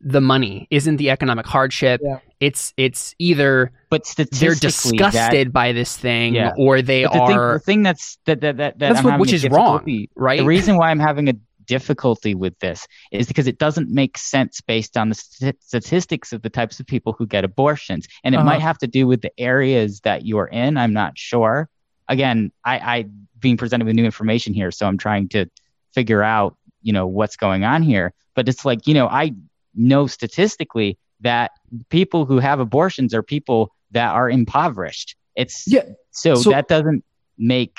[0.00, 2.20] the money isn't the economic hardship Yeah.
[2.40, 6.52] It's it's either but they're disgusted that, by this thing Yeah.
[6.56, 9.20] or they the thing, are the thing that's that that that, that That's I'm what-
[9.20, 11.34] which is wrong right The reason why I'm having a
[11.66, 16.42] difficulty with this is because it doesn't make sense based on the st- statistics of
[16.42, 18.44] the types of people who get abortions, and it Uh-huh.
[18.46, 20.76] might have to do with the areas that you're in.
[20.76, 21.68] I'm not sure.
[22.08, 23.04] Again, I, I
[23.38, 25.46] being presented with new information here, so I'm trying to
[25.94, 28.12] figure out, you know, what's going on here.
[28.34, 29.32] But it's like, you know, I
[29.74, 31.50] know statistically that
[31.90, 35.16] people who have abortions are people that are impoverished.
[35.36, 35.82] It's Yeah.
[36.10, 37.04] so, So- that doesn't
[37.38, 37.78] make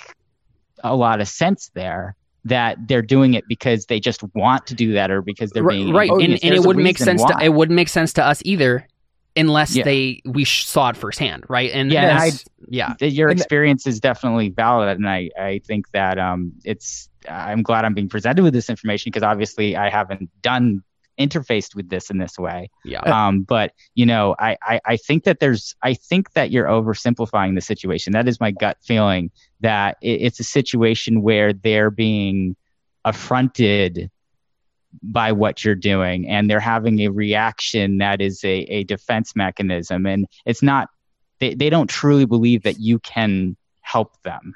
[0.83, 2.15] a lot of sense there
[2.45, 5.75] that they're doing it because they just want to do that or because they're Right,
[5.77, 6.09] being right.
[6.09, 8.87] and, and it wouldn't make reason sense to it wouldn't make sense to us either
[9.35, 9.83] unless Yeah.
[9.83, 14.49] they we saw it firsthand right and Yeah, and that's- yeah your experience is definitely
[14.49, 18.69] valid and I, I think that um it's i'm glad i'm being presented with this
[18.71, 20.81] information because obviously i haven't done
[21.25, 22.69] interfaced with this in this way.
[22.83, 23.01] Yeah.
[23.01, 27.55] Um but you know I, I i think that there's i think that you're oversimplifying
[27.55, 28.13] the situation.
[28.13, 29.31] That is my gut feeling
[29.61, 32.55] that it, it's a situation where they're being
[33.05, 34.09] affronted
[35.01, 40.05] by what you're doing and they're having a reaction that is a, a defense mechanism
[40.05, 40.89] and it's not
[41.41, 44.53] they, they don't truly believe that you can help them.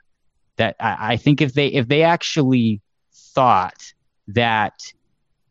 [0.58, 2.82] That I, I think if they if they actually
[3.12, 3.94] thought
[4.28, 4.74] that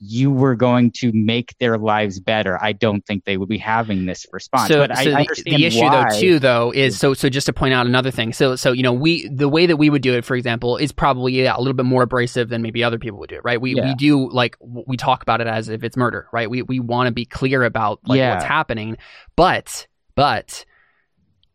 [0.07, 4.07] you were going to make their lives better, I don't think they would be having
[4.07, 4.69] this response.
[4.69, 6.13] So, but so I, the, I understand the issue why.
[6.13, 8.33] though too though is so so just to point out another thing.
[8.33, 10.93] So so you know we the way that we would do it, for example, is
[10.93, 13.61] probably yeah, a little bit more abrasive than maybe other people would do it, right?
[13.61, 13.87] We Yeah.
[13.87, 16.49] we do like we talk about it as if it's murder, right?
[16.51, 18.35] We we want to be clear about like Yeah.
[18.35, 18.97] what's happening,
[19.37, 20.65] but but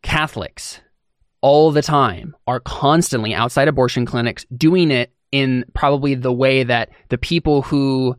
[0.02, 0.80] Catholics
[1.42, 6.90] all the time are constantly outside abortion clinics doing it in probably the way that
[7.08, 8.16] the people who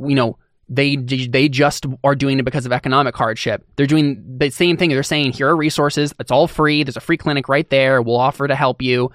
[0.00, 0.38] you know
[0.70, 3.66] they they just are doing it because of economic hardship.
[3.76, 4.90] They're doing the same thing.
[4.90, 6.14] They're saying here are resources.
[6.20, 6.84] It's all free.
[6.84, 8.00] There's a free clinic right there.
[8.00, 9.10] We'll offer to help you.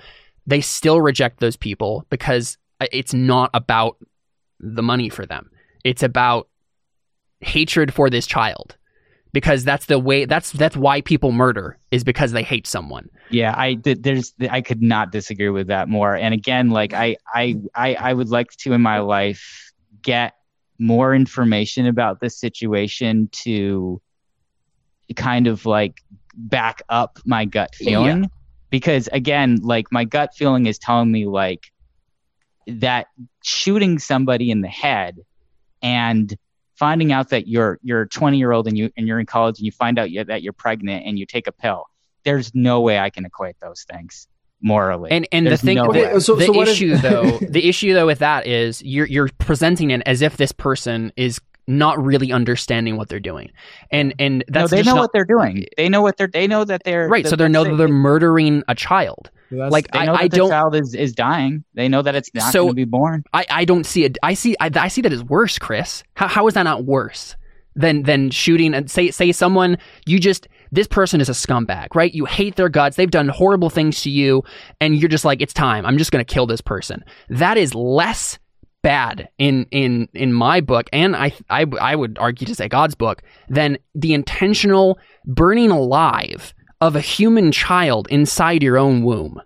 [0.46, 2.58] They still reject those people because
[2.92, 3.98] it's not about
[4.60, 5.50] the money for them.
[5.86, 6.50] It's about
[7.40, 8.76] hatred for this child.
[9.32, 13.10] Because that's the way that's that's why people murder is because they hate someone.
[13.30, 13.76] Yeah, I.
[13.84, 16.16] There's, I could not disagree with that more.
[16.16, 20.36] And again, like I, I, I, I would like to in my life get
[20.78, 24.02] more information about this situation to
[25.16, 26.02] kind of like
[26.36, 28.30] back up my gut feeling.
[28.70, 31.72] Because again, like my gut feeling is telling me like
[32.68, 33.08] that
[33.44, 35.20] shooting somebody in the head
[35.82, 36.36] and
[36.76, 39.66] finding out that you're you're 20 year old and you and you're in college and
[39.66, 41.86] you find out that you're pregnant and you take a pill
[42.24, 44.28] there's no way i can equate those things
[44.66, 46.10] morally And and There's the thing, no the.
[46.10, 49.06] Okay, so- the so what is- issue though, the issue though with that is you're
[49.08, 53.52] you're presenting it as if this person is not really understanding what they're doing,
[53.92, 56.18] and and that's no that's they just know not- what they're doing they know what
[56.18, 57.26] they're they know that they're right.
[57.28, 59.30] So they know that they're murdering a child.
[59.52, 62.30] That's- Like they I, that I don't child is, is dying they know that it's
[62.34, 64.18] not So- going to be born I, I don't see it.
[64.24, 66.04] I see I, I see that as worse, Chris.
[66.16, 67.36] How how is that not worse
[67.76, 72.14] than than shooting and say say someone you just this person is a scumbag, right?
[72.14, 72.96] You hate their guts.
[72.98, 74.44] They've done horrible things to you,
[74.82, 75.86] and you're just like, it's time.
[75.86, 77.04] I'm just going to kill this person.
[77.30, 78.40] That is less
[78.82, 82.96] bad in in in my book, and I I I would argue to say God's
[82.96, 89.40] book than the intentional burning alive of a human child inside your own womb.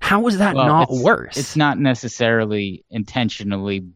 [0.00, 1.36] How is that Well, not it's- worse?
[1.36, 3.86] it's not necessarily intentionally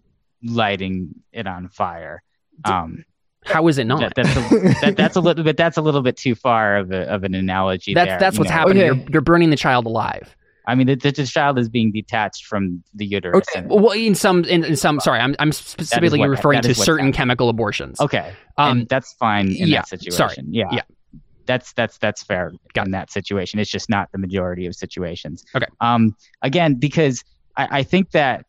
[0.44, 2.23] lighting it on fire
[2.65, 3.05] um
[3.44, 4.01] How is it not?
[4.01, 6.93] that, that's a, that, that's a little bit that's a little bit too far of,
[6.93, 8.56] a, of an analogy That's there, that's what's know.
[8.56, 8.82] happening.
[8.90, 8.98] Okay.
[9.01, 10.36] You're, you're burning the child alive.
[10.64, 13.43] I mean, the, the, the child is being detached from the uterus.
[13.51, 13.59] Okay.
[13.60, 16.98] and- Well, in some in, in some sorry, I'm I'm specifically what- referring to certain
[17.06, 17.12] happening.
[17.14, 18.01] chemical abortions.
[18.01, 20.12] okay, Um, and that's fine in yeah, that situation.
[20.12, 20.36] sorry.
[20.51, 20.82] Yeah, Yeah.
[21.47, 23.59] that's that's that's fair Got in that situation.
[23.59, 25.44] It's just not the majority of situations.
[25.52, 25.66] Okay.
[25.81, 27.24] Um, again, because
[27.56, 28.47] I, I think that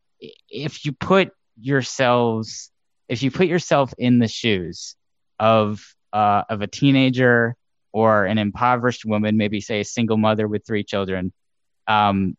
[0.51, 2.69] if you put yourselves,
[3.07, 4.95] if you put yourself in the shoes
[5.39, 7.55] of uh, of a teenager
[7.91, 11.31] or an impoverished woman, maybe say a single mother with three children,
[11.87, 12.35] um,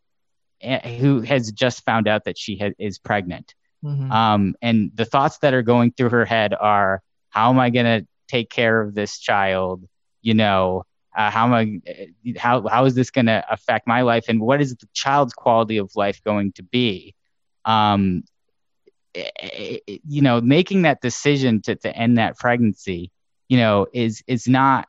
[0.61, 3.55] eh, who has just found out that she ha- is pregnant.
[3.85, 4.11] Mhm.
[4.11, 7.87] Um, and the thoughts that are going through her head are, how am I going
[7.87, 9.87] to take care of this child?
[10.23, 10.87] You know,
[11.17, 14.25] uh, how am I, eh, how, how is this going to affect my life?
[14.29, 17.15] And what is the child's quality of life going to be?
[17.65, 18.25] Um,
[19.15, 23.11] you know, making that decision to, to end that pregnancy,
[23.49, 24.89] you know, is, is not,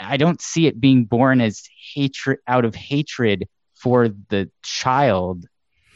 [0.00, 1.62] I don't see it being born as
[1.94, 5.44] hatred out of hatred for the child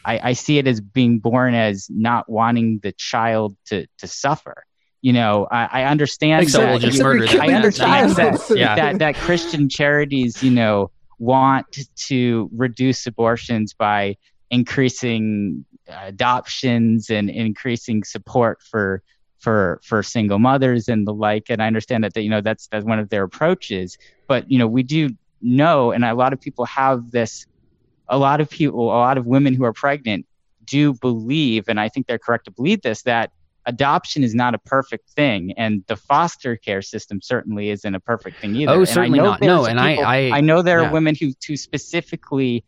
[0.05, 4.65] I, I see it as being born as not wanting the child to to suffer.
[5.01, 6.81] You know, I, I understand So that.
[6.81, 7.27] just murder.
[7.41, 8.75] I understand that, Yeah.
[8.77, 11.67] that that Christian charities, you know, want
[12.09, 14.17] to reduce abortions by
[14.53, 19.03] increasing adoptions and increasing support for
[19.41, 21.47] for for single mothers and the like.
[21.51, 23.99] And I understand that, that you know that's that's one of their approaches.
[24.29, 25.11] But you know, we do
[25.41, 27.47] know, and a lot of people have this
[28.09, 30.27] a lot of people, a lot of women who are pregnant
[30.65, 33.33] do believe, and I think they're correct to believe this, that
[33.67, 38.41] adoption is not a perfect thing, and the foster care system certainly isn't a perfect
[38.41, 38.73] thing either.
[38.73, 39.41] Oh, And I certainly know not.
[39.41, 40.89] No, and I- people- I- I know there yeah.
[40.89, 42.65] are women who, who specifically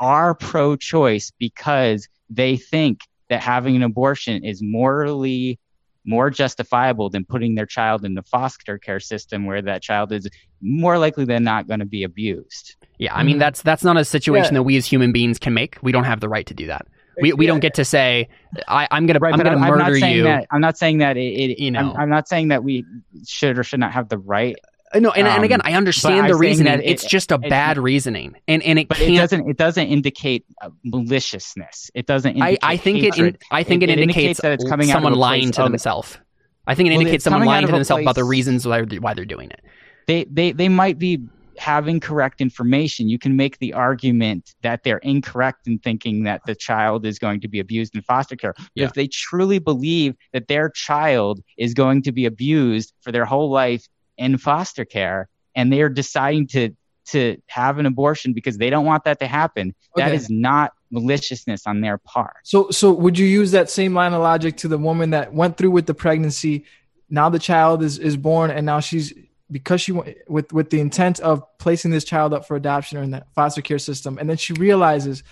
[0.00, 5.58] are pro-choice because they think that having an abortion is morally
[6.04, 10.26] more justifiable than putting their child in the foster care system where that child is
[10.62, 12.76] more likely than not going to be abused.
[12.98, 13.40] Yeah, I mean Mhm.
[13.40, 14.60] that's that's not a situation Yeah.
[14.60, 15.76] that we as human beings can make.
[15.82, 16.86] We don't have the right to do that.
[17.20, 17.50] We we Yeah.
[17.52, 18.28] don't get to say
[18.68, 20.22] I, I'm gonna Right, I'm gonna I'm, I'm murder not saying you.
[20.24, 20.46] that.
[20.50, 21.20] I'm not saying that it.
[21.20, 21.94] it You I'm, know.
[21.94, 22.84] I'm not saying that we
[23.26, 24.56] should or should not have the right,
[24.94, 26.72] no, and, and um, again, I understand the reasoning.
[26.72, 29.48] that it- it's just a it's bad not- reasoning, and and it but it doesn't.
[29.48, 31.90] It doesn't indicate uh, maliciousness.
[31.94, 32.40] It doesn't.
[32.40, 33.18] I, Indicate I think it.
[33.18, 33.38] In.
[33.50, 35.62] I think it, It- it indicates, indicates that it's coming out of someone lying to
[35.62, 36.18] themselves.
[36.66, 39.14] I think it Well, indicates someone lying to themselves about the reasons why they're, why
[39.14, 39.60] they're doing it.
[40.06, 41.20] they they they might be
[41.56, 46.54] having correct information, you can make the argument that they're incorrect in thinking that the
[46.54, 48.54] child is going to be abused in foster care.
[48.76, 48.84] Yeah.
[48.84, 53.50] if they truly believe that their child is going to be abused for their whole
[53.50, 53.88] life
[54.18, 56.70] in foster care, and they are deciding to
[57.06, 60.16] to have an abortion because they don't want that to happen, that Okay.
[60.16, 62.36] is not maliciousness on their part.
[62.44, 65.56] So, so would you use that same line of logic to the woman that went
[65.56, 66.66] through with the pregnancy?
[67.08, 69.14] Now the child is is born, and now she's
[69.50, 73.12] because she with with the intent of placing this child up for adoption or in
[73.12, 75.22] the foster care system, and then she realizes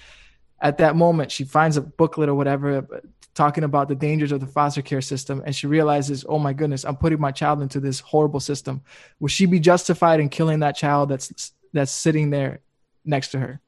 [0.63, 3.03] at that moment she finds a booklet or whatever
[3.37, 6.85] talking about the dangers of the foster care system, and she realizes, oh my goodness,
[6.85, 8.81] I'm putting my child into this horrible system.
[9.21, 12.61] Would she be justified in killing that child that's that's sitting there
[13.05, 13.61] next to her?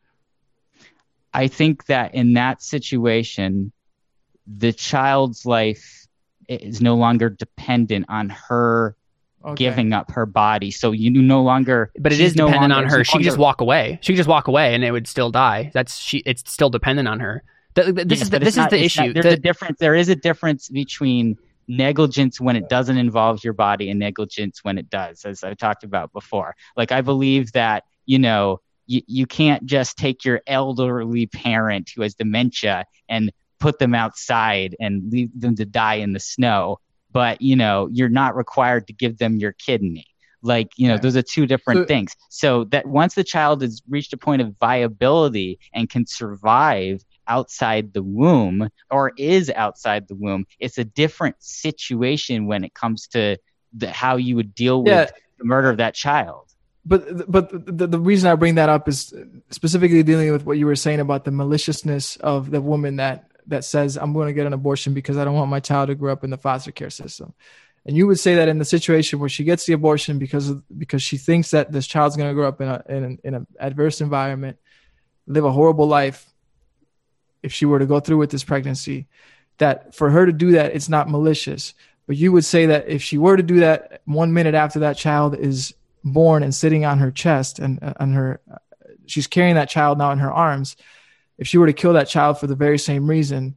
[1.32, 3.70] I think that in that situation,
[4.46, 6.08] the child's life
[6.48, 8.96] is no longer dependent on her
[9.44, 9.54] Okay.
[9.66, 10.72] giving up her body.
[10.72, 11.92] So you no longer.
[11.96, 13.04] But it is she's is no dependent longer- on her.
[13.04, 13.98] she's She could just walk away.
[14.02, 15.70] She could just walk away, and it would still die.
[15.72, 16.18] That's she.
[16.26, 17.44] It's still dependent on her.
[17.84, 19.12] Th- th- This Yes, is the, this is not- the it's not- issue.
[19.14, 19.78] there's The- a difference.
[19.78, 21.36] There is a difference between
[21.68, 25.84] negligence when it doesn't involve your body and negligence when it does, as I talked
[25.84, 26.54] about before.
[26.76, 32.02] Like I believe that you know you, you can't just take your elderly parent who
[32.02, 33.30] has dementia and
[33.60, 36.78] put them outside and leave them to die in the snow.
[37.12, 40.06] But you know you're not required to give them your kidney.
[40.40, 41.02] Like you know Right.
[41.02, 42.16] those are two different So- things.
[42.30, 47.92] So that once the child has reached a point of viability and can survive outside
[47.92, 53.36] the womb or is outside the womb, it's a different situation when it comes to
[53.72, 55.10] the, how you would deal with Yeah.
[55.38, 56.46] the murder of that child.
[56.86, 59.12] but but the, the reason I bring that up is
[59.50, 63.64] specifically dealing with what you were saying about the maliciousness of the woman that that
[63.64, 66.12] says I'm going to get an abortion because I don't want my child to grow
[66.12, 67.34] up in the foster care system.
[67.86, 70.62] And you would say that in the situation where she gets the abortion because of,
[70.78, 73.34] because she thinks that this child's going to grow up in a in an, in
[73.34, 74.58] an adverse environment,
[75.26, 76.26] live a horrible life.
[77.42, 79.06] If she were to go through with this pregnancy,
[79.58, 81.74] that for her to do that, it's not malicious.
[82.06, 84.96] But you would say that if she were to do that one minute after that
[84.96, 85.74] child is
[86.04, 88.40] born and sitting on her chest and uh, on her,
[89.06, 90.76] she's carrying that child now in her arms.
[91.36, 93.56] If she were to kill that child for the very same reason,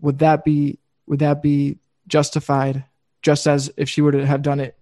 [0.00, 1.78] would that be would that be
[2.08, 2.84] justified?
[3.22, 4.76] Just as if she were to have done it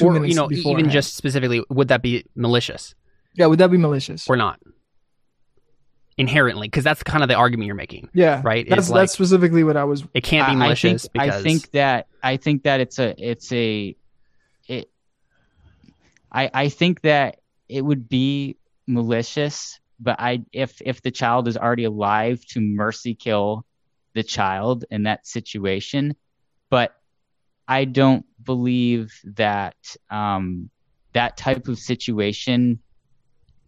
[0.00, 0.78] or minutes you know, before.
[0.78, 2.94] even just specifically, would that be malicious
[3.34, 4.28] yeah, would that be malicious?
[4.28, 4.60] or not?
[6.16, 8.68] Inherently, because that's kind of the argument you're making, yeah, right?
[8.68, 10.04] That's like that's specifically what I was.
[10.14, 12.98] it can't be I- malicious I think, because I think that I think that it's
[13.00, 13.96] a it's a
[14.68, 14.90] it
[16.30, 21.56] I I think that it would be malicious, but I if if the child is
[21.56, 23.66] already alive to mercy kill
[24.14, 26.14] the child in that situation,
[26.70, 26.94] but
[27.66, 29.74] I don't believe that
[30.10, 30.70] um
[31.12, 32.78] that type of situation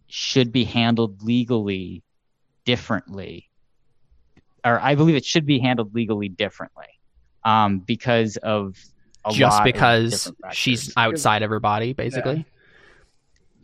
[0.07, 2.03] should be handled legally
[2.67, 3.47] differently
[4.67, 6.87] or I believe it should be handled legally differently
[7.45, 8.75] um, because of
[9.25, 12.45] a just lot of because different she's outside of her body, basically.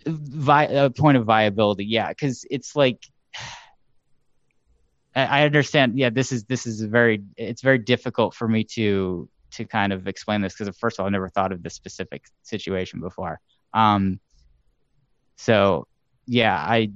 [0.06, 3.06] Vi- a point of viability, yeah, because it's like
[5.16, 6.00] I, understand.
[6.00, 10.08] Yeah, this is this is very it's very difficult for me to to kind of
[10.08, 13.40] explain this because first of all, I never thought of this specific situation before.
[13.74, 14.20] Um,
[15.36, 15.88] so
[16.26, 16.92] yeah, I,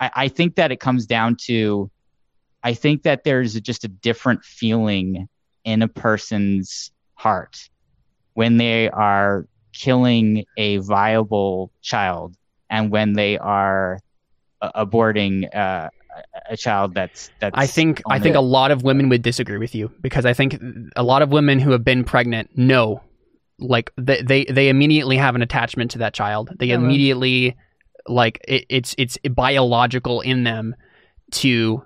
[0.00, 1.90] I I think that it comes down to
[2.62, 5.28] I think that there's just a different feeling
[5.64, 7.56] in a person's heart
[8.34, 12.34] when they are killing a viable child
[12.68, 14.00] and when they are
[14.62, 18.70] uh, aborting uh, a- a child that's that's I think I think the- a lot
[18.70, 20.56] of women would disagree with you because I think
[20.96, 23.02] a lot of women who have been pregnant know,
[23.58, 26.50] like they they, they immediately have an attachment to that child.
[26.58, 26.84] They Yeah, man.
[26.84, 27.56] immediately
[28.10, 30.74] like it, it's it's biological in them
[31.32, 31.82] to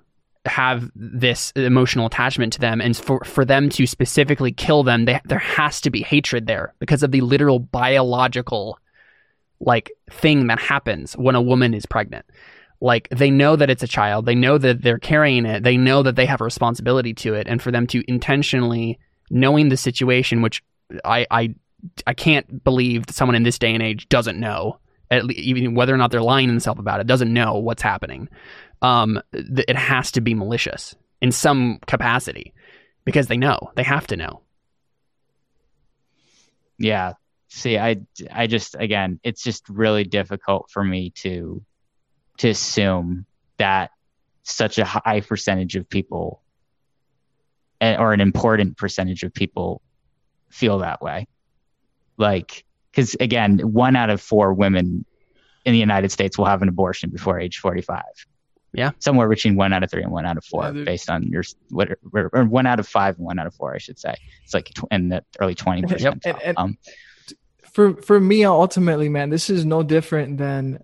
[0.46, 2.80] have this emotional attachment to them.
[2.80, 6.74] And for for them to specifically kill them they, there has to be hatred there
[6.78, 8.78] because of the literal biological
[9.60, 12.26] like thing that happens when a woman is pregnant.
[12.80, 14.26] Like they know that it's a child.
[14.26, 15.62] They know that they're carrying it.
[15.62, 17.46] They know that they have a responsibility to it.
[17.48, 18.98] And for them to intentionally
[19.30, 20.62] knowing the situation which
[21.04, 21.54] i i
[22.06, 24.78] i can't believe someone in this day and age doesn't know
[25.10, 27.82] at le- even whether or not they're lying to themselves about it doesn't know what's
[27.82, 28.28] happening.
[28.82, 32.52] Um th- it has to be malicious in some capacity
[33.04, 33.58] because they know.
[33.76, 34.42] They have to know.
[36.78, 37.14] Yeah.
[37.48, 37.96] See i
[38.32, 41.62] i just again it's just really difficult for me to
[42.38, 43.26] to assume
[43.58, 43.90] that
[44.42, 46.42] such a high percentage of people
[47.80, 49.82] eh, or an important percentage of people
[50.50, 51.26] feel that way.
[52.16, 52.64] Like
[52.94, 55.04] because again one out of four women
[55.64, 58.02] in the United States will have an abortion before age 45.
[58.72, 58.90] Yeah.
[58.98, 61.42] Somewhere between one out of three and one out of four, Yeah, based on your
[61.70, 64.14] what, or or one out of five and one out of four, I should say.
[64.42, 66.26] It's like tw- in the early 20 percent.
[66.26, 66.78] And- and- Um,
[67.72, 70.78] for for me ultimately man this is no different than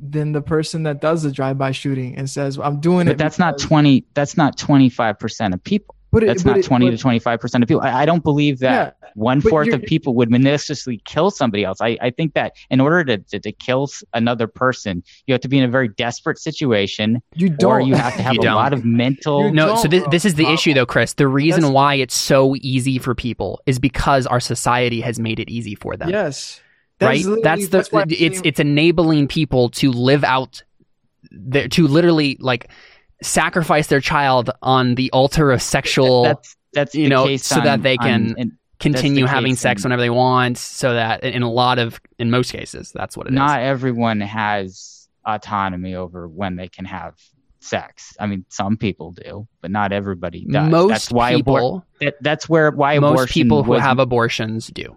[0.00, 3.10] than the person that does the drive-by shooting and says i'm doing it.
[3.10, 4.04] but it that's not 20.
[4.14, 5.96] That's not 25 percent of people.
[6.10, 7.82] But it- That's but not it- 20 but- to 25 percent of people.
[7.82, 11.30] I, I don't believe that yeah one but fourth you're- of people would maliciously kill
[11.30, 11.80] somebody else.
[11.80, 15.48] I, I think that in order to, to, to kill another person, you have to
[15.48, 18.44] be in a very desperate situation, you don't or you have to have You a
[18.44, 18.54] don't.
[18.54, 19.46] lot of mental.
[19.46, 20.10] You No, so don't, this, bro.
[20.10, 21.14] this is the Uh, issue, though, Chris.
[21.14, 25.40] The reason that's- why it's so easy for people is because our society has made
[25.40, 26.10] it easy for them.
[26.10, 26.60] yes
[27.00, 27.24] right?
[27.42, 30.62] That's the why I'm it's saying- it's enabling people to live out
[31.30, 32.70] their to literally like
[33.22, 37.96] sacrifice their child on the altar of sexual That's that's you know, so that they
[37.96, 42.00] can and continue the having sex whenever they want so that in a lot of
[42.18, 43.34] in most cases that's what it is.
[43.34, 47.14] not everyone has autonomy over when they can have
[47.60, 48.16] sex.
[48.18, 50.70] I mean, some people do, but not everybody does.
[50.70, 54.68] most that's why abor- people that, that's where why most people who was have abortions
[54.68, 54.96] do.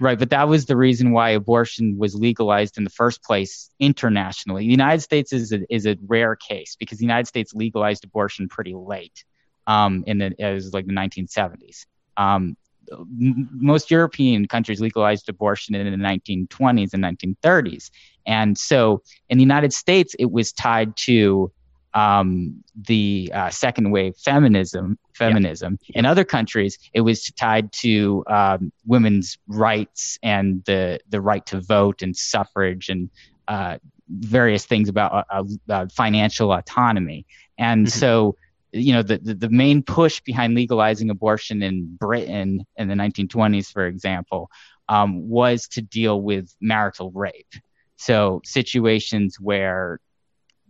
[0.00, 4.64] Right, but that was the reason why abortion was legalized in the first place internationally.
[4.64, 8.48] The United States is a, is a rare case because the United States legalized abortion
[8.48, 9.24] pretty late,
[9.66, 11.86] um, in the it was like the 1970s.
[12.16, 12.56] Um,
[12.90, 17.90] m- most European countries legalized abortion in the 1920s and 1930s,
[18.26, 21.52] and so in the United States, it was tied to
[21.94, 24.98] um, the uh, second wave feminism.
[25.14, 25.78] Feminism.
[25.94, 31.60] In other countries, it was tied to um, women's rights and the the right to
[31.60, 33.10] vote and suffrage and
[33.48, 37.26] uh, various things about uh, uh, uh, financial autonomy.
[37.58, 37.90] And Mhm.
[37.90, 38.36] so,
[38.72, 43.70] you know, the, the the main push behind legalizing abortion in Britain in the 1920s,
[43.70, 44.50] for example,
[44.88, 47.54] um, was to deal with marital rape.
[47.96, 50.00] So situations where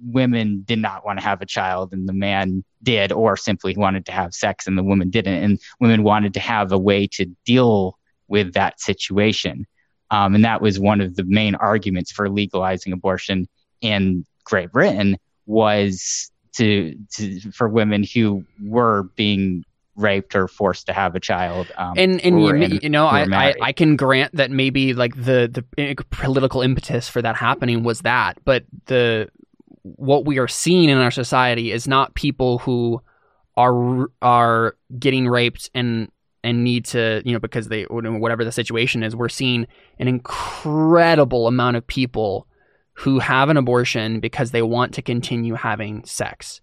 [0.02, 4.06] women did not want to have a child and the man did, or simply wanted
[4.06, 7.26] to have sex and the woman didn't, and women wanted to have a way to
[7.44, 7.98] deal
[8.28, 9.66] with that situation.
[10.10, 13.48] Um, and that was one of the main arguments for legalizing abortion
[13.80, 15.16] in Great Britain
[15.46, 19.64] was to, to for women who were being
[19.96, 21.70] raped or forced to have a child.
[21.76, 23.54] Um, and and you, in- you know I, I.
[23.60, 28.38] I can grant that maybe like the the political impetus for that happening was that
[28.44, 29.30] but the
[29.84, 33.00] what we are seeing in our society is not people who
[33.56, 36.10] are are getting raped and
[36.42, 39.66] and need to you know because they whatever the situation is we're seeing
[39.98, 42.46] an incredible amount of people
[42.94, 46.60] who have an abortion because they want to continue having sex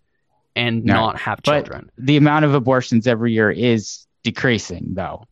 [0.56, 1.90] and No, not have children.
[1.98, 5.26] the amount of abortions every year is decreasing though.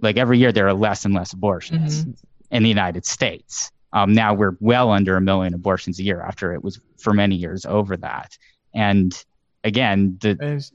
[0.00, 2.10] Like every year there are less and less abortions mm-hmm.
[2.50, 6.52] in the united states um, now we're well under a million abortions a year after
[6.54, 8.36] it was for many years over that
[8.74, 9.24] and
[9.64, 10.70] again the And-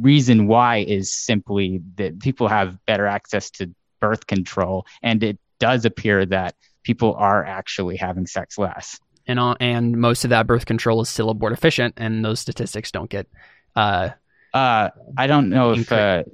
[0.00, 5.84] reason why is simply that people have better access to birth control and it does
[5.84, 10.66] appear that people are actually having sex less and all, and most of that birth
[10.66, 13.28] control is still abortifacient, and those statistics don't get.
[13.76, 14.08] Uh,
[14.52, 16.24] uh, i don't know if uh,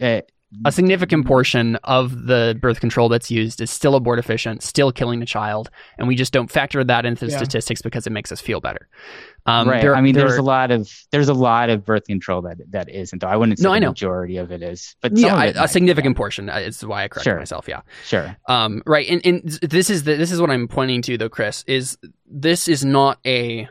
[0.00, 0.20] uh,
[0.64, 5.26] a significant portion of the birth control that's used is still abortifacient, still killing the
[5.26, 7.36] child, and we just don't factor that into the Yeah.
[7.38, 8.88] statistics because it makes us feel better.
[9.46, 9.80] Um, right.
[9.80, 12.42] there- I mean, there there's are- a lot of there's a lot of birth control
[12.42, 13.20] that that isn't.
[13.20, 13.90] Though I wouldn't say No, I know.
[13.90, 17.30] majority of it is, but yeah, I- a significant portion uh, is why I corrected
[17.30, 17.38] Sure.
[17.38, 17.66] myself.
[17.68, 17.82] Yeah.
[17.86, 18.04] yeah.
[18.04, 18.36] Sure.
[18.48, 21.62] Um, right, and, and this is the this is what I'm pointing to though, Chris.
[21.68, 21.96] Is
[22.28, 23.68] this is not a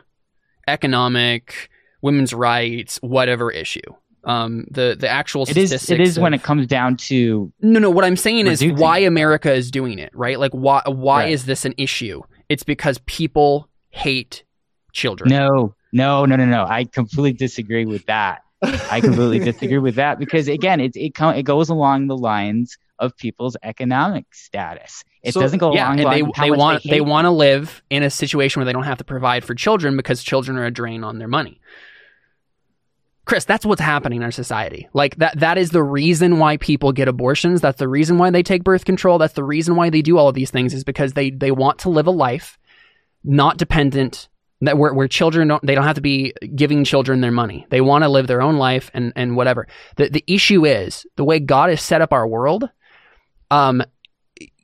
[0.66, 1.68] economic
[2.02, 3.80] women's rights whatever issue.
[4.24, 5.90] Um, the the actual It is.
[5.90, 7.90] It is when it comes down to No, no.
[7.90, 8.98] What I'm saying is why.
[8.98, 10.38] America is doing it, right?
[10.38, 11.32] Like, why why Right.
[11.32, 12.20] is this an issue?
[12.48, 14.44] It's because people hate
[14.92, 15.30] children.
[15.30, 16.64] no, no, no, no, no.
[16.68, 18.42] I completely disagree with that.
[18.62, 22.76] I completely disagree with that because again, it it co- it goes along the lines
[22.98, 25.02] of people's economic status.
[25.22, 27.00] It So- doesn't go Yeah, along the they lines of they much want they, they
[27.00, 30.22] want to live in a situation where they don't have to provide for children because
[30.22, 31.58] children are a drain on their money.
[33.30, 34.88] Chris, that's what's happening in our society.
[34.92, 37.60] Like that that is the reason why people get abortions.
[37.60, 39.18] That's the reason why they take birth control.
[39.18, 41.78] That's the reason why they do all of these things is because they they want
[41.78, 42.58] to live a life
[43.22, 44.28] not dependent
[44.62, 47.68] that where, where children don't they don't have to be giving children their money.
[47.70, 49.68] They want to live their own life and and whatever.
[49.94, 52.68] The the issue is the way God has set up our world.
[53.52, 53.80] Um,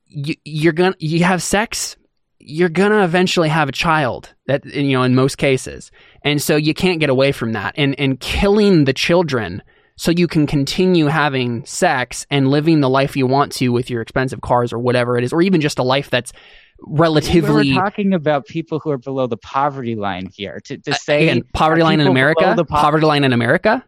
[0.07, 1.97] you, you're gonna you have sex.
[2.41, 4.35] You're gonna eventually have a child.
[4.49, 5.93] That you know in most cases,
[6.27, 7.73] and so you can't get away from that.
[7.79, 9.63] And and killing the children
[9.97, 14.03] so you can continue having sex and living the life you want to with your
[14.03, 16.33] expensive cars or whatever it is, or even just a life that's
[16.81, 20.61] relatively We're talking about people who are below the poverty line here.
[20.67, 23.83] To, to say Uh, again poverty line in America, the po- poverty line in America.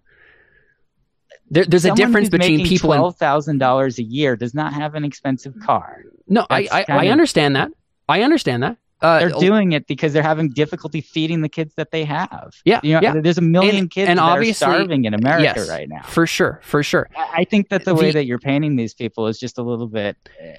[1.50, 5.04] There, there's a difference between people twelve thousand dollars a year does not have an
[5.04, 6.04] expensive car.
[6.26, 6.46] no.
[6.48, 7.70] I That's I, I of- understand that.
[8.08, 8.76] I understand that.
[9.00, 12.54] Uh, They're doing it because they're having difficulty feeding the kids that they have.
[12.64, 13.20] Yeah, you know, yeah.
[13.20, 16.02] there's a million And- kids and that are obviously- starving in America yes, right now.
[16.02, 17.08] for sure, for sure.
[17.16, 19.62] I I think that the way The- that you're painting these people is just a
[19.62, 20.16] little bit,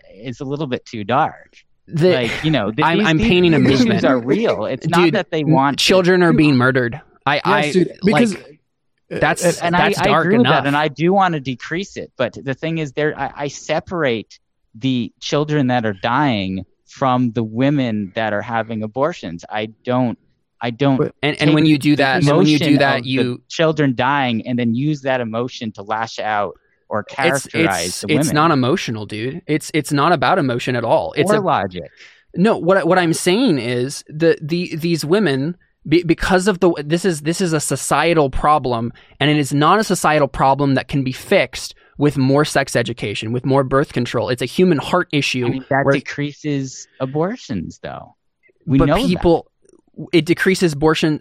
[0.10, 1.58] it's a little bit too dark.
[1.88, 4.06] The, like you know, th- I'm- these, I'm these painting a issues movement.
[4.06, 4.66] are real.
[4.66, 7.02] It's not Dude, that they want to- children are being murdered.
[7.26, 8.60] I, I Yes, dude, because like
[9.10, 10.64] that's and that's I, dark I agree with enough.
[10.64, 12.12] that, and I do want to decrease it.
[12.16, 14.40] But the thing is, there I, I separate
[14.76, 19.46] the children that are dying from the women that are having abortions.
[19.50, 20.18] I don't.
[20.62, 21.14] I don't.
[21.24, 24.76] And and when you do that, when you do that, you children dying, and then
[24.76, 26.60] use that emotion to lash out
[26.90, 28.20] or it's characterize it's the women.
[28.20, 29.42] it's not emotional, dude.
[29.48, 31.14] It's it's not about emotion at all.
[31.14, 31.90] It's or a, logic.
[32.36, 35.56] No, what what I'm saying is the the these women
[35.88, 39.80] be, because of the this is this is a societal problem and it is not
[39.80, 44.30] a societal problem that can be fixed with more sex education, with more birth control.
[44.30, 45.46] It's a human heart issue.
[45.46, 48.16] I mean, that where- decreases abortions, though.
[48.66, 49.08] We but know that.
[49.08, 49.52] people
[50.14, 51.20] it decreases abortion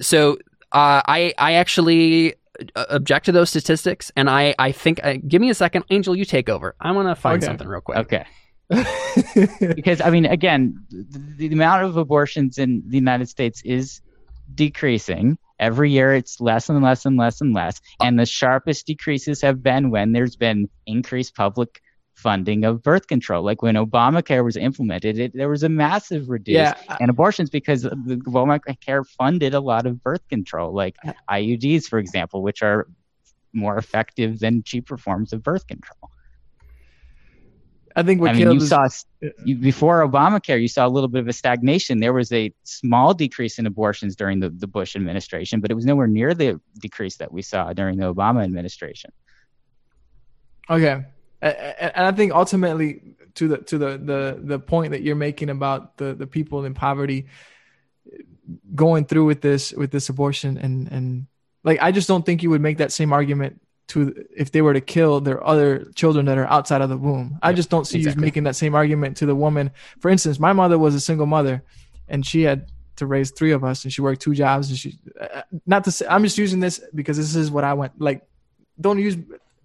[0.00, 0.34] so
[0.72, 2.34] uh, I I actually
[2.76, 6.14] uh, object to those statistics and I I think uh, give me a second Angel
[6.16, 6.74] you take over.
[6.80, 7.46] I want to find Okay.
[7.46, 7.98] something real quick.
[7.98, 8.24] Okay.
[9.74, 14.00] because I mean, again, the, the amount of abortions in the United States is
[14.54, 15.38] decreasing.
[15.58, 17.80] Every year, it's less and less and less and less.
[18.00, 18.06] Oh.
[18.06, 21.80] And the sharpest decreases have been when there's been increased public
[22.14, 23.44] funding of birth control.
[23.44, 26.74] Like when Obamacare was implemented, it, there was a massive reduce Yeah.
[26.88, 30.96] Uh, in abortions because the Obamacare funded a lot of birth control, like
[31.30, 32.86] IUDs, for example, which are
[33.52, 36.10] more effective than cheaper forms of birth control.
[37.96, 38.88] I think what I mean, Caleb you is- saw
[39.44, 42.00] you, before Obamacare, you saw a little bit of a stagnation.
[42.00, 45.84] There was a small decrease in abortions during the, the Bush administration, but it was
[45.86, 49.12] nowhere near the decrease that we saw during the Obama administration.
[50.68, 51.04] Okay,
[51.40, 55.96] and I think ultimately to the to the the the point that you're making about
[55.96, 57.26] the the people in poverty
[58.74, 61.26] going through with this with this abortion and and
[61.62, 64.72] like I just don't think you would make that same argument to if they were
[64.72, 67.38] to kill their other children that are outside of the womb.
[67.42, 68.20] I just don't see exactly.
[68.20, 69.70] you making that same argument to the woman.
[70.00, 71.62] For instance, my mother was a single mother,
[72.08, 74.98] and she had to raise three of us, and she worked two jobs, and she
[75.20, 78.26] uh, not to say I'm just using this because this is what I went like.
[78.80, 79.16] Don't use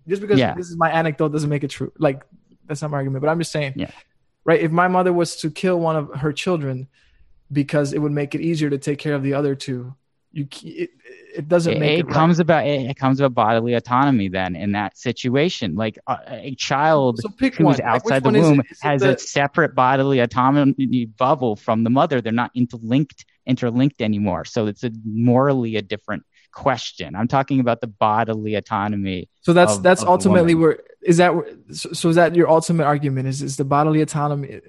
[0.08, 0.54] just because Yeah.
[0.56, 1.92] this is my anecdote doesn't make it true.
[1.98, 2.24] Like
[2.66, 3.74] that's not my argument, but I'm just saying.
[3.76, 3.92] Yeah.
[4.44, 4.62] Right.
[4.62, 6.88] If my mother was to kill one of her children
[7.52, 9.94] because it would make it easier to take care of the other two,
[10.32, 10.92] you it,
[11.36, 12.14] it doesn't It, make it it, right.
[12.14, 14.30] comes about it, it comes about bodily autonomy.
[14.30, 17.74] Then in that situation, like a, a child So who's one.
[17.76, 18.42] Like, outside the is it?
[18.42, 22.22] womb Is has the- a separate bodily autonomy bubble from the mother.
[22.22, 24.46] They're not interlinked interlinked anymore.
[24.46, 27.16] So it's a morally a different question.
[27.16, 29.30] I'm talking about the bodily autonomy.
[29.42, 31.32] So that's of- that's of ultimately where is that
[31.72, 34.62] so, so is that your ultimate argument is is the bodily autonomy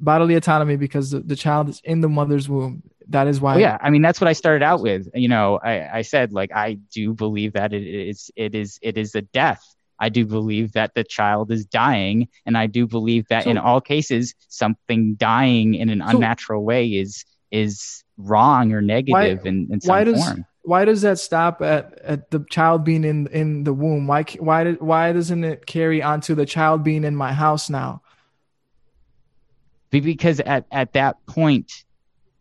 [0.00, 2.82] bodily autonomy because the, the child is in the mother's womb.
[3.10, 5.08] That is why Oh, yeah, I mean that's what I started out with.
[5.14, 8.98] You know, I, I said like I do believe that it is it is it
[8.98, 9.62] is a death.
[9.98, 13.80] I do believe that the child is dying, and I do believe that in all
[13.80, 19.80] cases, something dying in an So- unnatural way is is wrong or negative in, in
[19.80, 20.44] some why does form.
[20.62, 24.06] why does that stop at, at the child being in in the womb?
[24.08, 28.02] Why why why doesn't it carry on to the child being in my house now?
[29.90, 31.84] Be- Because at, at that point,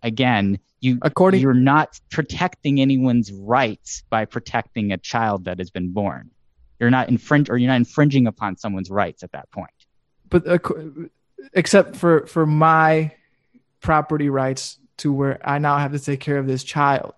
[0.05, 5.91] again, you According- you're not protecting anyone's rights by protecting a child that has been
[5.91, 6.29] born.
[6.79, 9.71] You're not infringe or you're not infringing upon someone's rights at that point.
[10.29, 11.09] But ac-
[11.53, 13.11] except for for my
[13.81, 17.13] property rights to where I now have to take care of this child.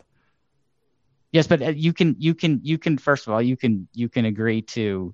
[1.31, 4.09] Yes, but uh, you can you can you can first of all you can you
[4.09, 5.13] can agree to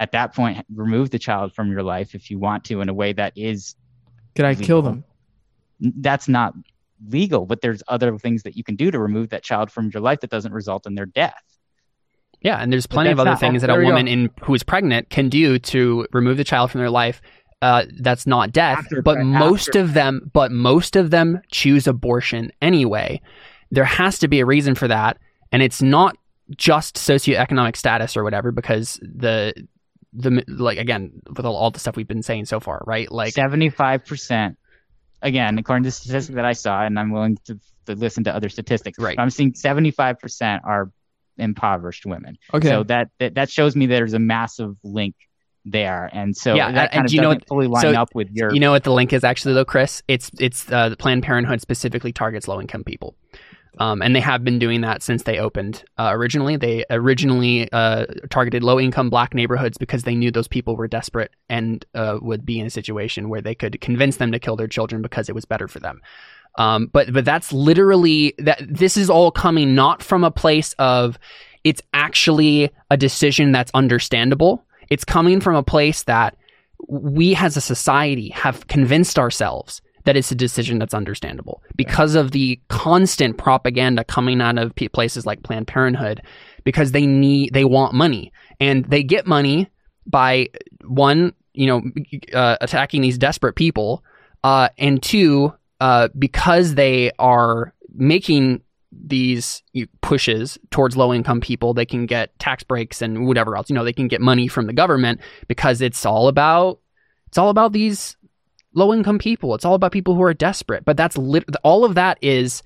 [0.00, 2.94] at that point remove the child from your life if you want to in a
[2.94, 3.76] way that is
[4.34, 5.04] Could I kill them?
[5.80, 6.54] that's not
[7.08, 10.00] legal, but there's other things that you can do to remove that child from your
[10.00, 11.42] life that doesn't result in their death.
[12.40, 13.90] Yeah, and there's plenty of other things that a there we go.
[13.90, 17.20] woman in who is pregnant can do to remove the child from their life.
[17.60, 21.86] Uh, that's not death, After- but after- most of them, but most of them choose
[21.86, 23.20] abortion anyway.
[23.70, 25.18] There has to be a reason for that,
[25.52, 26.16] and it's not
[26.56, 28.50] just socioeconomic status or whatever.
[28.50, 29.54] Because the
[30.12, 33.10] the like again with all, the stuff we've been saying so far, right?
[33.10, 34.58] Like Seventy-five percent,
[35.22, 38.34] again, according to the statistic that I saw, and I'm willing to, to listen to
[38.34, 38.98] other statistics.
[38.98, 39.18] Right.
[39.18, 40.90] I'm seeing seventy-five percent are
[41.38, 42.36] impoverished women.
[42.52, 42.68] Okay.
[42.68, 45.14] So that, that that shows me there's a massive link
[45.64, 48.14] there, and so Yeah, that kind of do you know what- fully line so up
[48.14, 48.52] with your.
[48.52, 50.02] You know what the link is actually though, Chris?
[50.08, 53.14] It's it's uh, the Planned Parenthood specifically targets low income people,
[53.78, 55.84] um, and they have been doing that since they opened.
[55.98, 60.76] Uh, originally, they originally uh, targeted low income Black neighborhoods because they knew those people
[60.76, 64.38] were desperate and uh, would be in a situation where they could convince them to
[64.38, 66.02] kill their children because it was better for them.
[66.58, 68.62] Um, but but that's literally that.
[68.68, 71.18] This is all coming not from a place of
[71.64, 74.62] it's actually a decision that's understandable.
[74.90, 76.36] It's coming from a place that
[76.88, 81.62] we as a society have convinced ourselves that it's a decision that's understandable.
[81.76, 86.22] Because of the constant propaganda coming out of places like Planned Parenthood
[86.64, 88.32] because they need they want money.
[88.60, 89.70] And they get money
[90.06, 90.48] by
[90.84, 91.82] one you know
[92.32, 94.04] uh, attacking these desperate people
[94.44, 98.62] uh, and two uh, because they are making
[98.92, 99.62] these
[100.02, 103.70] pushes towards low income people they can get tax breaks and whatever else.
[103.70, 106.80] You know they can get money from the government because it's all about
[107.28, 108.16] it's all about these
[108.74, 109.54] low income people.
[109.54, 110.84] It's all about people who are desperate.
[110.84, 112.62] But that's lit- all of that is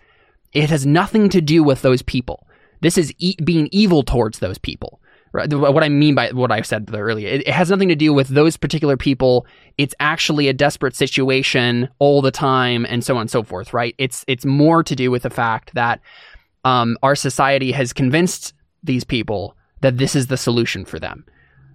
[0.52, 2.46] it has nothing to do with those people.
[2.80, 5.00] This is e- being evil towards those people.
[5.32, 5.52] Right?
[5.52, 8.28] What i mean by what i said earlier it, it has nothing to do with
[8.28, 9.46] those particular people.
[9.76, 13.94] It's actually a desperate situation all the time and so on and so forth right?
[13.98, 16.00] It's it's more to do with the fact that
[16.64, 21.26] um, our society has convinced these people that this is the solution for them.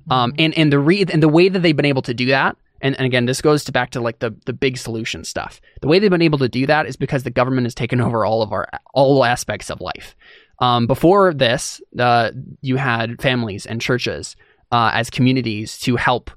[0.10, 2.58] Um, and and the re- and the way that they've been able to do that
[2.82, 5.62] and, and again this goes to back to like the the big solution stuff.
[5.82, 8.26] The way they've been able to do that is because the government has taken over
[8.26, 10.16] all of our all aspects of life.
[10.60, 12.32] Um, before this uh,
[12.62, 14.36] you had families and churches
[14.72, 16.30] uh, as communities to help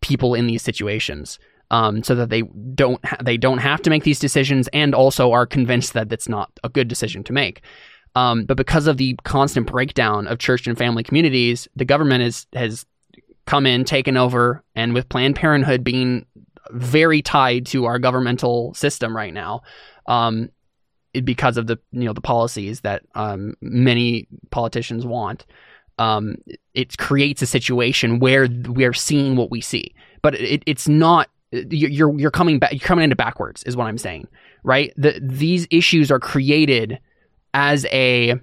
[0.00, 1.38] people in these situations
[1.70, 2.42] um, so that they
[2.74, 6.28] don't ha- they don't have to make these decisions and also are convinced that it's
[6.28, 7.62] not a good decision to make.
[8.14, 12.46] Um, but because of the constant breakdown of church and family communities the government is,
[12.54, 12.86] has
[13.46, 16.26] come in, taken over, and with Planned Parenthood being
[16.72, 19.62] very tied to our governmental system right now,
[20.06, 20.50] um,
[21.24, 25.46] because of the you know the policies that um, many politicians want,
[25.98, 26.36] um,
[26.74, 31.28] it creates a situation where we are seeing what we see, but it, it's not.
[31.52, 32.72] you- You're you're coming back.
[32.72, 34.26] You're coming into backwards, is what I'm saying,
[34.64, 34.92] right?
[34.96, 36.98] The, these issues are created
[37.54, 38.34] as a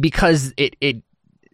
[0.00, 1.02] because it it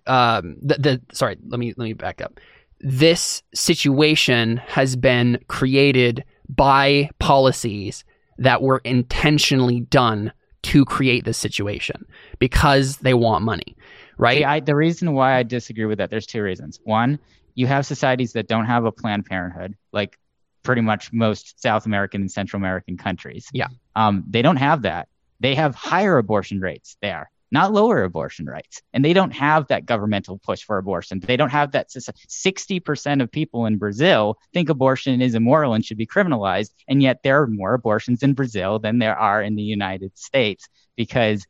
[0.07, 2.41] um the, the sorry let me let me back up
[2.81, 8.05] this situation has been created by policies
[8.39, 10.33] that were intentionally done
[10.63, 12.07] to create this situation
[12.39, 13.77] because they want money
[14.19, 16.79] right I, the reason why I disagree with that, there's two reasons.
[16.85, 17.19] One,
[17.55, 20.19] you have societies that don't have a Planned Parenthood, like
[20.63, 23.49] pretty much most South American and Central American countries.
[23.53, 23.69] Yeah.
[23.97, 25.09] Um, they don't have that.
[25.41, 28.83] They have higher abortion rates there, not lower abortion rates.
[28.93, 31.21] And they don't have that governmental push for abortion.
[31.21, 31.89] They don't have that.
[31.91, 36.71] soci- 60% of people in Brazil think abortion is immoral and should be criminalized.
[36.89, 40.69] And yet there are more abortions in Brazil than there are in the United States
[40.97, 41.47] because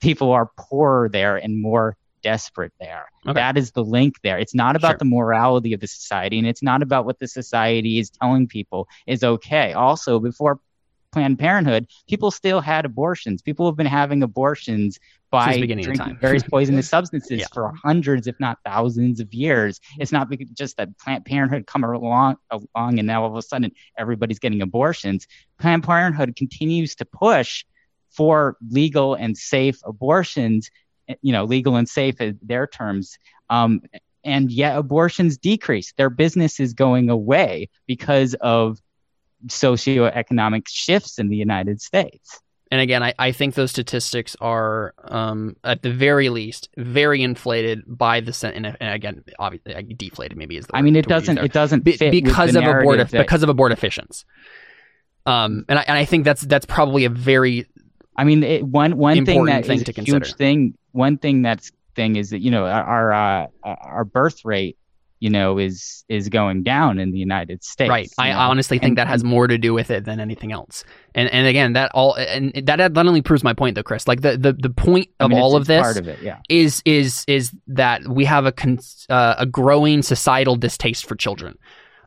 [0.00, 3.06] people are poorer there and more desperate there.
[3.26, 3.34] Okay.
[3.34, 4.38] That is the link there.
[4.38, 4.98] It's not about Sure.
[4.98, 8.88] the morality of the society and it's not about what the society is telling people
[9.06, 9.72] is okay.
[9.72, 10.60] Also, before
[11.12, 13.42] Planned Parenthood, people still had abortions.
[13.42, 14.98] People have been having abortions
[15.30, 17.46] by the beginning of drinking various poisonous substances Yeah.
[17.52, 19.80] for hundreds, if not thousands of years.
[19.98, 23.72] It's not just that Planned Parenthood come along, along and now all of a sudden
[23.96, 25.26] everybody's getting abortions.
[25.58, 27.64] Planned Parenthood continues to push
[28.10, 30.70] for legal and safe abortions,
[31.22, 33.18] you know, legal and safe in their terms.
[33.48, 33.82] Um,
[34.24, 35.92] and yet abortions decrease.
[35.96, 38.78] Their business is going away because of
[39.48, 42.40] socioeconomic shifts in the United States.
[42.70, 47.82] and again I, I think those statistics are um, at the very least very inflated
[47.86, 51.52] by the sen- and, again obviously deflated maybe is the I mean, it doesn't it
[51.52, 54.24] doesn't Be- because of abort that- because of abortifacients
[55.26, 57.66] um and I, and I think that's that's probably a very
[58.16, 60.18] I mean, it, one one thing that thing is to a consider.
[60.26, 60.74] huge thing.
[60.92, 64.76] One thing that's thing is that you know our our, uh, our birth rate,
[65.20, 67.88] you know, is is going down in the United States.
[67.90, 68.38] right I know?
[68.38, 70.82] honestly think And- that has more to do with it than anything else
[71.14, 74.22] and and again that all and that that only proves my point though Chris like
[74.22, 76.38] the the, the point I of mean, all of this part of it, yeah.
[76.48, 78.78] is is is that we have a con-
[79.10, 81.58] uh, a growing societal distaste for children,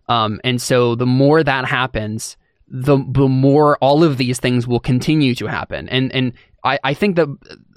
[0.10, 2.36] um, and so the more that happens,
[2.68, 6.34] the the more all of these things will continue to happen, and and
[6.64, 7.28] I, I think that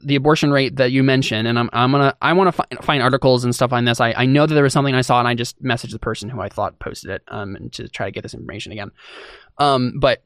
[0.05, 3.03] the abortion rate that you mentioned, and I'm I'm gonna I want to find, find
[3.03, 4.01] articles and stuff on this.
[4.01, 6.29] I, I know that there was something I saw, and I just messaged the person
[6.29, 8.91] who I thought posted it, um, and to try to get this information again,
[9.59, 10.23] um, but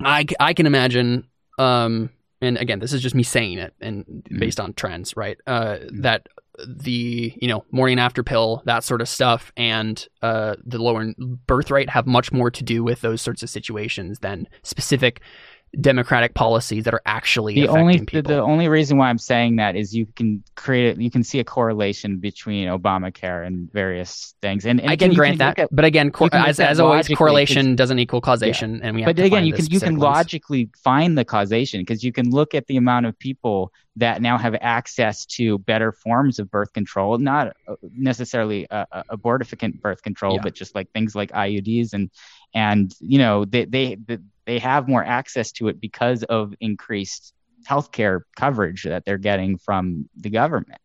[0.00, 2.10] I, I can imagine um
[2.40, 4.38] and again, this is just me saying it and Mm-hmm.
[4.40, 5.38] based on trends, right?
[5.46, 6.26] Uh, That
[6.66, 11.14] the you know morning after pill, that sort of stuff, and uh, the lower
[11.46, 15.20] birth rate have much more to do with those sorts of situations than specific
[15.80, 18.28] democratic policies that are actually the affecting only the, people.
[18.34, 21.44] the only reason why I'm saying that is you can create you can see a
[21.44, 24.66] correlation between Obamacare and various things.
[24.66, 26.78] And, and I again, can grant look that, at- but again, cor- can as, as
[26.78, 30.02] always, correlation doesn't equal causation, and we have but again, you can you can ones.
[30.02, 34.36] logically find the causation because you can look at the amount of people that now
[34.38, 40.34] have access to better forms of birth control, not uh, necessarily uh, abortifacient birth control,
[40.36, 40.42] Yeah.
[40.42, 42.10] but just like things like IUDs and
[42.54, 43.96] and you know they they
[44.46, 47.32] they have more access to it because of increased
[47.68, 50.80] healthcare coverage that they're getting from the government.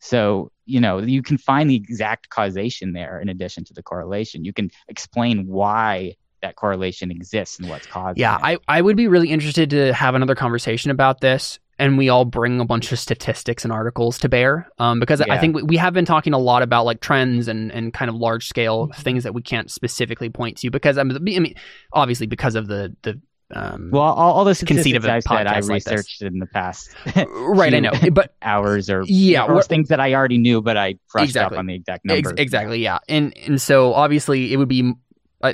[0.00, 4.44] So, you know, you can find the exact causation there in addition to the correlation.
[4.44, 8.40] You can explain why that correlation exists and what's causing Yeah, it.
[8.42, 11.58] I, I would be really interested to have another conversation about this.
[11.80, 15.38] And we all bring a bunch of statistics and articles to bear um, because I
[15.38, 18.16] think we, we have been talking a lot about like trends and, and kind of
[18.16, 19.02] large scale Mm-hmm.
[19.02, 21.54] things that we can't specifically point to because I'm, I mean,
[21.92, 23.20] obviously because of the, the,
[23.54, 26.46] um, well, all, all the conceit of I said I podcast like researched in the
[26.46, 30.76] past right, I know, but hours or Yeah, or things that I already knew, but
[30.76, 31.56] I brushed Exactly.
[31.56, 32.40] up on the exact Ex- numbers.
[32.40, 32.98] exactly, yeah.
[33.08, 34.92] And, and so obviously it would be,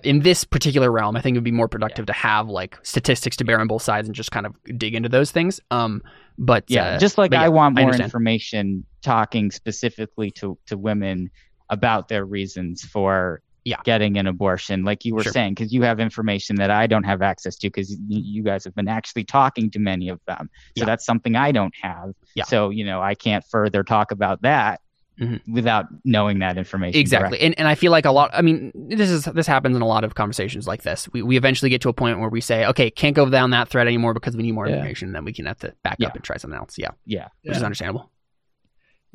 [0.02, 3.36] in this particular realm, I think it would be more productive to have like statistics
[3.36, 5.60] to bear on both sides and just kind of dig into those things.
[5.70, 6.02] Um,
[6.38, 8.06] but Yeah, uh, just like but yeah, I want more understand.
[8.06, 11.30] information talking specifically to, to women
[11.70, 13.76] about their reasons for Yeah.
[13.84, 15.32] getting an abortion, like you were Sure.
[15.32, 18.74] saying, because you have information that I don't have access to because you guys have
[18.74, 20.48] been actually talking to many of them.
[20.76, 20.84] So Yeah.
[20.86, 22.12] that's something I don't have.
[22.34, 22.44] Yeah.
[22.44, 24.80] So, you know, I can't further talk about that
[25.20, 25.40] Mhm.
[25.46, 27.00] without knowing that information.
[27.00, 27.46] exactly directly.
[27.46, 29.86] and, and i feel like a lot i mean this is this happens in a
[29.86, 32.66] lot of conversations like this we, we eventually get to a point where we say
[32.66, 34.74] okay can't go down that thread anymore because we need more Yeah.
[34.74, 36.08] information then we can have to back Yeah.
[36.08, 37.28] up and try something else yeah Yeah.
[37.44, 38.10] which is understandable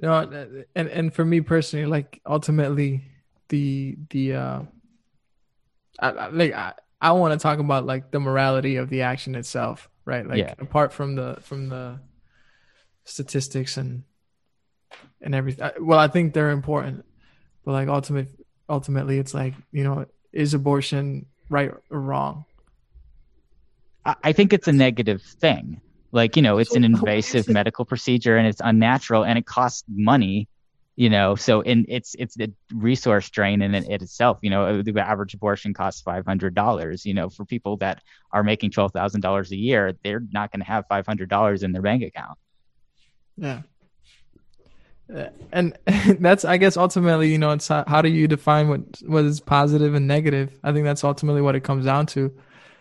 [0.01, 3.03] you know and and for me personally like ultimately
[3.49, 4.61] the the uh
[5.99, 9.35] I, I- like i, I want to talk about like the morality of the action
[9.35, 10.53] itself right like Yeah.
[10.59, 11.99] apart from the from the
[13.03, 14.03] statistics and
[15.21, 17.05] and everything well i think they're important
[17.65, 18.27] but like ultimate
[18.67, 22.45] ultimately it's like you know is abortion right or wrong
[24.23, 25.81] I think it's a negative thing.
[26.11, 29.45] Like, you know, it's an So, why invasive medical procedure and it's unnatural and it
[29.45, 30.47] costs money,
[30.95, 31.35] you know.
[31.35, 34.39] So in it's it's a resource drain in it, it itself.
[34.41, 37.05] You know, the average abortion costs five hundred dollars.
[37.05, 38.01] You know, for people that
[38.31, 41.61] are making twelve thousand dollars a year, they're not going to have five hundred dollars
[41.61, 42.39] in their bank account.
[43.37, 43.61] Yeah.
[45.13, 45.77] Uh, And
[46.19, 49.39] that's, I guess, ultimately, you know, it's how, how do you define what what is
[49.39, 50.57] positive and negative?
[50.63, 52.33] I think that's ultimately what it comes down to.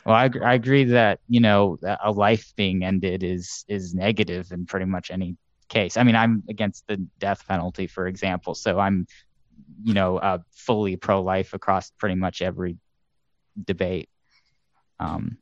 [0.04, 4.66] Well, I, I agree that you know a life being ended is is negative in
[4.66, 5.36] pretty much any
[5.68, 5.96] case.
[5.96, 9.06] I mean, I'm against the death penalty, for example, so I'm
[9.82, 12.76] you know uh, fully pro life across pretty much every
[13.62, 14.08] debate.
[15.00, 15.38] Um,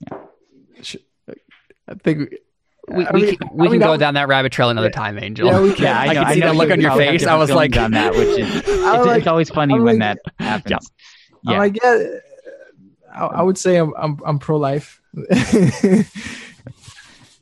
[0.00, 0.18] yeah.
[1.86, 2.34] I think
[2.88, 4.90] we, I we mean- can, we I can mean, go down that rabbit trail another
[4.90, 5.84] time angel Yeah, we can.
[5.84, 7.26] yeah, I, I know, can see that look on your face.
[7.26, 10.32] I was like- on that, which is it's, like- it's always funny when like- that
[10.38, 10.90] happens.
[11.42, 12.06] Yeah, like, yeah,
[13.14, 15.00] I, I would say I'm I'm, I'm pro life,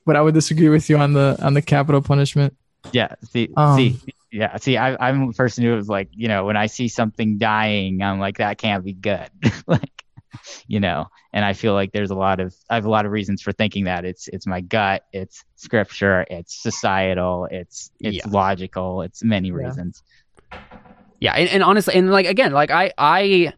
[0.05, 2.57] but I would disagree with you on the on the capital punishment.
[2.93, 3.15] yeah.
[3.31, 4.01] See, Um, see,
[4.31, 4.57] yeah.
[4.57, 8.03] See, I, I'm a person who was like, you know, when I see something dying,
[8.03, 9.29] I'm like, that can't be good.
[9.67, 10.05] like,
[10.67, 13.13] you know, and I feel like there's a lot of I have a lot of
[13.13, 18.23] reasons for thinking that it's it's my gut, it's scripture, it's societal, it's it's Yeah.
[18.29, 19.55] logical, it's many Yeah.
[19.55, 20.03] reasons.
[21.21, 23.53] Yeah, and, and honestly, and like again, like I, I,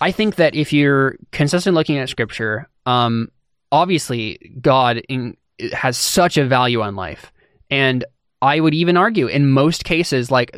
[0.00, 3.28] I think that if you're consistent looking at scripture, um,
[3.72, 5.36] obviously God in,
[5.72, 7.32] has such a value on life,
[7.70, 8.04] and
[8.40, 10.56] I would even argue in most cases, like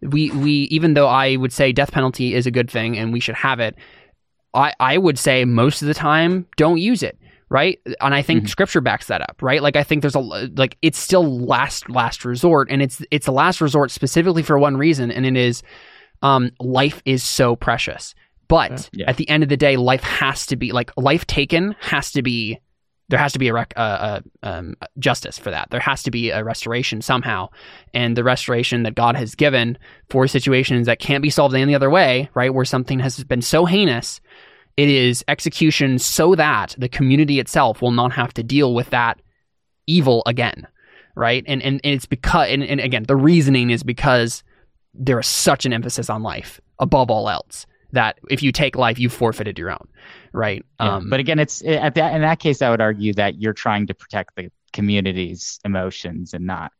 [0.00, 3.18] we, we, even though I would say death penalty is a good thing and we
[3.18, 3.74] should have it,
[4.56, 7.18] I, I would say most of the time don't use it.
[7.48, 7.78] Right.
[8.00, 8.48] And I think Mhm.
[8.48, 9.36] scripture backs that up.
[9.40, 9.62] Right.
[9.62, 12.66] Like I think there's a, like, it's still last, last resort.
[12.72, 15.12] And it's, it's a last resort specifically for one reason.
[15.12, 15.62] And it is,
[16.22, 18.16] um, life is so precious.
[18.48, 19.08] But Yeah.
[19.08, 22.22] at the end of the day, life has to be like life taken has to
[22.22, 22.58] be
[23.08, 25.70] there has to be a, rec- uh, uh, um, justice for that.
[25.70, 27.50] There has to be a restoration somehow,
[27.94, 29.78] and the restoration that God has given
[30.10, 32.52] for situations that can't be solved any other way, right?
[32.52, 34.20] Where something has been so heinous,
[34.76, 39.20] it is execution so that the community itself will not have to deal with that
[39.86, 40.66] evil again,
[41.14, 41.44] right?
[41.46, 44.42] And and, and it's because and, and again, the reasoning is because
[44.94, 48.98] there is such an emphasis on life above all else that if you take life,
[48.98, 49.88] you forfeited your own,
[50.32, 50.64] right?
[50.80, 53.54] Yeah, Um, but again, it's at that in that case, I would argue that you're
[53.54, 56.72] trying to protect the community's emotions and not.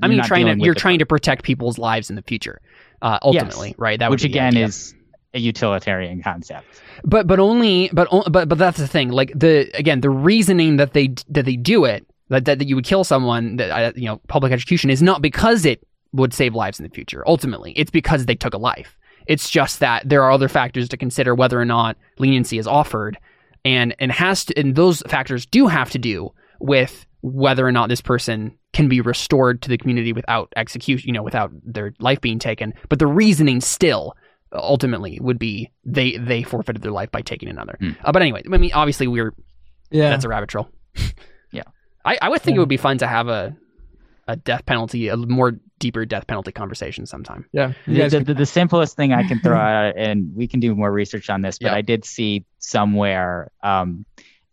[0.00, 2.60] I mean, trying to you're trying to protect people's lives in the future,
[3.02, 3.98] uh, ultimately, right?
[3.98, 4.66] That would which again idea.
[4.66, 4.94] is
[5.34, 6.66] a utilitarian concept.
[7.04, 9.10] but but only but but but that's the thing.
[9.10, 12.76] Like the again, the reasoning that they that they do it that that, that you
[12.76, 16.54] would kill someone that uh, you know public execution is not because it would save
[16.54, 17.24] lives in the future.
[17.26, 18.96] Ultimately, it's because they took a life.
[19.26, 23.18] It's just that there are other factors to consider whether or not leniency is offered,
[23.64, 27.88] and and has to and those factors do have to do with whether or not
[27.88, 32.20] this person can be restored to the community without execution, you know, without their life
[32.20, 32.74] being taken.
[32.90, 34.14] But the reasoning still
[34.54, 37.76] ultimately would be they they forfeited their life by taking another.
[37.80, 37.90] Hmm.
[38.02, 39.34] Uh, but anyway, I mean, obviously we're
[39.90, 40.10] Yeah.
[40.10, 40.68] that's a rabbit trail.
[41.52, 41.62] Yeah.
[42.04, 42.58] I, I would think Yeah.
[42.58, 43.56] it would be fun to have a
[44.26, 47.44] a death penalty, a more deeper death penalty conversation sometime.
[47.52, 47.72] yeah.
[47.86, 50.74] The, the, can- the, the simplest thing I can throw out, and we can do
[50.74, 51.74] more research on this, but Yeah.
[51.76, 54.06] I did see somewhere um,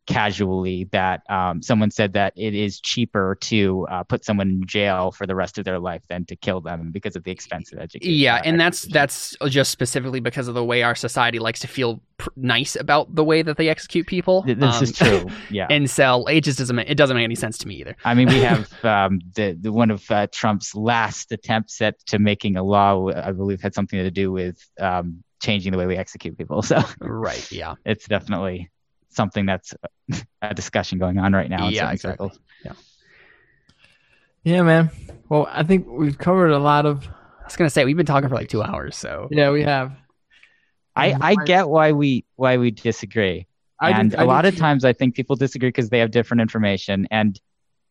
[0.07, 5.11] casually that um, someone said that it is cheaper to uh, put someone in jail
[5.11, 7.79] for the rest of their life than to kill them because of the expense of
[7.79, 8.13] education.
[8.15, 12.01] Yeah, and that's that's just specifically because of the way our society likes to feel
[12.17, 14.43] pr- nice about the way that they execute people.
[14.43, 15.27] Th- This Um, is true.
[15.51, 15.67] Yeah.
[15.69, 17.95] And so it just doesn't make, it doesn't make any sense to me either.
[18.03, 22.19] I mean, we have um, the, the one of uh, Trump's last attempts at to
[22.19, 23.09] making a law.
[23.11, 26.61] I believe had something to do with um, changing the way we execute people.
[26.71, 27.51] So Right.
[27.51, 27.75] Yeah.
[27.85, 28.70] it's definitely
[29.11, 29.73] something that's
[30.41, 31.69] a discussion going on right now.
[31.69, 32.29] Yeah, exactly.
[32.29, 32.39] circles.
[34.43, 34.89] yeah, man.
[35.29, 37.07] Well, I think we've covered a lot of.
[37.07, 39.93] I was gonna say we've been talking for like two hours, so Yeah, we have.
[40.95, 41.23] I, mm-hmm.
[41.23, 43.47] I get why we why we disagree,
[43.79, 46.11] I and I a do lot of times I think people disagree because they have
[46.11, 47.39] different information, and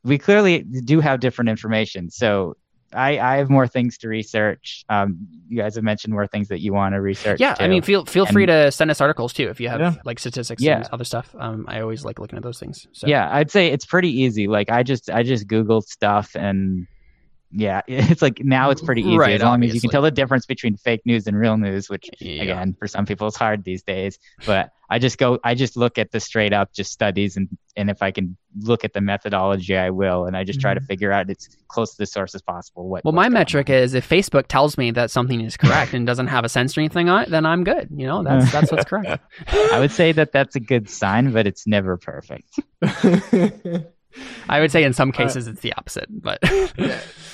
[0.04, 2.10] we clearly do have different information.
[2.10, 2.56] So
[2.92, 4.84] I I have more things to research.
[4.88, 7.40] Um, you guys have mentioned more things that you want to research.
[7.40, 7.54] yeah.
[7.58, 9.94] I mean, feel feel free to send us articles too if you have Yeah.
[10.04, 10.78] like statistics Yeah.
[10.78, 11.34] and other stuff.
[11.38, 12.86] Um, I always like looking at those things.
[12.92, 13.06] So.
[13.06, 14.46] Yeah, I'd say it's pretty easy.
[14.48, 16.86] Like I just I just googled stuff and
[17.52, 20.10] yeah, it's like now it's pretty easy Right, as long as you can tell the
[20.10, 22.42] difference between fake news and real news, which Yeah.
[22.42, 24.18] again for some people it's hard these days.
[24.46, 27.90] But I just go I just look at the straight up just studies and and
[27.90, 30.86] if I can look at the methodology I will and I just try to mm-hmm.
[30.86, 33.76] figure out it's close to the source as possible what Well, my going metric on.
[33.76, 37.08] is if Facebook tells me that something is correct and doesn't have a censoring thing
[37.08, 37.88] on it, then I'm good.
[37.94, 39.22] You know, that's that's what's correct.
[39.48, 42.60] I would say that that's a good sign, but it's never perfect.
[44.48, 46.38] I would say in some cases it's the opposite, but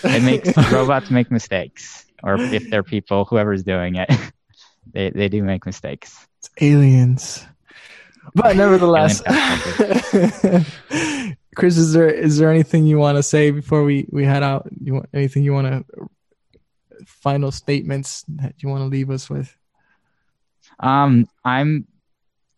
[0.04, 4.10] It makes robots make mistakes, or if they're people, whoever's doing it,
[4.92, 6.26] they they do make mistakes.
[6.38, 7.44] It's aliens.
[8.34, 9.22] But nevertheless,
[11.54, 14.68] Chris, is there is there anything you want to say before we we head out?
[14.82, 15.84] You want anything you want to
[17.06, 19.56] final statements that you want to leave us with?
[20.80, 21.86] Um, I'm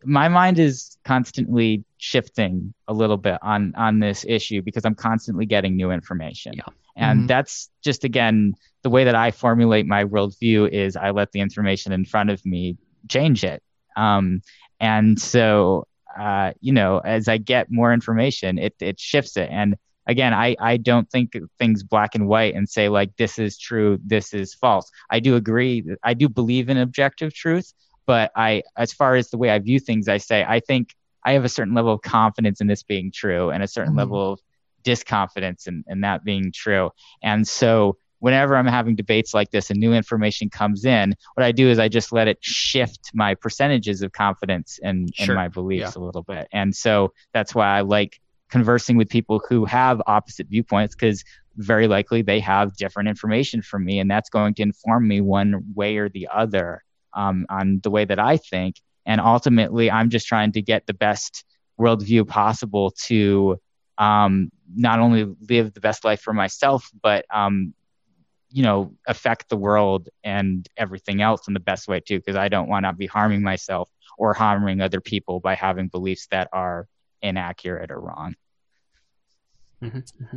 [0.04, 5.46] my mind is constantly shifting a little bit on on this issue because I'm constantly
[5.46, 6.54] getting new information.
[6.54, 6.64] Yeah.
[6.96, 7.28] And Mhm.
[7.28, 11.92] that's just again the way that I formulate my worldview is I let the information
[11.92, 12.76] in front of me
[13.08, 13.62] change it.
[13.96, 14.42] Um,
[14.80, 15.86] and so
[16.18, 19.48] uh, you know, as I get more information, it it shifts it.
[19.50, 19.76] And
[20.06, 23.98] again, I I don't think things black and white and say like this is true,
[24.04, 24.90] this is false.
[25.10, 25.84] I do agree.
[26.02, 27.72] I do believe in objective truth,
[28.06, 31.32] but I as far as the way I view things, I say I think I
[31.32, 33.98] have a certain level of confidence in this being true and a certain Mhm.
[33.98, 34.40] level of
[34.84, 36.90] disconfidence in, in that being true.
[37.22, 41.52] And so whenever I'm having debates like this and new information comes in, what I
[41.52, 45.34] do is I just let it shift my percentages of confidence and, Sure.
[45.34, 46.48] in my beliefs a little bit.
[46.52, 48.20] And so that's why I like
[48.50, 51.22] conversing with people who have opposite viewpoints because
[51.56, 55.62] very likely they have different information from me and that's going to inform me one
[55.74, 56.82] way or the other
[57.14, 58.76] um, on the way that I think.
[59.06, 61.44] And ultimately, I'm just trying to get the best
[61.80, 63.58] worldview possible to
[63.96, 67.74] um, not only live the best life for myself, but um,
[68.50, 72.18] you know, affect the world and everything else in the best way too.
[72.18, 76.26] Because I don't want to be harming myself or harming other people by having beliefs
[76.30, 76.86] that are
[77.22, 78.34] inaccurate or wrong.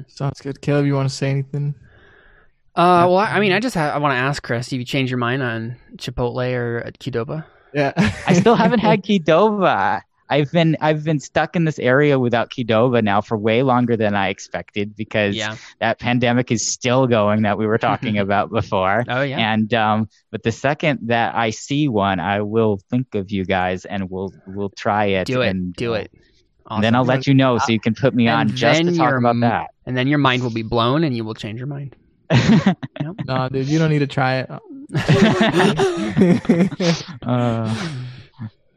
[0.07, 0.61] Sounds good.
[0.61, 1.75] Caleb, you want to say anything?
[2.75, 4.85] Uh, well, I I mean, I just ha- I want to ask Chris, have you
[4.85, 7.45] changed your mind on Chipotle or Qdoba?
[7.73, 7.93] Yeah.
[8.27, 10.01] I still haven't had Qdoba.
[10.29, 14.15] I've been I've been stuck in this area without Qdoba now for way longer than
[14.15, 15.57] I expected because Yeah.
[15.79, 19.03] that pandemic is still going that we were talking about before.
[19.09, 19.53] Oh yeah.
[19.53, 23.83] And um, but the second that I see one, I will think of you guys
[23.83, 25.27] and we'll we'll try it.
[25.27, 25.49] Do it.
[25.49, 26.11] And, Do it.
[26.69, 28.95] And then I'll let you know so you can put me And on just to
[28.95, 29.71] talk about that.
[29.85, 31.97] And then your mind will be blown and you will change your mind.
[33.27, 34.49] no, dude, you don't need to try it.
[37.23, 37.89] Uh,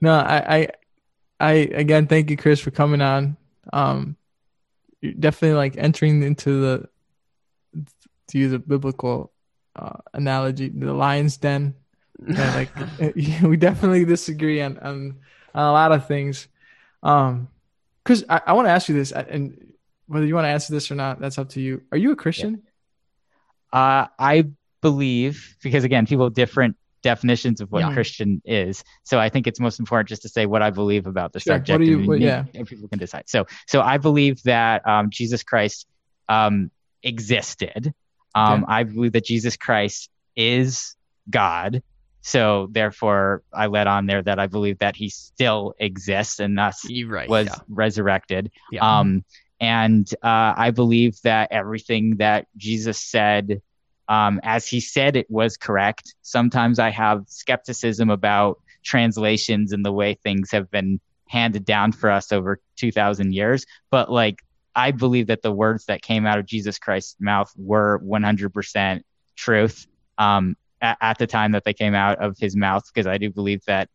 [0.01, 0.69] no, I, I,
[1.41, 3.37] I again thank you, Chris, for coming on.
[3.73, 4.17] Um,
[5.01, 6.89] you're definitely like entering into the
[8.29, 9.33] to use a biblical
[9.77, 11.75] uh, analogy, the lion's den.
[12.27, 12.71] And, like
[13.43, 15.19] we definitely disagree on, on
[15.53, 16.47] on a lot of things.
[17.03, 17.49] Um,
[18.05, 19.73] Chris, I, I want to ask you this, and
[20.07, 21.83] whether you want to answer this or not, that's up to you.
[21.91, 22.63] Are you a Christian?
[23.73, 24.51] Uh, I
[24.85, 27.93] believe because again, people have different definitions of what Yeah.
[27.95, 28.85] Christian is.
[29.03, 31.55] So I think it's most important just to say what I believe about the Sure.
[31.57, 31.81] subject.
[31.81, 32.45] What do you- and, what- yeah.
[32.55, 33.25] and people can decide.
[33.27, 35.87] So so I believe that um, Jesus Christ
[36.29, 36.71] um,
[37.03, 37.93] existed.
[38.35, 38.65] Um.
[38.69, 40.97] I believe that Jesus Christ is
[41.31, 41.83] God.
[42.23, 46.85] So therefore, I let on there that I believe that he still exists and thus
[47.07, 47.29] right.
[47.29, 48.51] was resurrected.
[48.81, 49.25] Um,
[49.61, 53.61] and uh, I believe that everything that Jesus said,
[54.09, 56.15] um, as he said, it was correct.
[56.23, 62.11] Sometimes I have skepticism about translations and the way things have been handed down for
[62.11, 63.65] us over 2,000 years.
[63.91, 64.43] But like,
[64.77, 69.03] I believe that the words that came out of Jesus Christ's mouth were 100%
[69.37, 69.87] truth
[70.19, 73.31] um, at, at the time that they came out of his mouth, because I do
[73.31, 73.89] believe that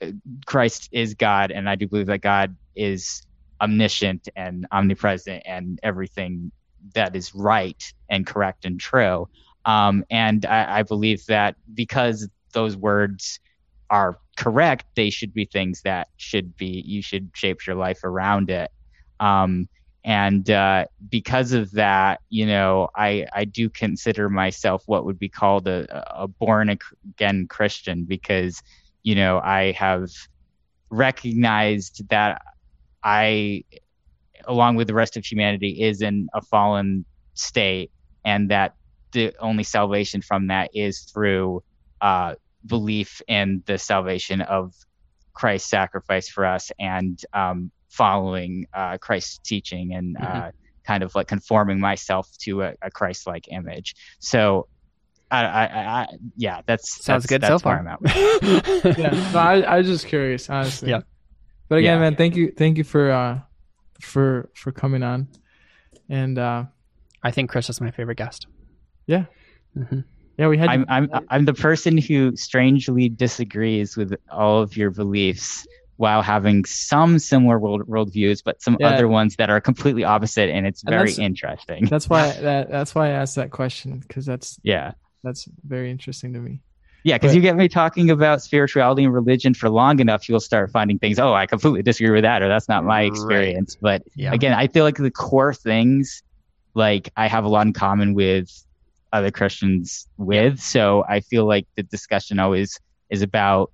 [0.00, 0.12] uh,
[0.46, 3.22] Christ is God, and I do believe that God is
[3.60, 6.52] omniscient and omnipresent and everything
[6.94, 9.28] that is right and correct and true.
[9.64, 13.40] Um, and I, I believe that because those words
[13.90, 18.50] are correct, they should be things that should be, you should shape your life around
[18.50, 18.70] it.
[19.20, 19.68] Um,
[20.04, 25.28] and uh, because of that, you know, I, I do consider myself what would be
[25.28, 28.62] called a, a born again Christian because,
[29.02, 30.08] you know, I have
[30.88, 32.40] recognized that
[33.02, 33.64] I,
[34.48, 37.04] along with the rest of humanity, is in a fallen
[37.34, 37.92] state,
[38.24, 38.74] and that
[39.12, 41.62] the only salvation from that is through
[42.00, 42.34] uh,
[42.66, 44.74] belief in the salvation of
[45.34, 50.50] Christ's sacrifice for us and um, following uh, Christ's teaching and uh,
[50.84, 53.94] kind of like conforming myself to a, a Christ-like image.
[54.18, 54.66] So.
[55.30, 56.06] I, I, I,
[56.38, 57.80] yeah, that's Sounds that's, good that's so far.
[57.80, 58.00] I'm at.
[58.98, 59.30] yeah.
[59.30, 60.88] No, I, I was just curious, honestly.
[60.88, 61.02] Yeah.
[61.68, 62.00] But again, Yeah.
[62.00, 63.40] man, thank you, thank you for uh,
[64.00, 65.28] for for coming on,
[66.08, 66.64] and uh,
[67.22, 68.46] I think Chris is my favorite guest.
[69.06, 69.24] yeah,
[69.76, 70.04] Mhm.
[70.38, 70.68] yeah, we had.
[70.68, 75.66] I'm I'm I'm the person who strangely disagrees with all of your beliefs
[75.96, 78.90] while having some similar world worldviews, but some Yeah.
[78.90, 81.86] other ones that are completely opposite, and it's And very that's- interesting.
[81.86, 84.92] that's why that that's why I asked that question because that's Yeah,
[85.24, 86.60] that's very interesting to me.
[87.04, 90.70] Yeah, because you get me talking about spirituality and religion for long enough, you'll start
[90.70, 91.18] finding things.
[91.18, 93.12] Oh, I completely disagree with that, or that's not my Right.
[93.12, 93.76] experience.
[93.80, 94.32] But Yeah.
[94.32, 96.22] again, I feel like the core things,
[96.74, 98.50] like I have a lot in common with
[99.12, 100.60] other Christians with.
[100.60, 102.78] So I feel like the discussion always
[103.10, 103.72] is about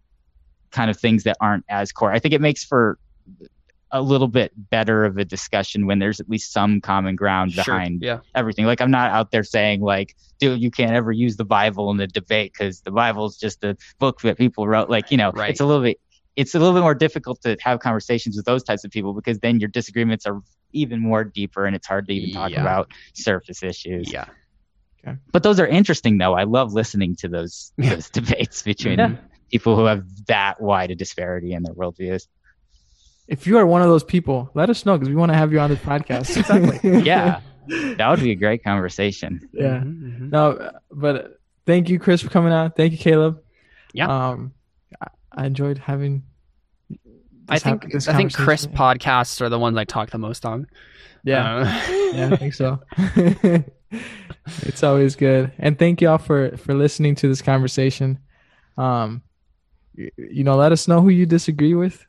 [0.71, 2.13] kind of things that aren't as core.
[2.13, 2.99] I think it makes for
[3.95, 7.65] a little bit better of a discussion when there's at least some common ground Sure.
[7.65, 8.19] behind Yeah.
[8.35, 8.67] everything.
[8.67, 12.01] Like I'm not out there saying like, dude, you can't ever use the Bible in
[12.01, 14.91] a debate because the Bible is just a book that people wrote.
[14.91, 15.49] Like, you know, Right.
[15.51, 15.99] it's a little bit,
[16.37, 19.39] it's a little bit more difficult to have conversations with those types of people because
[19.39, 20.41] then your disagreements are
[20.73, 22.63] even more deeper and it's hard to even talk Yeah.
[22.63, 24.13] about surface issues.
[24.13, 24.25] Yeah.
[25.33, 26.35] But those are interesting though.
[26.35, 29.17] I love listening to those those debates between Yeah.
[29.53, 32.27] people who have that wide a disparity in their worldviews.
[33.29, 35.53] If you are one of those people, let us know because we want to have
[35.53, 36.37] you on this podcast.
[36.37, 37.03] Exactly.
[37.05, 37.41] Yeah.
[37.97, 39.49] that would be a great conversation.
[39.53, 39.79] yeah.
[39.79, 40.31] Mhm, mhm.
[40.31, 42.77] No, but thank you, Chris, for coming out.
[42.77, 43.41] Thank you, Caleb.
[43.95, 44.09] Yeah.
[44.31, 44.53] Um,
[45.01, 46.25] I, I enjoyed having.
[47.49, 50.19] I this hap- think this I think Chris podcasts are the ones I talk the
[50.19, 50.67] most on.
[51.25, 51.57] Yeah.
[51.57, 51.65] Uh,
[52.15, 52.81] yeah, I think so.
[54.63, 58.19] it's always good, and thank y'all for for listening to this conversation.
[58.77, 59.23] Um,
[59.95, 62.05] you, you know, let us know who you disagree with,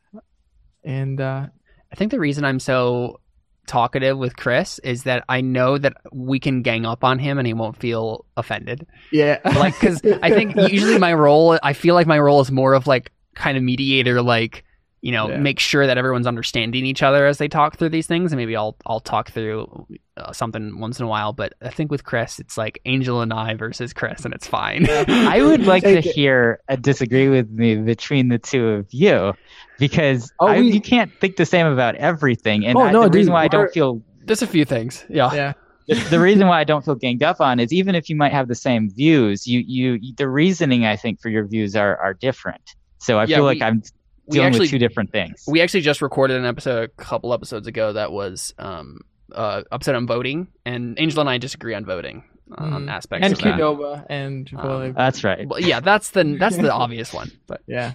[0.85, 1.47] and uh,
[1.91, 3.19] I think the reason I'm so
[3.67, 7.47] talkative with Chris is that I know that we can gang up on him and
[7.47, 8.85] he won't feel offended.
[9.11, 12.73] yeah, Like, because I think usually my role, I feel like my role is more
[12.75, 14.63] of like kind of mediator, like
[15.01, 15.37] you know, Yeah.
[15.37, 18.31] make sure that everyone's understanding each other as they talk through these things.
[18.31, 19.87] And maybe I'll I'll talk through
[20.17, 21.33] uh, something once in a while.
[21.33, 24.87] But I think with Chris, it's like Angel and I versus Chris, and it's fine.
[24.89, 29.33] I would like to hear a disagree with me between the two of you
[29.79, 32.65] because Oh, I, we- you can't think the same about everything.
[32.65, 35.03] And Oh, I, no, the dude, reason why I don't feel There's a few things.
[35.09, 35.33] Yeah.
[35.33, 35.53] yeah,
[35.87, 38.31] the, the reason why I don't feel ganged up on is even if you might
[38.31, 42.13] have the same views, you you the reasoning I think for your views are are
[42.13, 42.61] different.
[42.99, 43.83] So I Yeah, feel we- like I'm
[44.27, 45.43] we dealing actually- with two different things.
[45.47, 49.95] We actually just recorded an episode a couple episodes ago that was um uh episode
[49.95, 52.23] on voting, and Angel and I disagree on voting.
[52.57, 52.91] um, Mhm.
[52.91, 53.59] aspects and of that.
[53.59, 54.87] Qdoba and Chipotle.
[54.89, 55.47] Um, That's right.
[55.47, 57.31] Well, yeah, that's the that's the obvious one.
[57.47, 57.93] But yeah.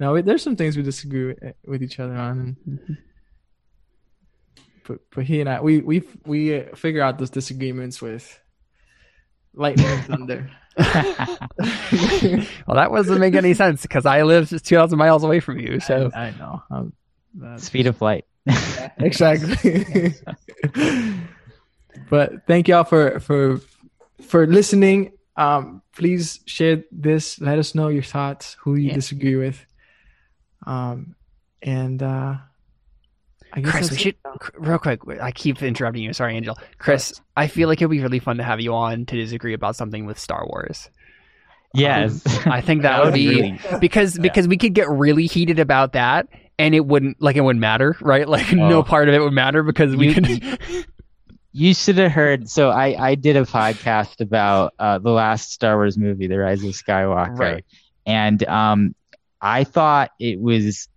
[0.00, 2.96] No, we, there's some things we disagree with, with each other on, and
[4.86, 8.40] but but he and I we we we uh, figure out those disagreements with
[9.54, 10.50] lightning and thunder.
[10.78, 15.58] well, that doesn't make any sense because I live just two thousand miles away from
[15.60, 15.80] you.
[15.80, 16.62] So I know.
[16.70, 16.92] Um,
[17.58, 18.24] Speed of light.
[18.98, 20.14] exactly.
[22.10, 23.60] but thank y'all for for
[24.22, 25.12] for listening.
[25.36, 27.40] Um, please share this.
[27.40, 28.94] Let us know your thoughts, who you Yeah.
[28.94, 29.64] disagree with.
[30.66, 31.14] Um,
[31.62, 32.36] and uh,
[33.52, 34.16] I guess Chris, we should
[34.56, 35.00] real quick.
[35.20, 36.12] I keep interrupting you.
[36.12, 36.56] Sorry, Angel.
[36.78, 39.76] Chris, I feel like it'd be really fun to have you on to disagree about
[39.76, 40.90] something with Star Wars.
[41.74, 42.22] Yes.
[42.46, 45.58] I think that, That would would be really- because because we could get really heated
[45.60, 48.28] about that, and it wouldn't like it wouldn't matter, right?
[48.36, 48.82] Like no Oh.
[48.82, 50.86] part of it would matter because we You- could.
[51.52, 52.48] You should have heard.
[52.48, 56.62] So I, I did a podcast about uh, the last Star Wars movie, The Rise
[56.62, 57.64] of Skywalker, Right.
[58.06, 58.94] and um,
[59.40, 60.88] I thought it was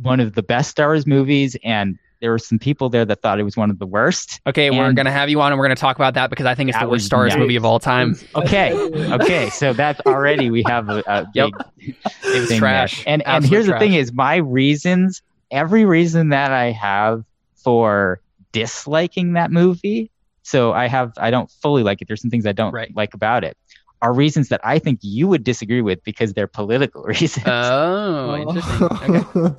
[0.00, 3.38] one of the best Star Wars movies, and there were some people there that thought
[3.38, 4.40] it was one of the worst.
[4.46, 6.70] okay, we're gonna have you on, and we're gonna talk about that because I think
[6.70, 7.40] it's the worst was Star Wars nuts.
[7.40, 8.14] movie of all time.
[8.34, 8.72] Okay,
[9.12, 11.50] okay, so that's already we have a, a Yep.
[11.50, 11.94] big
[12.34, 12.96] It was thing trash.
[12.96, 13.04] there.
[13.14, 17.24] And and Absolute here's the thing: is my reasons, every reason that I have
[17.62, 18.20] for
[18.52, 20.10] disliking that movie.
[20.42, 22.08] So I have, I don't fully like it.
[22.08, 22.94] There's some things I don't Right.
[22.94, 23.56] like about it.
[24.02, 27.44] Are reasons that I think you would disagree with because they're political reasons.
[27.46, 28.82] Oh, interesting.
[28.82, 29.54] Okay.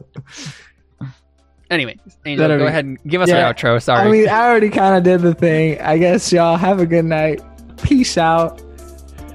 [1.71, 3.45] Anyway, Angel, That'll go be- ahead and give us Yeah.
[3.47, 3.81] our outro.
[3.81, 4.07] Sorry.
[4.07, 5.79] I mean, I already kind of did the thing.
[5.81, 7.41] I guess y'all have a good night.
[7.81, 8.61] Peace out,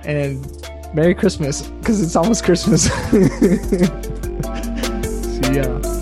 [0.05, 0.47] and
[0.95, 2.85] Merry Christmas because it's almost Christmas.
[5.43, 6.00] See ya.